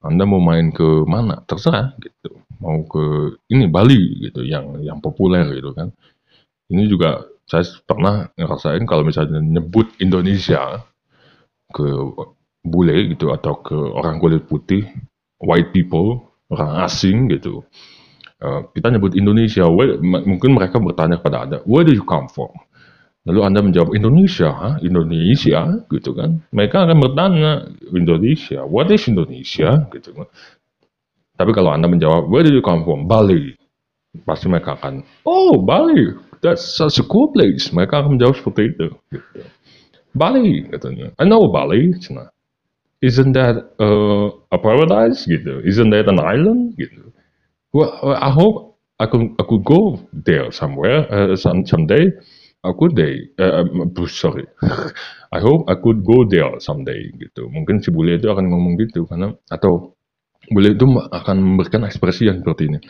Anda 0.00 0.22
mau 0.22 0.38
main 0.38 0.70
ke 0.70 1.02
mana? 1.04 1.42
Terserah 1.42 1.98
gitu. 1.98 2.38
Mau 2.62 2.86
ke 2.86 3.36
ini 3.50 3.66
Bali 3.66 4.30
gitu 4.30 4.46
yang 4.46 4.78
yang 4.86 5.02
populer 5.02 5.50
gitu 5.50 5.74
kan. 5.74 5.90
Ini 6.70 6.86
juga 6.86 7.26
saya 7.44 7.66
pernah 7.84 8.30
ngerasain 8.38 8.86
kalau 8.86 9.04
misalnya 9.04 9.42
nyebut 9.42 9.90
Indonesia 10.00 10.80
ke 11.74 11.84
bule 12.64 13.12
gitu 13.14 13.30
atau 13.30 13.60
ke 13.60 13.76
orang 13.76 14.18
kulit 14.18 14.48
putih 14.48 14.88
white 15.40 15.70
people 15.76 16.32
orang 16.50 16.84
asing 16.88 17.28
gitu 17.30 17.64
Eh, 18.44 18.60
kita 18.76 18.92
nyebut 18.92 19.16
Indonesia 19.16 19.64
where- 19.70 19.96
mungkin 20.04 20.52
mereka 20.58 20.76
bertanya 20.76 21.16
kepada 21.22 21.38
anda 21.48 21.58
where 21.64 21.86
do 21.86 21.94
you 21.96 22.04
come 22.04 22.28
from 22.28 22.52
Lalu 23.24 23.40
Anda 23.40 23.60
menjawab 23.64 23.96
Indonesia, 23.96 24.52
Hah? 24.52 24.74
Indonesia, 24.84 25.64
gitu 25.88 26.12
kan? 26.12 26.44
Mereka 26.52 26.84
akan 26.84 26.98
bertanya 27.00 27.72
Indonesia, 27.96 28.68
what 28.68 28.92
is 28.92 29.08
Indonesia, 29.08 29.88
gitu 29.96 30.12
kan? 30.12 30.28
Tapi 31.40 31.50
kalau 31.56 31.72
Anda 31.72 31.88
menjawab 31.88 32.28
Where 32.28 32.44
did 32.44 32.52
you 32.52 32.60
come 32.60 32.84
from? 32.84 33.08
Bali, 33.08 33.56
pasti 34.28 34.46
mereka 34.52 34.76
akan, 34.76 35.08
oh 35.24 35.56
Bali, 35.56 36.12
that's 36.44 36.76
such 36.76 37.00
a 37.00 37.06
cool 37.08 37.32
place. 37.32 37.72
Mereka 37.72 38.04
akan 38.04 38.20
menjawab 38.20 38.36
seperti 38.36 38.76
itu. 38.76 38.86
Gitu. 39.08 39.40
Bali, 40.12 40.68
katanya. 40.68 41.16
I 41.16 41.24
know 41.24 41.48
Bali, 41.48 41.96
cina. 42.04 42.33
Isn't 43.04 43.36
that 43.36 43.76
uh, 43.76 44.32
a 44.48 44.56
paradise, 44.56 45.28
gitu? 45.28 45.60
Isn't 45.60 45.92
that 45.92 46.08
an 46.08 46.16
island, 46.24 46.80
gitu? 46.80 47.12
Well, 47.76 47.92
I 48.16 48.32
hope 48.32 48.80
I 48.96 49.04
could, 49.04 49.36
I 49.36 49.44
could 49.44 49.64
go 49.68 50.00
there 50.16 50.48
somewhere, 50.48 51.04
uh, 51.12 51.36
some, 51.36 51.68
someday. 51.68 52.08
I 52.64 52.72
could 52.72 52.96
day, 52.96 53.28
eh, 53.36 53.60
eh, 53.60 54.08
sorry. 54.08 54.48
I 55.36 55.38
hope 55.44 55.68
I 55.68 55.76
could 55.76 56.00
go 56.00 56.24
there 56.24 56.56
someday 56.64 57.12
gitu. 57.20 57.52
Mungkin 57.52 57.84
si 57.84 57.92
bule 57.92 58.16
itu 58.16 58.32
akan 58.32 58.48
ngomong 58.48 58.80
gitu 58.80 59.04
karena 59.04 59.36
atau 59.52 59.92
bule 60.48 60.72
itu 60.72 60.88
akan 61.12 61.36
memberikan 61.44 61.84
ekspresi 61.84 62.32
yang 62.32 62.40
seperti 62.40 62.72
ini. 62.72 62.80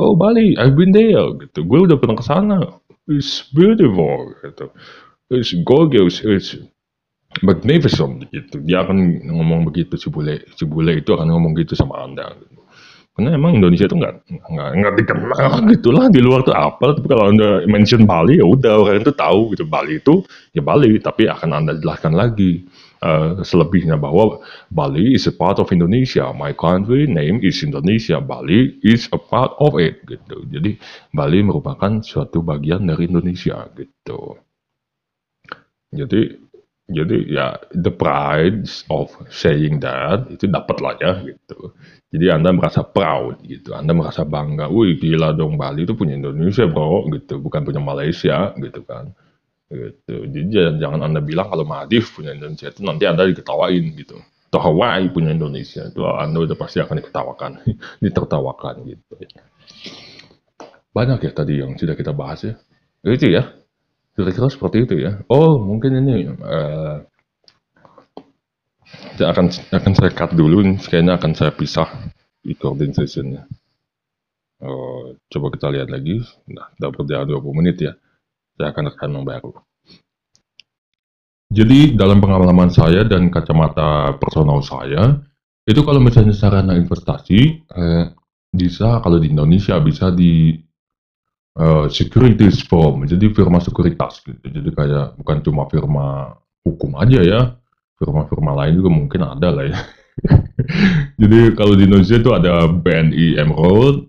Oh 0.00 0.16
Bali, 0.16 0.56
I've 0.56 0.78
been 0.80 0.96
there 0.96 1.36
gitu. 1.44 1.68
Gue 1.68 1.84
udah 1.84 2.00
pernah 2.00 2.16
ke 2.16 2.24
sana. 2.24 2.56
It's 3.04 3.52
beautiful 3.52 4.32
gitu. 4.40 4.72
It's 5.28 5.52
gorgeous. 5.68 6.24
It's 6.24 6.56
magnificent 7.42 8.26
gitu. 8.30 8.62
Dia 8.62 8.84
akan 8.86 9.28
ngomong 9.30 9.68
begitu 9.68 9.94
si 9.98 10.08
bule. 10.10 10.44
Si 10.56 10.64
bule 10.64 10.98
itu 11.00 11.14
akan 11.14 11.28
ngomong 11.30 11.52
gitu 11.58 11.74
sama 11.78 12.04
anda. 12.04 12.26
Gitu. 12.38 12.58
Karena 13.18 13.34
emang 13.34 13.58
Indonesia 13.58 13.90
itu 13.90 13.98
nggak 13.98 14.14
nggak 14.30 14.70
nggak 14.78 14.94
dikenal 15.02 15.50
gitu 15.74 15.90
lah 15.90 16.06
di 16.06 16.22
luar 16.22 16.46
tuh 16.46 16.54
apa. 16.54 16.94
Tapi 16.94 17.06
kalau 17.10 17.34
anda 17.34 17.66
mention 17.66 18.06
Bali 18.06 18.38
ya 18.38 18.46
udah 18.46 18.86
orang 18.86 19.02
itu 19.02 19.10
tahu 19.10 19.58
gitu 19.58 19.66
Bali 19.66 19.98
itu 19.98 20.22
ya 20.54 20.62
Bali. 20.62 21.02
Tapi 21.02 21.26
akan 21.26 21.50
anda 21.50 21.74
jelaskan 21.82 22.14
lagi 22.14 22.62
eh, 23.02 23.42
selebihnya 23.42 23.98
bahwa 23.98 24.38
Bali 24.70 25.18
is 25.18 25.26
a 25.26 25.34
part 25.34 25.58
of 25.58 25.74
Indonesia. 25.74 26.30
My 26.30 26.54
country 26.54 27.10
name 27.10 27.42
is 27.42 27.58
Indonesia. 27.66 28.22
Bali 28.22 28.78
is 28.86 29.10
a 29.10 29.18
part 29.18 29.50
of 29.58 29.74
it 29.82 30.06
gitu. 30.06 30.46
Jadi 30.46 30.78
Bali 31.10 31.42
merupakan 31.42 31.98
suatu 31.98 32.46
bagian 32.46 32.86
dari 32.86 33.10
Indonesia 33.10 33.66
gitu. 33.74 34.38
Jadi 35.90 36.47
jadi 36.88 37.16
ya 37.28 37.46
the 37.76 37.92
pride 37.92 38.64
of 38.88 39.12
saying 39.28 39.76
that 39.84 40.24
itu 40.32 40.48
dapat 40.48 40.76
lah 40.80 40.96
ya 40.96 41.12
gitu. 41.20 41.76
Jadi 42.08 42.32
Anda 42.32 42.48
merasa 42.56 42.80
proud 42.80 43.44
gitu. 43.44 43.76
Anda 43.76 43.92
merasa 43.92 44.24
bangga. 44.24 44.72
Wih 44.72 44.96
gila 44.96 45.36
dong 45.36 45.60
Bali 45.60 45.84
itu 45.84 45.92
punya 45.92 46.16
Indonesia 46.16 46.64
bro 46.64 47.04
gitu. 47.12 47.44
Bukan 47.44 47.60
punya 47.68 47.84
Malaysia 47.84 48.56
gitu 48.56 48.80
kan. 48.88 49.12
Gitu. 49.68 50.32
Jadi 50.32 50.48
jangan, 50.48 50.74
jangan 50.80 51.00
Anda 51.12 51.20
bilang 51.20 51.52
kalau 51.52 51.68
Maldives 51.68 52.08
punya 52.08 52.32
Indonesia 52.32 52.72
itu 52.72 52.80
nanti 52.80 53.04
Anda 53.04 53.28
diketawain 53.28 53.84
gitu. 53.92 54.16
Atau 54.48 54.60
Hawaii 54.64 55.12
punya 55.12 55.36
Indonesia 55.36 55.84
itu 55.84 56.00
Anda 56.08 56.40
udah 56.40 56.56
pasti 56.56 56.80
akan 56.80 57.04
diketawakan. 57.04 57.50
Ditertawakan 58.04 58.74
gitu. 58.88 59.14
Banyak 60.96 61.20
ya 61.20 61.32
tadi 61.36 61.60
yang 61.60 61.76
sudah 61.76 61.92
kita 61.92 62.16
bahas 62.16 62.48
ya. 62.48 62.56
Itu 63.04 63.28
ya. 63.28 63.44
Kira-kira 64.18 64.50
seperti 64.50 64.82
itu 64.82 64.94
ya. 64.98 65.22
Oh, 65.30 65.62
mungkin 65.62 66.02
ini 66.02 66.26
saya 69.14 69.30
akan 69.30 69.46
akan 69.70 69.92
saya 69.94 70.10
cut 70.10 70.34
dulu. 70.34 70.74
Kayaknya 70.82 71.22
akan 71.22 71.32
saya 71.38 71.54
pisah 71.54 71.86
recording 72.42 72.90
sessionnya. 72.90 73.46
Oh, 74.58 75.14
coba 75.30 75.54
kita 75.54 75.70
lihat 75.70 75.86
lagi. 75.86 76.18
Nah, 76.50 76.66
sudah 76.74 76.90
berjalan 76.90 77.30
20 77.30 77.58
menit 77.62 77.76
ya. 77.78 77.94
Saya 78.58 78.74
akan 78.74 78.90
rekam 78.90 79.14
yang 79.14 79.22
baru. 79.22 79.54
Jadi 81.54 81.94
dalam 81.94 82.18
pengalaman 82.18 82.74
saya 82.74 83.06
dan 83.06 83.30
kacamata 83.30 84.18
personal 84.18 84.66
saya, 84.66 85.14
itu 85.62 85.80
kalau 85.86 86.02
misalnya 86.02 86.34
sarana 86.34 86.74
investasi, 86.74 87.40
eh, 87.70 88.04
bisa 88.50 88.98
kalau 88.98 89.22
di 89.22 89.30
Indonesia 89.30 89.78
bisa 89.78 90.10
di 90.10 90.58
eh, 91.58 91.86
securities 91.90 92.62
firm, 92.64 93.04
jadi 93.04 93.34
firma 93.34 93.58
sekuritas 93.58 94.22
gitu. 94.22 94.46
Jadi 94.46 94.70
kayak 94.72 95.18
bukan 95.18 95.36
cuma 95.42 95.66
firma 95.66 96.38
hukum 96.62 96.94
aja 96.96 97.20
ya, 97.20 97.40
firma-firma 97.98 98.54
lain 98.64 98.78
juga 98.78 98.90
mungkin 98.94 99.20
ada 99.26 99.48
lah 99.50 99.66
ya. 99.66 99.78
jadi 101.20 101.54
kalau 101.54 101.74
di 101.78 101.86
Indonesia 101.86 102.18
itu 102.18 102.30
ada 102.34 102.66
BNI 102.70 103.38
Emerald, 103.38 104.06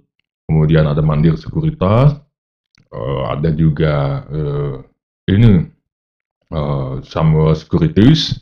kemudian 0.49 0.85
ada 0.89 1.01
Mandiri 1.01 1.37
Sekuritas, 1.37 2.17
eh, 2.93 3.23
ada 3.29 3.49
juga 3.53 4.25
eh, 4.29 4.75
ini 5.33 5.65
eh, 6.53 6.93
Samuel 7.05 7.57
Securities, 7.57 8.37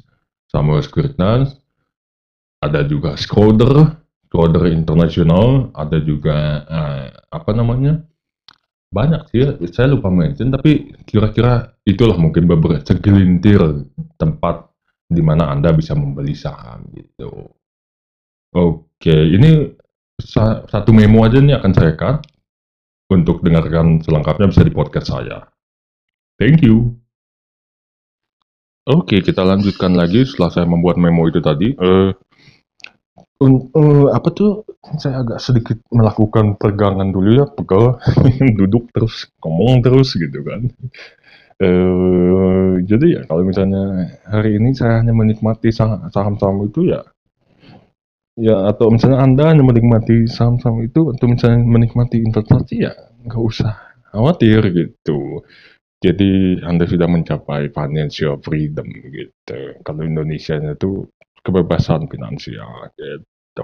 Samuel 0.51 0.84
Securitas, 0.84 1.55
ada 2.64 2.82
juga 2.84 3.14
Schroder, 3.16 3.95
Schroder 4.28 4.68
International, 4.72 5.72
ada 5.76 5.97
juga 6.03 6.68
eh, 6.68 7.08
apa 7.32 7.51
namanya? 7.55 8.03
Banyak 8.88 9.22
sih, 9.30 9.44
saya 9.76 9.92
lupa 9.92 10.08
mention, 10.08 10.48
tapi 10.48 10.96
kira-kira 11.04 11.76
itulah 11.84 12.16
mungkin 12.16 12.48
beberapa 12.48 12.80
segelintir 12.88 13.60
tempat 14.16 14.72
di 15.08 15.20
mana 15.20 15.52
Anda 15.52 15.76
bisa 15.76 15.92
membeli 15.92 16.36
saham 16.36 16.88
gitu. 16.96 17.52
Oke, 18.56 19.12
ini 19.12 19.76
sa- 20.20 20.64
satu 20.68 20.96
memo 20.96 21.24
aja 21.28 21.40
nih 21.44 21.60
akan 21.60 21.72
saya 21.76 21.94
cut. 22.00 22.18
Untuk 23.08 23.40
dengarkan 23.40 24.04
selengkapnya 24.04 24.52
bisa 24.52 24.68
di 24.68 24.74
podcast 24.76 25.16
saya. 25.16 25.48
Thank 26.36 26.60
you. 26.68 27.00
Oke, 28.84 29.24
kita 29.24 29.48
lanjutkan 29.48 29.96
lagi 29.96 30.28
setelah 30.28 30.52
saya 30.52 30.68
membuat 30.68 31.00
memo 31.00 31.24
itu 31.24 31.40
tadi. 31.40 31.72
Eh, 31.72 32.12
un- 33.44 33.70
eh, 33.82 34.08
apa 34.18 34.30
tuh? 34.34 34.52
Saya 35.02 35.22
agak 35.24 35.40
sedikit 35.44 35.78
melakukan 35.92 36.56
pegangan 36.62 37.10
dulu 37.12 37.30
ya, 37.44 37.46
pegel, 37.50 38.00
duduk 38.60 38.88
terus 38.96 39.28
ngomong 39.44 39.84
terus 39.86 40.16
gitu 40.16 40.40
kan. 40.48 40.62
Eh, 41.58 42.74
jadi 42.86 43.06
ya 43.18 43.22
kalau 43.26 43.42
misalnya 43.42 43.82
hari 44.30 44.62
ini 44.62 44.78
saya 44.78 45.02
hanya 45.02 45.14
menikmati 45.18 45.74
sah- 45.74 46.06
saham-saham 46.14 46.70
itu 46.70 46.86
ya, 46.94 47.02
ya 48.38 48.70
atau 48.72 48.88
misalnya 48.94 49.20
anda 49.26 49.44
hanya 49.52 49.64
menikmati 49.66 50.30
saham-saham 50.30 50.86
itu 50.86 51.10
atau 51.14 51.26
misalnya 51.30 51.60
menikmati 51.66 52.22
investasi 52.22 52.76
ya 52.86 52.94
nggak 53.26 53.42
usah 53.44 53.74
khawatir 54.14 54.62
gitu. 54.72 55.44
Jadi 55.98 56.62
Anda 56.62 56.86
sudah 56.86 57.10
mencapai 57.10 57.74
financial 57.74 58.38
freedom 58.46 58.86
gitu. 58.92 59.60
Kalau 59.82 60.04
Indonesia 60.06 60.56
itu 60.62 61.10
kebebasan 61.48 62.12
finansial 62.12 62.91
gitu. 63.00 63.64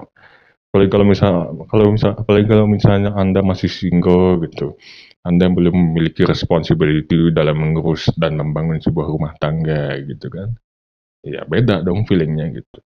Apalagi 0.72 0.90
kalau 0.90 1.06
misal 1.06 1.34
kalau 1.70 1.86
misal 1.94 2.10
apalagi 2.18 2.46
kalau 2.50 2.66
misalnya 2.66 3.12
Anda 3.14 3.44
masih 3.44 3.70
single 3.70 4.40
gitu. 4.48 4.74
Anda 5.24 5.48
belum 5.52 5.72
memiliki 5.72 6.26
responsibility 6.26 7.30
dalam 7.32 7.60
mengurus 7.60 8.10
dan 8.16 8.36
membangun 8.40 8.80
sebuah 8.82 9.06
rumah 9.08 9.32
tangga 9.38 9.94
gitu 10.02 10.28
kan. 10.32 10.56
Ya 11.24 11.46
beda 11.46 11.80
dong 11.86 12.04
feelingnya 12.04 12.52
gitu. 12.52 12.80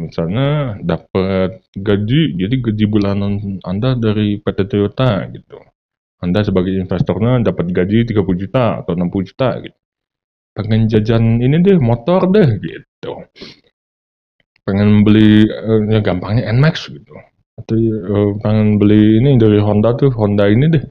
Misalnya 0.00 0.80
dapat 0.80 1.60
gaji, 1.76 2.34
jadi 2.40 2.54
gaji 2.60 2.84
bulanan 2.88 3.60
Anda 3.62 3.94
dari 3.94 4.40
PT 4.40 4.68
Toyota 4.72 5.28
gitu. 5.28 5.60
Anda 6.20 6.44
sebagai 6.44 6.72
investornya 6.76 7.40
dapat 7.40 7.72
gaji 7.72 8.08
30 8.08 8.36
juta 8.36 8.80
atau 8.84 8.92
60 8.96 9.28
juta 9.28 9.56
gitu. 9.60 9.78
Pengen 10.56 10.90
jajan 10.90 11.40
ini 11.40 11.62
deh, 11.64 11.78
motor 11.80 12.28
deh 12.28 12.48
gitu. 12.60 13.12
Pengen 14.70 15.02
beli 15.02 15.50
eh, 15.50 15.80
ya 15.90 15.98
gampangnya 15.98 16.46
Nmax 16.54 16.94
gitu. 16.94 17.14
Atau 17.58 17.74
eh, 17.74 18.30
pengen 18.38 18.78
beli 18.78 19.18
ini 19.18 19.34
dari 19.34 19.58
Honda 19.58 19.98
tuh, 19.98 20.14
Honda 20.14 20.46
ini 20.46 20.70
deh. 20.70 20.84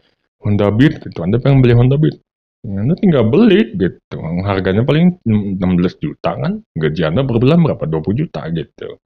Honda 0.43 0.67
Beat 0.75 0.99
gitu. 0.99 1.23
Anda 1.23 1.39
pengen 1.39 1.63
beli 1.63 1.79
Honda 1.79 1.95
Beat. 1.95 2.19
Anda 2.67 2.91
tinggal 2.99 3.31
beli 3.31 3.71
gitu. 3.79 4.19
Harganya 4.43 4.83
paling 4.83 5.23
16 5.23 6.03
juta 6.03 6.35
kan. 6.35 6.59
Gaji 6.75 7.01
Anda 7.07 7.23
per 7.23 7.39
bulan 7.39 7.63
berapa? 7.63 7.87
20 7.87 8.19
juta 8.19 8.43
gitu. 8.51 8.99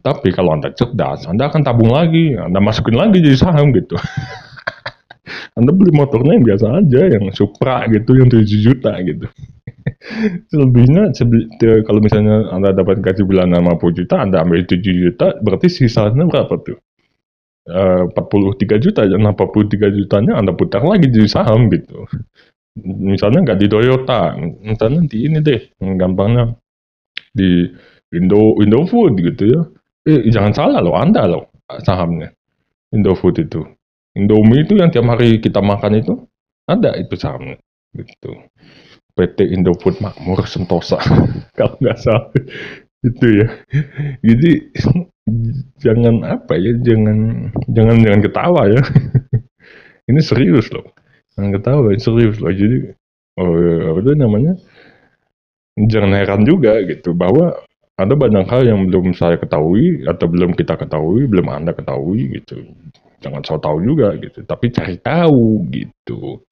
Tapi 0.00 0.28
kalau 0.32 0.56
Anda 0.56 0.72
cerdas, 0.72 1.28
Anda 1.28 1.52
akan 1.52 1.60
tabung 1.60 1.92
lagi. 1.92 2.36
Anda 2.36 2.60
masukin 2.64 2.96
lagi 2.96 3.20
jadi 3.20 3.36
saham 3.36 3.72
gitu. 3.76 4.00
Anda 5.60 5.70
beli 5.72 5.92
motornya 5.92 6.40
yang 6.40 6.44
biasa 6.44 6.66
aja, 6.80 7.02
yang 7.08 7.24
Supra 7.36 7.84
gitu, 7.88 8.16
yang 8.16 8.28
7 8.32 8.44
juta 8.48 8.92
gitu. 9.04 9.28
Selebihnya, 10.50 11.12
kalau 11.84 12.00
misalnya 12.00 12.48
Anda 12.52 12.72
dapat 12.72 13.04
gaji 13.04 13.22
bulanan 13.24 13.64
50 13.64 13.98
juta, 14.04 14.20
Anda 14.24 14.40
ambil 14.40 14.64
7 14.64 14.80
juta, 14.80 15.36
berarti 15.44 15.68
sisanya 15.68 16.24
berapa 16.24 16.54
tuh? 16.64 16.78
Eh, 17.64 18.02
43 18.12 18.76
juta, 18.76 19.08
dan 19.08 19.24
43 19.24 19.88
jutanya 19.88 20.36
Anda 20.36 20.52
putar 20.52 20.84
lagi 20.84 21.08
jadi 21.08 21.28
saham 21.28 21.72
gitu. 21.72 22.04
Misalnya 22.84 23.40
nggak 23.46 23.58
di 23.60 23.66
Toyota, 23.70 24.34
misalnya 24.40 25.00
di 25.08 25.18
ini 25.30 25.38
deh, 25.40 25.60
gampangnya 25.80 26.58
di 27.32 27.68
Indo 28.12 28.58
Indofood 28.60 29.16
gitu 29.20 29.44
ya. 29.48 29.60
Eh, 30.04 30.28
jangan 30.28 30.52
salah 30.52 30.80
loh, 30.84 30.96
Anda 30.98 31.24
loh 31.24 31.48
sahamnya. 31.80 32.32
Indofood 32.92 33.40
itu. 33.40 33.64
Indomie 34.14 34.62
itu 34.62 34.78
yang 34.78 34.94
tiap 34.94 35.10
hari 35.10 35.42
kita 35.42 35.58
makan 35.58 35.98
itu 35.98 36.14
ada 36.70 36.94
itu 36.94 37.14
sahamnya 37.18 37.58
gitu. 37.96 38.30
PT 39.14 39.54
Indofood 39.54 40.02
Makmur 40.02 40.46
Sentosa 40.46 40.98
kalau 41.58 41.74
nggak 41.78 41.98
salah 42.02 42.30
itu 43.04 43.26
ya. 43.44 43.48
Jadi 44.24 44.50
jangan 45.80 46.24
apa 46.24 46.56
ya, 46.56 46.72
jangan 46.80 47.48
jangan 47.68 47.96
jangan 48.00 48.20
ketawa 48.24 48.62
ya. 48.72 48.82
Ini 50.10 50.20
serius 50.20 50.68
loh. 50.72 50.84
Jangan 51.32 51.50
ketawa, 51.56 51.88
ini 51.96 52.00
serius 52.00 52.36
loh. 52.36 52.52
Jadi 52.52 52.92
oh, 53.40 53.96
apa 53.96 53.98
itu 54.04 54.10
namanya? 54.20 54.52
Jangan 55.74 56.12
heran 56.12 56.42
juga 56.44 56.76
gitu 56.84 57.16
bahwa 57.16 57.56
ada 57.96 58.14
banyak 58.14 58.46
hal 58.46 58.62
yang 58.68 58.84
belum 58.86 59.16
saya 59.16 59.40
ketahui 59.40 60.04
atau 60.04 60.28
belum 60.28 60.52
kita 60.54 60.76
ketahui, 60.76 61.24
belum 61.24 61.48
Anda 61.50 61.72
ketahui 61.72 62.38
gitu. 62.38 62.62
Jangan 63.24 63.40
so 63.48 63.56
tahu 63.56 63.80
juga 63.80 64.12
gitu, 64.20 64.44
tapi 64.44 64.68
cari 64.68 65.00
tahu 65.00 65.64
gitu. 65.72 66.44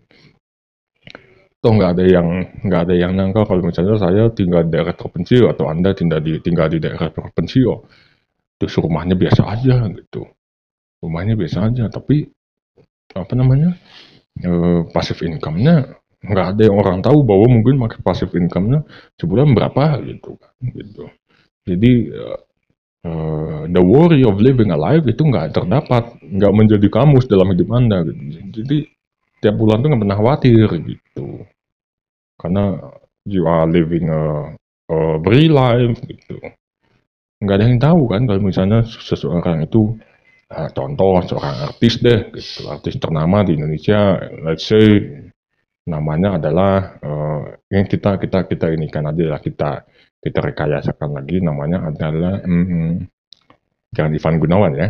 Toh 1.62 1.72
nggak 1.78 1.90
ada 1.94 2.04
yang 2.04 2.28
nggak 2.66 2.80
ada 2.90 2.94
yang 2.98 3.12
nyangka 3.14 3.46
kalau 3.46 3.62
misalnya 3.62 3.94
saya 3.94 4.22
tinggal 4.34 4.66
di 4.66 4.70
daerah 4.74 4.94
terpencil 4.98 5.46
atau 5.46 5.70
Anda 5.70 5.94
tinggal 5.94 6.18
di 6.18 6.42
tinggal 6.42 6.66
di 6.66 6.82
daerah 6.82 7.06
terpencil, 7.14 7.86
terus 8.58 8.74
rumahnya 8.82 9.14
biasa 9.14 9.42
aja 9.46 9.86
gitu. 9.94 10.26
Rumahnya 11.02 11.34
biasa 11.38 11.58
aja, 11.70 11.86
tapi 11.86 12.26
apa 13.14 13.34
namanya? 13.38 13.78
eh, 14.40 14.80
passive 14.94 15.22
income-nya 15.28 15.98
nggak 16.22 16.46
ada 16.54 16.62
yang 16.70 16.76
orang 16.78 16.98
tahu 17.02 17.26
bahwa 17.26 17.46
mungkin 17.50 17.82
pakai 17.82 18.00
passive 18.06 18.32
income-nya 18.38 18.86
sebulan 19.18 19.52
berapa 19.58 19.98
gitu 20.06 20.38
kan 20.38 20.54
gitu. 20.70 21.04
Jadi 21.66 21.92
eh, 23.08 23.62
the 23.70 23.82
worry 23.82 24.22
of 24.22 24.38
living 24.38 24.70
alive 24.70 25.04
itu 25.10 25.22
nggak 25.26 25.54
terdapat, 25.56 26.18
nggak 26.22 26.52
menjadi 26.54 26.86
kamus 26.90 27.26
dalam 27.26 27.50
hidup 27.54 27.68
anda. 27.74 28.06
Gitu. 28.06 28.38
Jadi 28.62 28.76
tiap 29.42 29.58
bulan 29.58 29.82
tuh 29.82 29.88
nggak 29.90 30.02
pernah 30.06 30.18
khawatir 30.18 30.68
gitu, 30.86 31.21
karena 32.42 32.74
you 33.22 33.46
are 33.46 33.70
living 33.70 34.10
a, 34.10 34.50
a 34.90 34.98
free 35.22 35.46
life 35.46 35.94
gitu. 36.02 36.42
Nggak 37.38 37.56
ada 37.58 37.66
yang 37.70 37.78
tahu 37.78 38.02
kan 38.10 38.26
kalau 38.26 38.42
misalnya 38.42 38.82
seseorang 38.82 39.62
itu 39.62 39.94
eh, 40.50 40.68
contoh 40.74 41.22
seorang 41.22 41.70
artis 41.70 42.02
deh, 42.02 42.34
gitu, 42.34 42.66
artis 42.66 42.98
ternama 42.98 43.46
di 43.46 43.54
Indonesia, 43.54 44.18
let's 44.42 44.66
say 44.66 44.86
namanya 45.86 46.42
adalah 46.42 46.98
eh, 46.98 47.42
yang 47.70 47.86
kita 47.86 48.18
kita 48.18 48.50
kita 48.50 48.66
ini 48.74 48.90
kan 48.90 49.10
adalah 49.10 49.38
kita 49.38 49.86
kita 50.22 50.38
rekayasakan 50.38 51.10
lagi 51.18 51.42
namanya 51.42 51.90
adalah 51.90 52.42
mm, 52.42 53.06
jangan 53.94 54.14
Ivan 54.18 54.36
Gunawan 54.38 54.72
ya. 54.74 54.88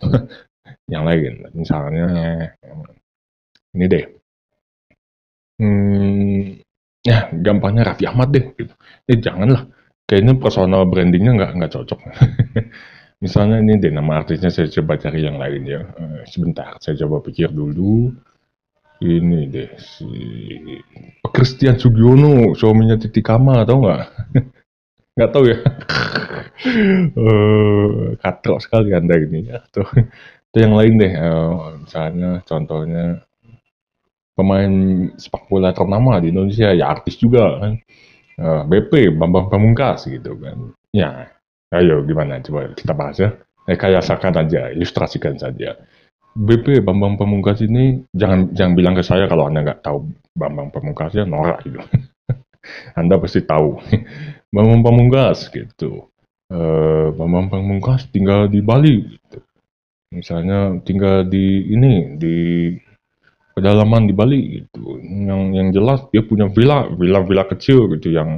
Yang 0.92 1.04
lain 1.08 1.32
misalnya 1.56 2.06
ini 3.72 3.84
deh. 3.88 4.04
Hmm, 5.54 6.63
ya 7.04 7.28
gampangnya 7.30 7.92
Raffi 7.92 8.08
Ahmad 8.08 8.32
deh 8.32 8.44
gitu. 8.56 8.74
eh 9.06 9.18
janganlah. 9.20 9.68
Kayaknya 10.04 10.34
personal 10.36 10.84
brandingnya 10.88 11.32
nggak 11.36 11.50
nggak 11.60 11.72
cocok. 11.72 12.00
Misalnya 13.24 13.56
ini 13.64 13.80
deh 13.80 13.92
nama 13.92 14.20
artisnya 14.20 14.52
saya 14.52 14.68
coba 14.68 15.00
cari 15.00 15.24
yang 15.24 15.36
lain 15.40 15.62
ya. 15.64 15.80
Eh, 15.80 16.22
sebentar 16.28 16.76
saya 16.80 16.96
coba 17.04 17.24
pikir 17.24 17.52
dulu. 17.52 18.12
Ini 19.04 19.40
deh 19.52 19.70
si 19.76 20.08
Christian 21.28 21.76
Sugiono 21.76 22.56
suaminya 22.56 22.96
Titi 22.96 23.20
Kama 23.20 23.64
tau 23.68 23.78
nggak? 23.84 24.04
Nggak 25.16 25.30
tahu 25.30 25.44
ya. 25.46 25.58
Eh 26.64 28.14
katrok 28.22 28.62
sekali 28.62 28.94
anda 28.94 29.18
ini. 29.18 29.50
Ya 29.50 29.60
tuh 29.74 29.84
itu 30.54 30.56
yang 30.62 30.78
lain 30.78 30.94
deh 31.02 31.12
eh, 31.12 31.50
misalnya 31.82 32.30
contohnya 32.46 33.26
pemain 34.34 34.72
sepak 35.14 35.46
bola 35.46 35.70
ternama 35.70 36.18
di 36.18 36.34
Indonesia 36.34 36.74
ya 36.74 36.90
artis 36.90 37.18
juga 37.18 37.62
kan. 37.62 37.72
Eh, 38.34 38.62
BP 38.66 39.14
Bambang 39.14 39.46
Pamungkas 39.46 40.10
gitu 40.10 40.34
kan. 40.38 40.74
Ya 40.90 41.30
ayo 41.70 42.02
gimana? 42.02 42.42
Coba 42.42 42.74
kita 42.74 42.92
bahas 42.94 43.16
ya. 43.22 43.30
Eh, 43.70 43.78
kayasakan 43.78 44.44
aja 44.44 44.74
ilustrasikan 44.74 45.38
saja. 45.38 45.78
BP 46.34 46.82
Bambang 46.82 47.14
Pamungkas 47.14 47.62
ini 47.62 48.02
jangan 48.10 48.50
jangan 48.52 48.74
bilang 48.74 48.94
ke 48.98 49.06
saya 49.06 49.30
kalau 49.30 49.46
anda 49.46 49.62
nggak 49.62 49.86
tahu 49.86 50.10
Bambang 50.34 50.74
Pamungkas 50.74 51.14
ya 51.14 51.22
norak 51.24 51.62
gitu. 51.62 51.78
Anda 52.98 53.20
pasti 53.20 53.44
tahu. 53.44 53.76
Bambang 54.54 54.82
Pamungkas 54.82 55.52
gitu. 55.52 56.10
Eh 56.50 57.08
Bambang 57.14 57.52
Pamungkas 57.52 58.10
tinggal 58.10 58.50
di 58.50 58.64
Bali 58.64 59.14
gitu. 59.14 59.38
Misalnya 60.10 60.78
tinggal 60.82 61.26
di 61.26 61.70
ini 61.70 62.18
di 62.18 62.36
pedalaman 63.54 64.02
di 64.10 64.14
Bali 64.20 64.40
gitu. 64.62 64.98
Yang 65.02 65.42
yang 65.58 65.68
jelas 65.76 66.00
dia 66.12 66.22
punya 66.30 66.46
villa, 66.56 66.78
villa-villa 67.00 67.44
kecil 67.52 67.78
gitu 67.96 68.08
yang 68.18 68.30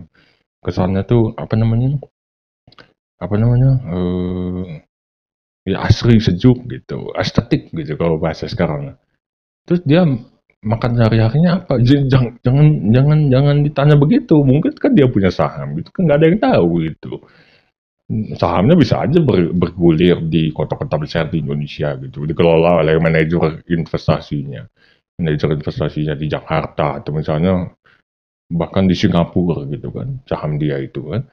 kesannya 0.64 1.02
tuh 1.08 1.34
apa 1.38 1.54
namanya? 1.60 1.98
Apa 3.24 3.34
namanya? 3.40 3.70
eh 3.96 4.64
ya 5.66 5.78
asri 5.88 6.16
sejuk 6.22 6.58
gitu, 6.70 7.10
estetik 7.18 7.70
gitu 7.74 7.94
kalau 7.98 8.16
bahasa 8.22 8.46
sekarang. 8.46 8.94
Terus 9.66 9.82
dia 9.86 10.02
makan 10.64 10.92
sehari-harinya 10.98 11.52
apa? 11.64 11.74
J- 11.82 12.06
Jangan 12.10 12.32
jangan 12.44 12.66
jangan 12.94 13.18
jangan 13.34 13.56
ditanya 13.66 13.96
begitu. 13.98 14.36
Mungkin 14.42 14.72
kan 14.78 14.92
dia 14.98 15.06
punya 15.10 15.30
saham 15.34 15.76
gitu 15.78 15.90
kan 15.94 16.02
nggak 16.08 16.18
ada 16.20 16.26
yang 16.30 16.40
tahu 16.42 16.68
gitu 16.88 17.12
sahamnya 18.38 18.76
bisa 18.78 19.02
aja 19.02 19.18
ber- 19.18 19.50
bergulir 19.54 20.22
di 20.30 20.54
kota-kota 20.54 20.94
besar 21.02 21.24
di 21.30 21.42
Indonesia 21.42 21.94
gitu, 21.98 22.22
dikelola 22.22 22.82
oleh 22.82 22.94
manajer 23.02 23.66
investasinya, 23.66 24.62
manajer 25.16 25.56
investasinya 25.56 26.14
di 26.14 26.26
Jakarta 26.28 27.00
atau 27.00 27.10
misalnya 27.16 27.72
bahkan 28.52 28.86
di 28.86 28.94
Singapura 28.94 29.66
gitu 29.66 29.88
kan, 29.90 30.20
saham 30.28 30.60
dia 30.60 30.78
itu 30.78 31.02
kan. 31.08 31.24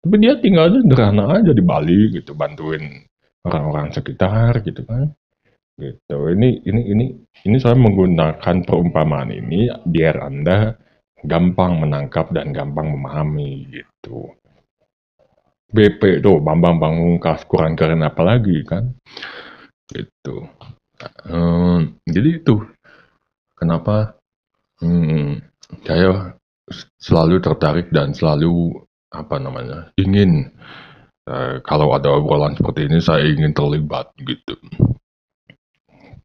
Tapi 0.00 0.16
dia 0.16 0.38
tinggalnya 0.40 0.80
sederhana 0.80 1.24
aja 1.40 1.52
di 1.52 1.60
Bali 1.64 2.14
gitu, 2.14 2.32
bantuin 2.32 3.04
orang-orang 3.44 3.92
sekitar 3.92 4.64
gitu 4.64 4.84
kan. 4.84 5.12
Gitu. 5.80 6.16
Ini 6.36 6.48
ini 6.68 6.80
ini 6.92 7.04
ini 7.48 7.56
saya 7.56 7.76
menggunakan 7.76 8.56
perumpamaan 8.64 9.32
ini 9.32 9.72
biar 9.88 10.16
Anda 10.20 10.76
gampang 11.24 11.84
menangkap 11.84 12.32
dan 12.32 12.52
gampang 12.52 12.92
memahami 12.96 13.68
gitu. 13.72 14.36
BP 15.70 16.18
tuh 16.18 16.42
Bambang 16.42 16.82
Pamungkas 16.82 17.46
kurang 17.46 17.78
keren 17.78 18.02
apa 18.02 18.26
lagi 18.26 18.66
kan 18.66 18.90
gitu 19.86 20.50
Ehm, 21.24 21.96
jadi 22.04 22.44
itu 22.44 22.60
kenapa? 23.60 24.16
Hmm, 24.80 25.44
saya 25.84 26.40
selalu 26.96 27.44
tertarik 27.44 27.92
dan 27.92 28.16
selalu 28.16 28.72
apa 29.12 29.36
namanya 29.36 29.92
ingin 30.00 30.48
eh, 31.28 31.60
kalau 31.66 31.92
ada 31.92 32.14
obrolan 32.14 32.56
seperti 32.56 32.88
ini 32.88 32.98
saya 33.04 33.28
ingin 33.28 33.52
terlibat 33.52 34.08
gitu. 34.24 34.56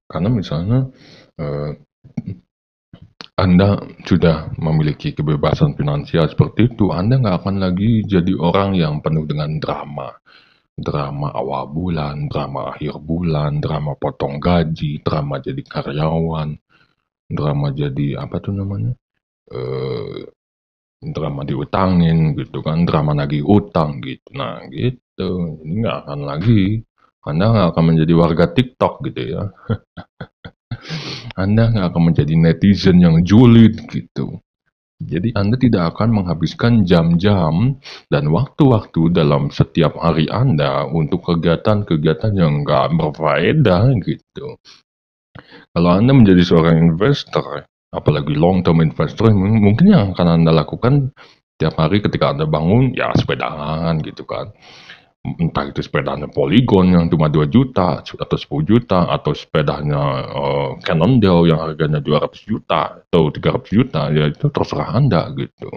Karena 0.07 0.29
misalnya 0.31 0.88
eh, 1.36 1.71
anda 3.36 3.83
sudah 4.07 4.55
memiliki 4.55 5.11
kebebasan 5.11 5.75
finansial 5.75 6.31
seperti 6.31 6.71
itu, 6.71 6.95
Anda 6.95 7.19
nggak 7.19 7.43
akan 7.43 7.55
lagi 7.59 8.07
jadi 8.07 8.31
orang 8.31 8.79
yang 8.79 9.03
penuh 9.03 9.27
dengan 9.27 9.59
drama. 9.59 10.07
Drama 10.71 11.36
awal 11.36 11.67
bulan, 11.67 12.31
drama 12.31 12.71
akhir 12.71 12.95
bulan, 13.03 13.59
drama 13.59 13.91
potong 13.99 14.39
gaji, 14.39 15.03
drama 15.03 15.43
jadi 15.43 15.59
karyawan, 15.67 16.55
drama 17.30 17.73
jadi 17.73 18.21
apa 18.21 18.38
tuh 18.41 18.53
namanya? 18.53 18.93
Eh, 19.51 20.26
drama 21.01 21.41
diutangin 21.45 22.34
gitu 22.39 22.65
kan, 22.65 22.86
drama 22.88 23.13
nagih 23.13 23.45
utang 23.45 24.01
gitu. 24.01 24.26
Nah 24.34 24.65
gitu, 24.71 25.61
ini 25.61 25.86
nggak 25.86 25.97
akan 26.05 26.19
lagi. 26.26 26.82
Anda 27.26 27.45
nggak 27.49 27.67
akan 27.73 27.84
menjadi 27.93 28.13
warga 28.13 28.45
TikTok 28.53 28.93
gitu 29.09 29.21
ya. 29.38 29.43
Anda 31.43 31.73
nggak 31.73 31.88
akan 31.93 32.03
menjadi 32.13 32.34
netizen 32.38 33.01
yang 33.01 33.21
julid 33.26 33.82
gitu. 33.89 34.39
Jadi 35.03 35.36
Anda 35.36 35.59
tidak 35.59 35.95
akan 35.95 36.23
menghabiskan 36.23 36.88
jam-jam 36.88 37.76
dan 38.07 38.32
waktu-waktu 38.32 39.11
dalam 39.11 39.51
setiap 39.51 39.99
hari 39.99 40.32
Anda 40.32 40.88
untuk 40.88 41.28
kegiatan-kegiatan 41.28 42.32
yang 42.32 42.63
nggak 42.63 42.95
berfaedah 42.95 43.91
gitu. 44.07 44.55
Kalau 45.76 45.91
Anda 45.91 46.15
menjadi 46.15 46.39
seorang 46.39 46.95
investor, 46.95 47.67
apalagi 47.91 48.32
long 48.32 48.63
term 48.63 48.80
investor, 48.80 49.36
mungkin 49.36 49.91
yang 49.91 50.15
akan 50.15 50.39
Anda 50.39 50.55
lakukan 50.55 51.11
tiap 51.59 51.76
hari 51.76 51.99
ketika 51.99 52.32
Anda 52.32 52.47
bangun, 52.47 52.95
ya 52.95 53.11
sepedaan 53.11 53.99
gitu 53.99 54.23
kan. 54.23 54.55
Entah 55.26 55.67
itu 55.67 55.84
sepedanya 55.84 56.32
Polygon 56.32 56.95
yang 56.95 57.11
cuma 57.11 57.28
2 57.28 57.49
juta 57.51 57.99
atau 57.99 58.38
10 58.39 58.61
juta 58.63 59.09
atau 59.09 59.36
sepedanya 59.36 60.03
eh, 60.32 60.69
Cannondale 60.80 61.49
yang 61.51 61.59
harganya 61.59 61.99
200 61.99 62.45
juta 62.45 63.03
atau 63.11 63.28
300 63.28 63.67
juta, 63.67 64.01
ya 64.15 64.32
itu 64.32 64.47
terserah 64.47 64.95
Anda 64.95 65.28
gitu. 65.36 65.69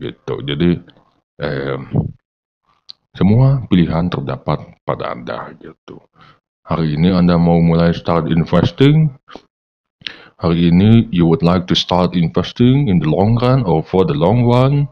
Gitu. 0.00 0.34
Jadi 0.48 0.70
eh, 1.44 1.78
semua 3.12 3.66
pilihan 3.68 4.08
terdapat 4.08 4.80
pada 4.86 5.12
Anda 5.12 5.52
gitu. 5.60 5.98
Hari 6.68 7.00
ini 7.00 7.08
Anda 7.08 7.40
mau 7.40 7.64
mulai 7.64 7.96
start 7.96 8.28
investing, 8.28 9.08
hari 10.36 10.68
ini 10.68 11.08
you 11.08 11.24
would 11.24 11.40
like 11.40 11.64
to 11.64 11.72
start 11.72 12.12
investing 12.12 12.92
in 12.92 13.00
the 13.00 13.08
long 13.08 13.40
run 13.40 13.64
or 13.64 13.80
for 13.80 14.04
the 14.04 14.12
long 14.12 14.44
run 14.44 14.84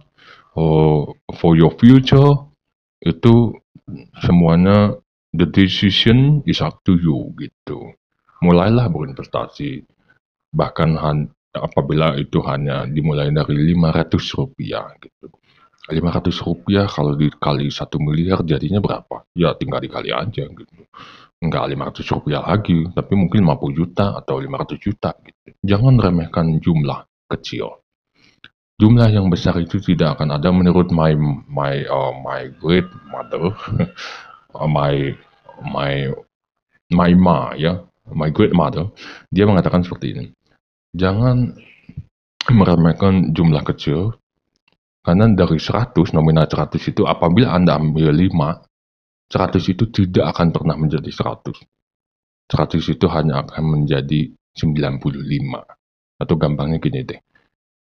or 0.57 1.13
for 1.37 1.53
your 1.53 1.69
future, 1.77 2.33
itu 3.05 3.53
semuanya 4.25 4.97
the 5.37 5.45
decision 5.45 6.41
is 6.49 6.65
up 6.65 6.81
to 6.89 6.97
you 6.97 7.37
gitu. 7.37 7.93
Mulailah 8.41 8.89
berinvestasi, 8.89 9.85
bahkan 10.57 10.97
apabila 11.53 12.17
itu 12.17 12.41
hanya 12.49 12.89
dimulai 12.89 13.29
dari 13.37 13.77
500 13.77 14.17
rupiah 14.33 14.97
gitu. 14.97 15.29
500 15.93 16.41
rupiah 16.41 16.89
kalau 16.89 17.13
dikali 17.21 17.69
1 17.69 17.85
miliar 18.01 18.41
jadinya 18.49 18.81
berapa? 18.81 19.29
Ya 19.37 19.53
tinggal 19.53 19.85
dikali 19.85 20.09
aja 20.09 20.49
gitu. 20.49 20.73
Enggak 21.37 21.69
500 21.69 22.15
rupiah 22.17 22.41
lagi, 22.41 22.89
tapi 22.97 23.13
mungkin 23.13 23.45
50 23.45 23.77
juta 23.77 24.17
atau 24.17 24.41
500 24.41 24.81
juta 24.81 25.13
gitu. 25.21 25.53
Jangan 25.61 26.01
remehkan 26.01 26.57
jumlah 26.65 27.05
kecil. 27.29 27.85
Jumlah 28.77 29.09
yang 29.09 29.29
besar 29.29 29.57
itu 29.61 29.81
tidak 29.81 30.21
akan 30.21 30.37
ada 30.37 30.53
menurut 30.53 30.93
my 30.93 31.13
my 31.49 31.85
uh, 31.89 32.13
my 32.25 32.49
great 32.61 32.85
mother, 33.09 33.53
uh, 34.57 34.69
my 34.69 35.13
my 35.65 36.13
my 36.93 37.11
ma 37.17 37.53
ya, 37.57 37.85
my 38.13 38.29
great 38.29 38.53
mother, 38.53 38.93
dia 39.33 39.49
mengatakan 39.49 39.85
seperti 39.85 40.07
ini. 40.13 40.25
Jangan 40.97 41.57
meremehkan 42.53 43.35
jumlah 43.35 43.65
kecil 43.65 44.17
karena 45.05 45.31
dari 45.33 45.59
100 45.61 45.95
nominal 46.15 46.51
100 46.51 46.81
itu 46.83 47.07
apabila 47.07 47.55
Anda 47.55 47.79
ambil 47.79 48.11
5, 48.11 48.76
100 49.27 49.73
itu 49.73 49.85
tidak 49.91 50.37
akan 50.37 50.55
pernah 50.55 50.77
menjadi 50.79 51.11
100. 51.11 51.51
100 52.47 52.95
itu 52.95 53.07
hanya 53.11 53.43
akan 53.43 53.65
menjadi 53.67 54.31
95. 54.55 55.67
Atau 56.17 56.35
gampangnya 56.39 56.79
gini 56.79 57.03
deh. 57.03 57.21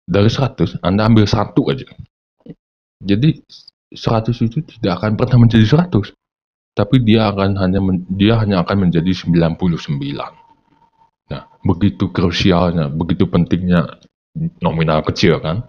Dari 0.03 0.29
100 0.29 0.79
Anda 0.85 1.09
ambil 1.09 1.25
satu 1.25 1.67
aja. 1.73 1.89
Jadi 3.03 3.41
100 3.91 4.45
itu 4.45 4.61
tidak 4.61 5.01
akan 5.01 5.17
pernah 5.17 5.37
menjadi 5.41 5.65
100. 5.65 6.13
Tapi 6.73 7.05
dia 7.05 7.29
akan 7.29 7.53
hanya 7.61 7.79
men- 7.81 8.07
dia 8.09 8.37
hanya 8.41 8.65
akan 8.65 8.89
menjadi 8.89 9.11
99. 9.13 10.33
Nah, 11.29 11.43
begitu 11.61 12.09
krusialnya, 12.09 12.89
begitu 12.89 13.29
pentingnya 13.29 14.01
nominal 14.61 15.05
kecil 15.05 15.37
kan. 15.37 15.65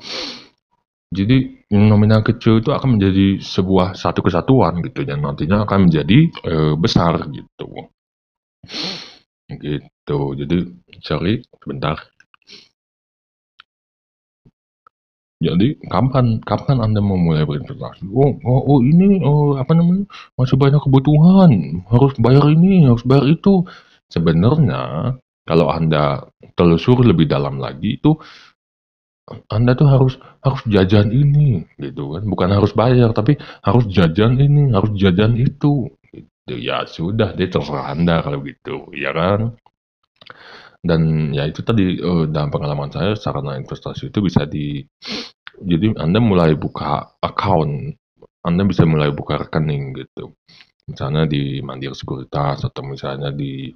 Jadi 1.12 1.63
nominal 1.72 2.20
kecil 2.26 2.60
itu 2.60 2.70
akan 2.74 2.98
menjadi 2.98 3.40
sebuah 3.40 3.96
satu 3.96 4.20
kesatuan 4.20 4.84
gitu 4.84 5.06
dan 5.06 5.24
nantinya 5.24 5.64
akan 5.64 5.88
menjadi 5.88 6.18
eh, 6.44 6.74
besar 6.76 7.28
gitu. 7.32 7.68
Gitu. 9.48 10.18
Jadi 10.40 10.56
sorry 11.04 11.44
sebentar. 11.60 11.96
Jadi 15.44 15.76
kapan 15.92 16.40
kapan 16.40 16.80
Anda 16.80 17.04
mau 17.04 17.20
mulai 17.20 17.44
berinvestasi? 17.44 18.08
Oh, 18.08 18.32
oh, 18.48 18.60
oh 18.64 18.78
ini 18.80 19.20
oh, 19.20 19.60
apa 19.60 19.76
namanya? 19.76 20.08
Masih 20.40 20.56
banyak 20.56 20.80
kebutuhan, 20.80 21.84
harus 21.92 22.16
bayar 22.16 22.48
ini, 22.48 22.88
harus 22.88 23.04
bayar 23.04 23.28
itu. 23.28 23.66
Sebenarnya 24.08 25.12
kalau 25.44 25.68
Anda 25.68 26.24
telusuri 26.56 27.04
lebih 27.04 27.28
dalam 27.28 27.60
lagi 27.60 28.00
itu 28.00 28.16
Anda 29.48 29.72
tuh 29.72 29.88
harus 29.88 30.14
harus 30.44 30.60
jajan 30.68 31.08
ini 31.08 31.64
gitu 31.80 32.12
kan. 32.16 32.22
Bukan 32.28 32.48
harus 32.52 32.76
bayar 32.76 33.16
tapi 33.16 33.40
harus 33.64 33.88
jajan 33.88 34.36
ini, 34.36 34.68
harus 34.76 34.92
jajan 35.00 35.32
itu. 35.40 35.88
Gitu. 36.12 36.54
Ya 36.60 36.84
sudah 36.84 37.32
deh 37.32 37.48
terserah 37.48 37.88
Anda 37.96 38.20
kalau 38.20 38.44
gitu, 38.44 38.92
ya 38.92 39.16
kan? 39.16 39.56
Dan 40.84 41.32
ya 41.32 41.48
itu 41.48 41.64
tadi 41.64 41.96
eh, 41.96 42.24
dalam 42.28 42.52
pengalaman 42.52 42.92
saya 42.92 43.16
sarana 43.16 43.56
investasi 43.56 44.12
itu 44.12 44.20
bisa 44.20 44.44
di 44.44 44.84
jadi 45.56 45.96
Anda 45.96 46.20
mulai 46.20 46.52
buka 46.60 47.16
account, 47.24 47.96
Anda 48.44 48.62
bisa 48.68 48.84
mulai 48.84 49.08
buka 49.16 49.40
rekening 49.40 49.96
gitu. 50.04 50.36
Misalnya 50.84 51.24
di 51.24 51.64
Mandiri 51.64 51.96
Sekuritas 51.96 52.68
atau 52.68 52.84
misalnya 52.84 53.32
di 53.32 53.72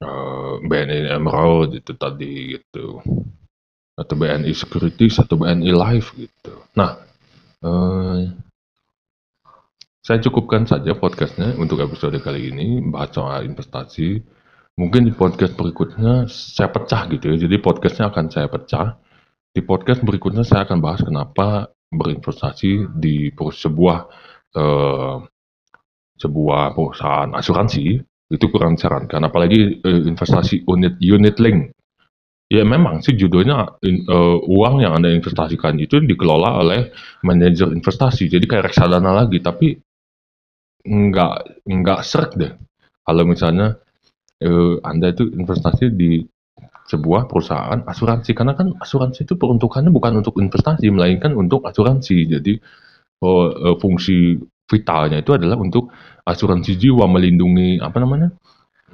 eh, 0.00 0.54
BNI 0.64 1.12
Emerald 1.12 1.76
itu 1.76 1.92
tadi 2.00 2.56
gitu. 2.56 3.04
Atau 3.94 4.18
BNI 4.18 4.50
Securities 4.50 5.22
atau 5.22 5.38
BNI 5.38 5.70
Life 5.70 6.18
gitu. 6.18 6.52
Nah, 6.74 6.98
eh, 7.62 8.34
saya 10.04 10.20
cukupkan 10.20 10.68
saja 10.68 10.92
podcastnya 11.00 11.56
untuk 11.56 11.80
episode 11.80 12.20
kali 12.20 12.52
ini 12.52 12.84
bahas 12.92 13.16
soal 13.16 13.40
investasi. 13.48 14.20
Mungkin 14.76 15.08
di 15.08 15.16
podcast 15.16 15.56
berikutnya 15.56 16.28
saya 16.28 16.68
pecah 16.68 17.08
gitu 17.08 17.32
ya. 17.32 17.48
Jadi 17.48 17.56
podcastnya 17.56 18.12
akan 18.12 18.26
saya 18.28 18.52
pecah. 18.52 19.00
Di 19.54 19.64
podcast 19.64 20.04
berikutnya 20.04 20.44
saya 20.44 20.68
akan 20.68 20.82
bahas 20.84 21.00
kenapa 21.00 21.72
berinvestasi 21.88 22.92
di 23.00 23.32
sebuah 23.32 23.98
eh, 24.52 25.16
sebuah 26.20 26.62
perusahaan 26.76 27.30
asuransi 27.32 27.86
itu 28.28 28.44
kurang 28.52 28.76
disarankan. 28.76 29.24
Apalagi 29.24 29.80
eh, 29.80 30.02
investasi 30.04 30.68
unit 30.68 31.00
unit 31.00 31.40
link. 31.40 31.72
Ya 32.54 32.62
memang 32.74 33.02
sih 33.04 33.14
judulnya 33.18 33.80
in- 33.88 34.04
eh, 34.06 34.38
uang 34.56 34.74
yang 34.84 34.92
anda 34.98 35.10
investasikan 35.10 35.74
itu 35.80 35.98
dikelola 36.10 36.50
oleh 36.62 36.80
manajer 37.26 37.68
investasi. 37.78 38.30
Jadi 38.30 38.44
kayak 38.46 38.70
reksadana 38.70 39.10
lagi. 39.10 39.38
Tapi 39.42 39.68
nggak 40.84 41.34
nggak 41.66 42.00
seret 42.04 42.32
deh. 42.36 42.52
Kalau 43.06 43.24
misalnya 43.26 43.74
eh, 44.44 44.74
anda 44.84 45.12
itu 45.14 45.24
investasi 45.32 45.84
di 45.94 46.22
sebuah 46.84 47.26
perusahaan 47.30 47.80
asuransi 47.88 48.30
karena 48.36 48.52
kan 48.52 48.76
asuransi 48.76 49.24
itu 49.24 49.34
peruntukannya 49.40 49.88
bukan 49.88 50.20
untuk 50.20 50.36
investasi 50.36 50.92
melainkan 50.92 51.32
untuk 51.32 51.64
asuransi 51.64 52.28
jadi 52.28 52.52
oh, 53.24 53.48
eh, 53.48 53.76
fungsi 53.80 54.36
vitalnya 54.68 55.24
itu 55.24 55.32
adalah 55.32 55.56
untuk 55.56 55.88
asuransi 56.28 56.76
jiwa 56.76 57.08
melindungi 57.08 57.80
apa 57.80 57.96
namanya 58.04 58.32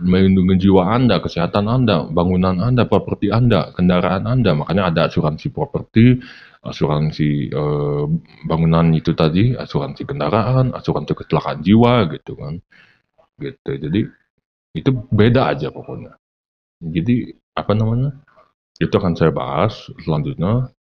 melindungi 0.00 0.56
jiwa 0.68 0.96
anda 0.96 1.20
kesehatan 1.20 1.68
anda 1.68 2.08
bangunan 2.08 2.58
anda 2.58 2.88
properti 2.88 3.28
anda 3.30 3.70
kendaraan 3.76 4.24
anda. 4.26 4.56
Makanya 4.56 4.90
ada 4.90 5.00
asuransi 5.12 5.52
properti 5.52 6.18
asuransi 6.60 7.52
eh, 7.52 8.04
bangunan 8.44 8.92
itu 8.92 9.12
tadi 9.16 9.56
asuransi 9.56 10.02
kendaraan 10.04 10.72
asuransi 10.76 11.12
kecelakaan 11.16 11.60
jiwa 11.64 12.08
gitu 12.16 12.32
kan. 12.36 12.54
Gitu. 13.40 13.70
Jadi 13.76 14.00
itu 14.76 14.90
beda 15.10 15.52
aja 15.52 15.68
pokoknya. 15.72 16.16
Jadi 16.80 17.36
apa 17.56 17.72
namanya 17.76 18.16
itu 18.80 18.94
akan 18.96 19.14
saya 19.16 19.32
bahas 19.32 19.92
selanjutnya. 20.04 20.72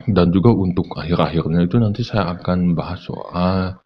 Dan 0.00 0.32
juga 0.32 0.48
untuk 0.56 0.96
akhir-akhirnya 0.96 1.68
itu 1.68 1.76
nanti 1.76 2.00
saya 2.00 2.32
akan 2.32 2.72
bahas 2.72 3.04
soal 3.04 3.76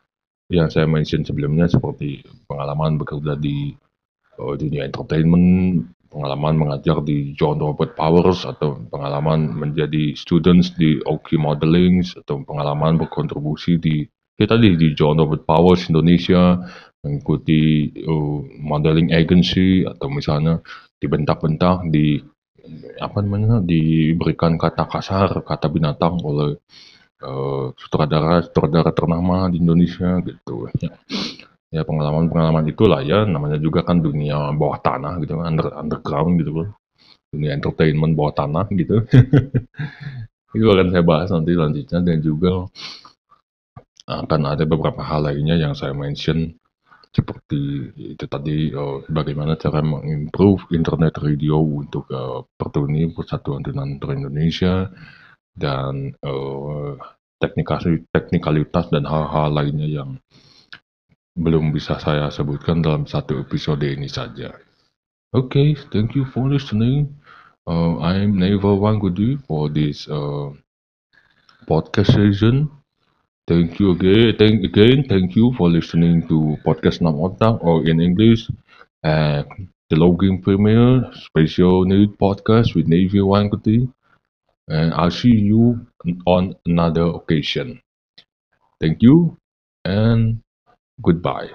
yang 0.46 0.70
saya 0.70 0.86
mention 0.86 1.26
sebelumnya 1.26 1.66
seperti 1.66 2.22
pengalaman 2.46 3.02
bekerja 3.02 3.34
di 3.34 3.74
uh, 4.38 4.54
dunia 4.58 4.86
entertainment, 4.86 5.82
pengalaman 6.14 6.54
mengajar 6.54 7.02
di 7.02 7.34
John 7.34 7.58
Robert 7.58 7.98
Powers 7.98 8.46
atau 8.46 8.78
pengalaman 8.86 9.50
menjadi 9.50 10.14
students 10.14 10.70
di 10.78 11.02
Oki 11.02 11.34
Modeling 11.34 12.06
atau 12.22 12.46
pengalaman 12.46 13.02
berkontribusi 13.02 13.82
di 13.82 14.06
kita 14.38 14.54
di, 14.58 14.78
di 14.78 14.94
John 14.94 15.18
Robert 15.18 15.42
Powers 15.42 15.90
Indonesia 15.90 16.58
mengikuti 17.02 17.90
uh, 18.06 18.40
modeling 18.62 19.10
agency 19.10 19.82
atau 19.84 20.08
misalnya 20.08 20.62
dibentak-bentak 21.02 21.90
di 21.90 22.22
apa 22.96 23.20
namanya 23.20 23.60
diberikan 23.60 24.56
kata 24.56 24.88
kasar 24.88 25.44
kata 25.44 25.68
binatang 25.68 26.16
oleh 26.24 26.56
uh, 27.20 27.76
sutradara 27.76 28.40
sutradara 28.40 28.88
ternama 28.96 29.52
di 29.52 29.60
Indonesia 29.60 30.16
gitu. 30.24 30.72
ya 30.80 30.96
ya 31.74 31.82
pengalaman-pengalaman 31.82 32.70
itulah 32.70 33.02
ya. 33.02 33.26
Namanya 33.26 33.58
juga 33.58 33.82
kan 33.82 33.98
dunia 33.98 34.54
bawah 34.54 34.78
tanah 34.78 35.18
gitu 35.18 35.42
under 35.42 35.74
underground 35.74 36.38
gitu 36.38 36.52
loh 36.62 36.68
dunia 37.34 37.50
entertainment 37.58 38.14
bawah 38.14 38.46
tanah 38.46 38.70
gitu. 38.70 39.02
Itu 40.56 40.70
akan 40.70 40.94
saya 40.94 41.02
bahas 41.02 41.34
nanti 41.34 41.50
selanjutnya. 41.50 41.98
Dan 42.06 42.22
juga 42.22 42.70
akan 44.06 44.40
ada 44.46 44.62
beberapa 44.62 45.02
hal 45.02 45.26
lainnya 45.26 45.58
yang 45.58 45.74
saya 45.74 45.90
mention. 45.90 46.54
Seperti 47.14 47.94
itu 47.94 48.26
tadi 48.26 48.74
uh, 48.74 49.06
bagaimana 49.06 49.54
cara 49.54 49.78
mengimprove 49.86 50.66
internet 50.74 51.14
radio 51.22 51.62
untuk 51.62 52.10
uh, 52.10 52.42
Pertuni 52.58 53.06
Persatuan 53.10 53.62
Tunanetra 53.62 54.14
Indonesia. 54.14 54.90
Dan 55.54 56.10
uh, 56.22 56.98
teknikalitas 58.10 58.90
dan 58.90 59.06
hal-hal 59.06 59.50
lainnya 59.54 59.86
yang 59.86 60.18
belum 61.34 61.74
bisa 61.74 61.98
saya 61.98 62.30
sebutkan 62.30 62.78
dalam 62.78 63.10
satu 63.10 63.42
episode 63.42 63.82
ini 63.82 64.06
saja. 64.06 64.54
Okay, 65.34 65.74
thank 65.90 66.14
you 66.14 66.22
for 66.30 66.46
listening. 66.46 67.10
Uh, 67.66 67.98
I'm 67.98 68.38
Neva 68.38 68.70
Wangudi 68.70 69.34
for 69.50 69.66
this 69.66 70.06
uh, 70.06 70.54
podcast 71.66 72.14
session. 72.14 72.70
Thank 73.50 73.82
you 73.82 73.98
again. 73.98 74.38
Thank 74.38 74.62
again. 74.62 75.10
Thank 75.10 75.34
you 75.34 75.50
for 75.58 75.66
listening 75.66 76.22
to 76.30 76.54
podcast 76.62 77.02
Nam 77.02 77.18
Otak 77.18 77.58
or 77.66 77.82
in 77.82 77.98
English, 77.98 78.46
uh, 79.02 79.42
the 79.90 79.96
Logging 79.98 80.38
Premier 80.38 81.02
Special 81.18 81.82
Need 81.82 82.14
Podcast 82.14 82.78
with 82.78 82.86
Navy 82.86 83.18
Wankuti. 83.18 83.90
And 84.70 84.94
I'll 84.94 85.10
see 85.10 85.34
you 85.34 85.82
on 86.24 86.54
another 86.64 87.10
occasion. 87.10 87.82
Thank 88.78 89.02
you 89.02 89.36
and 89.84 90.43
goodbye. 91.02 91.50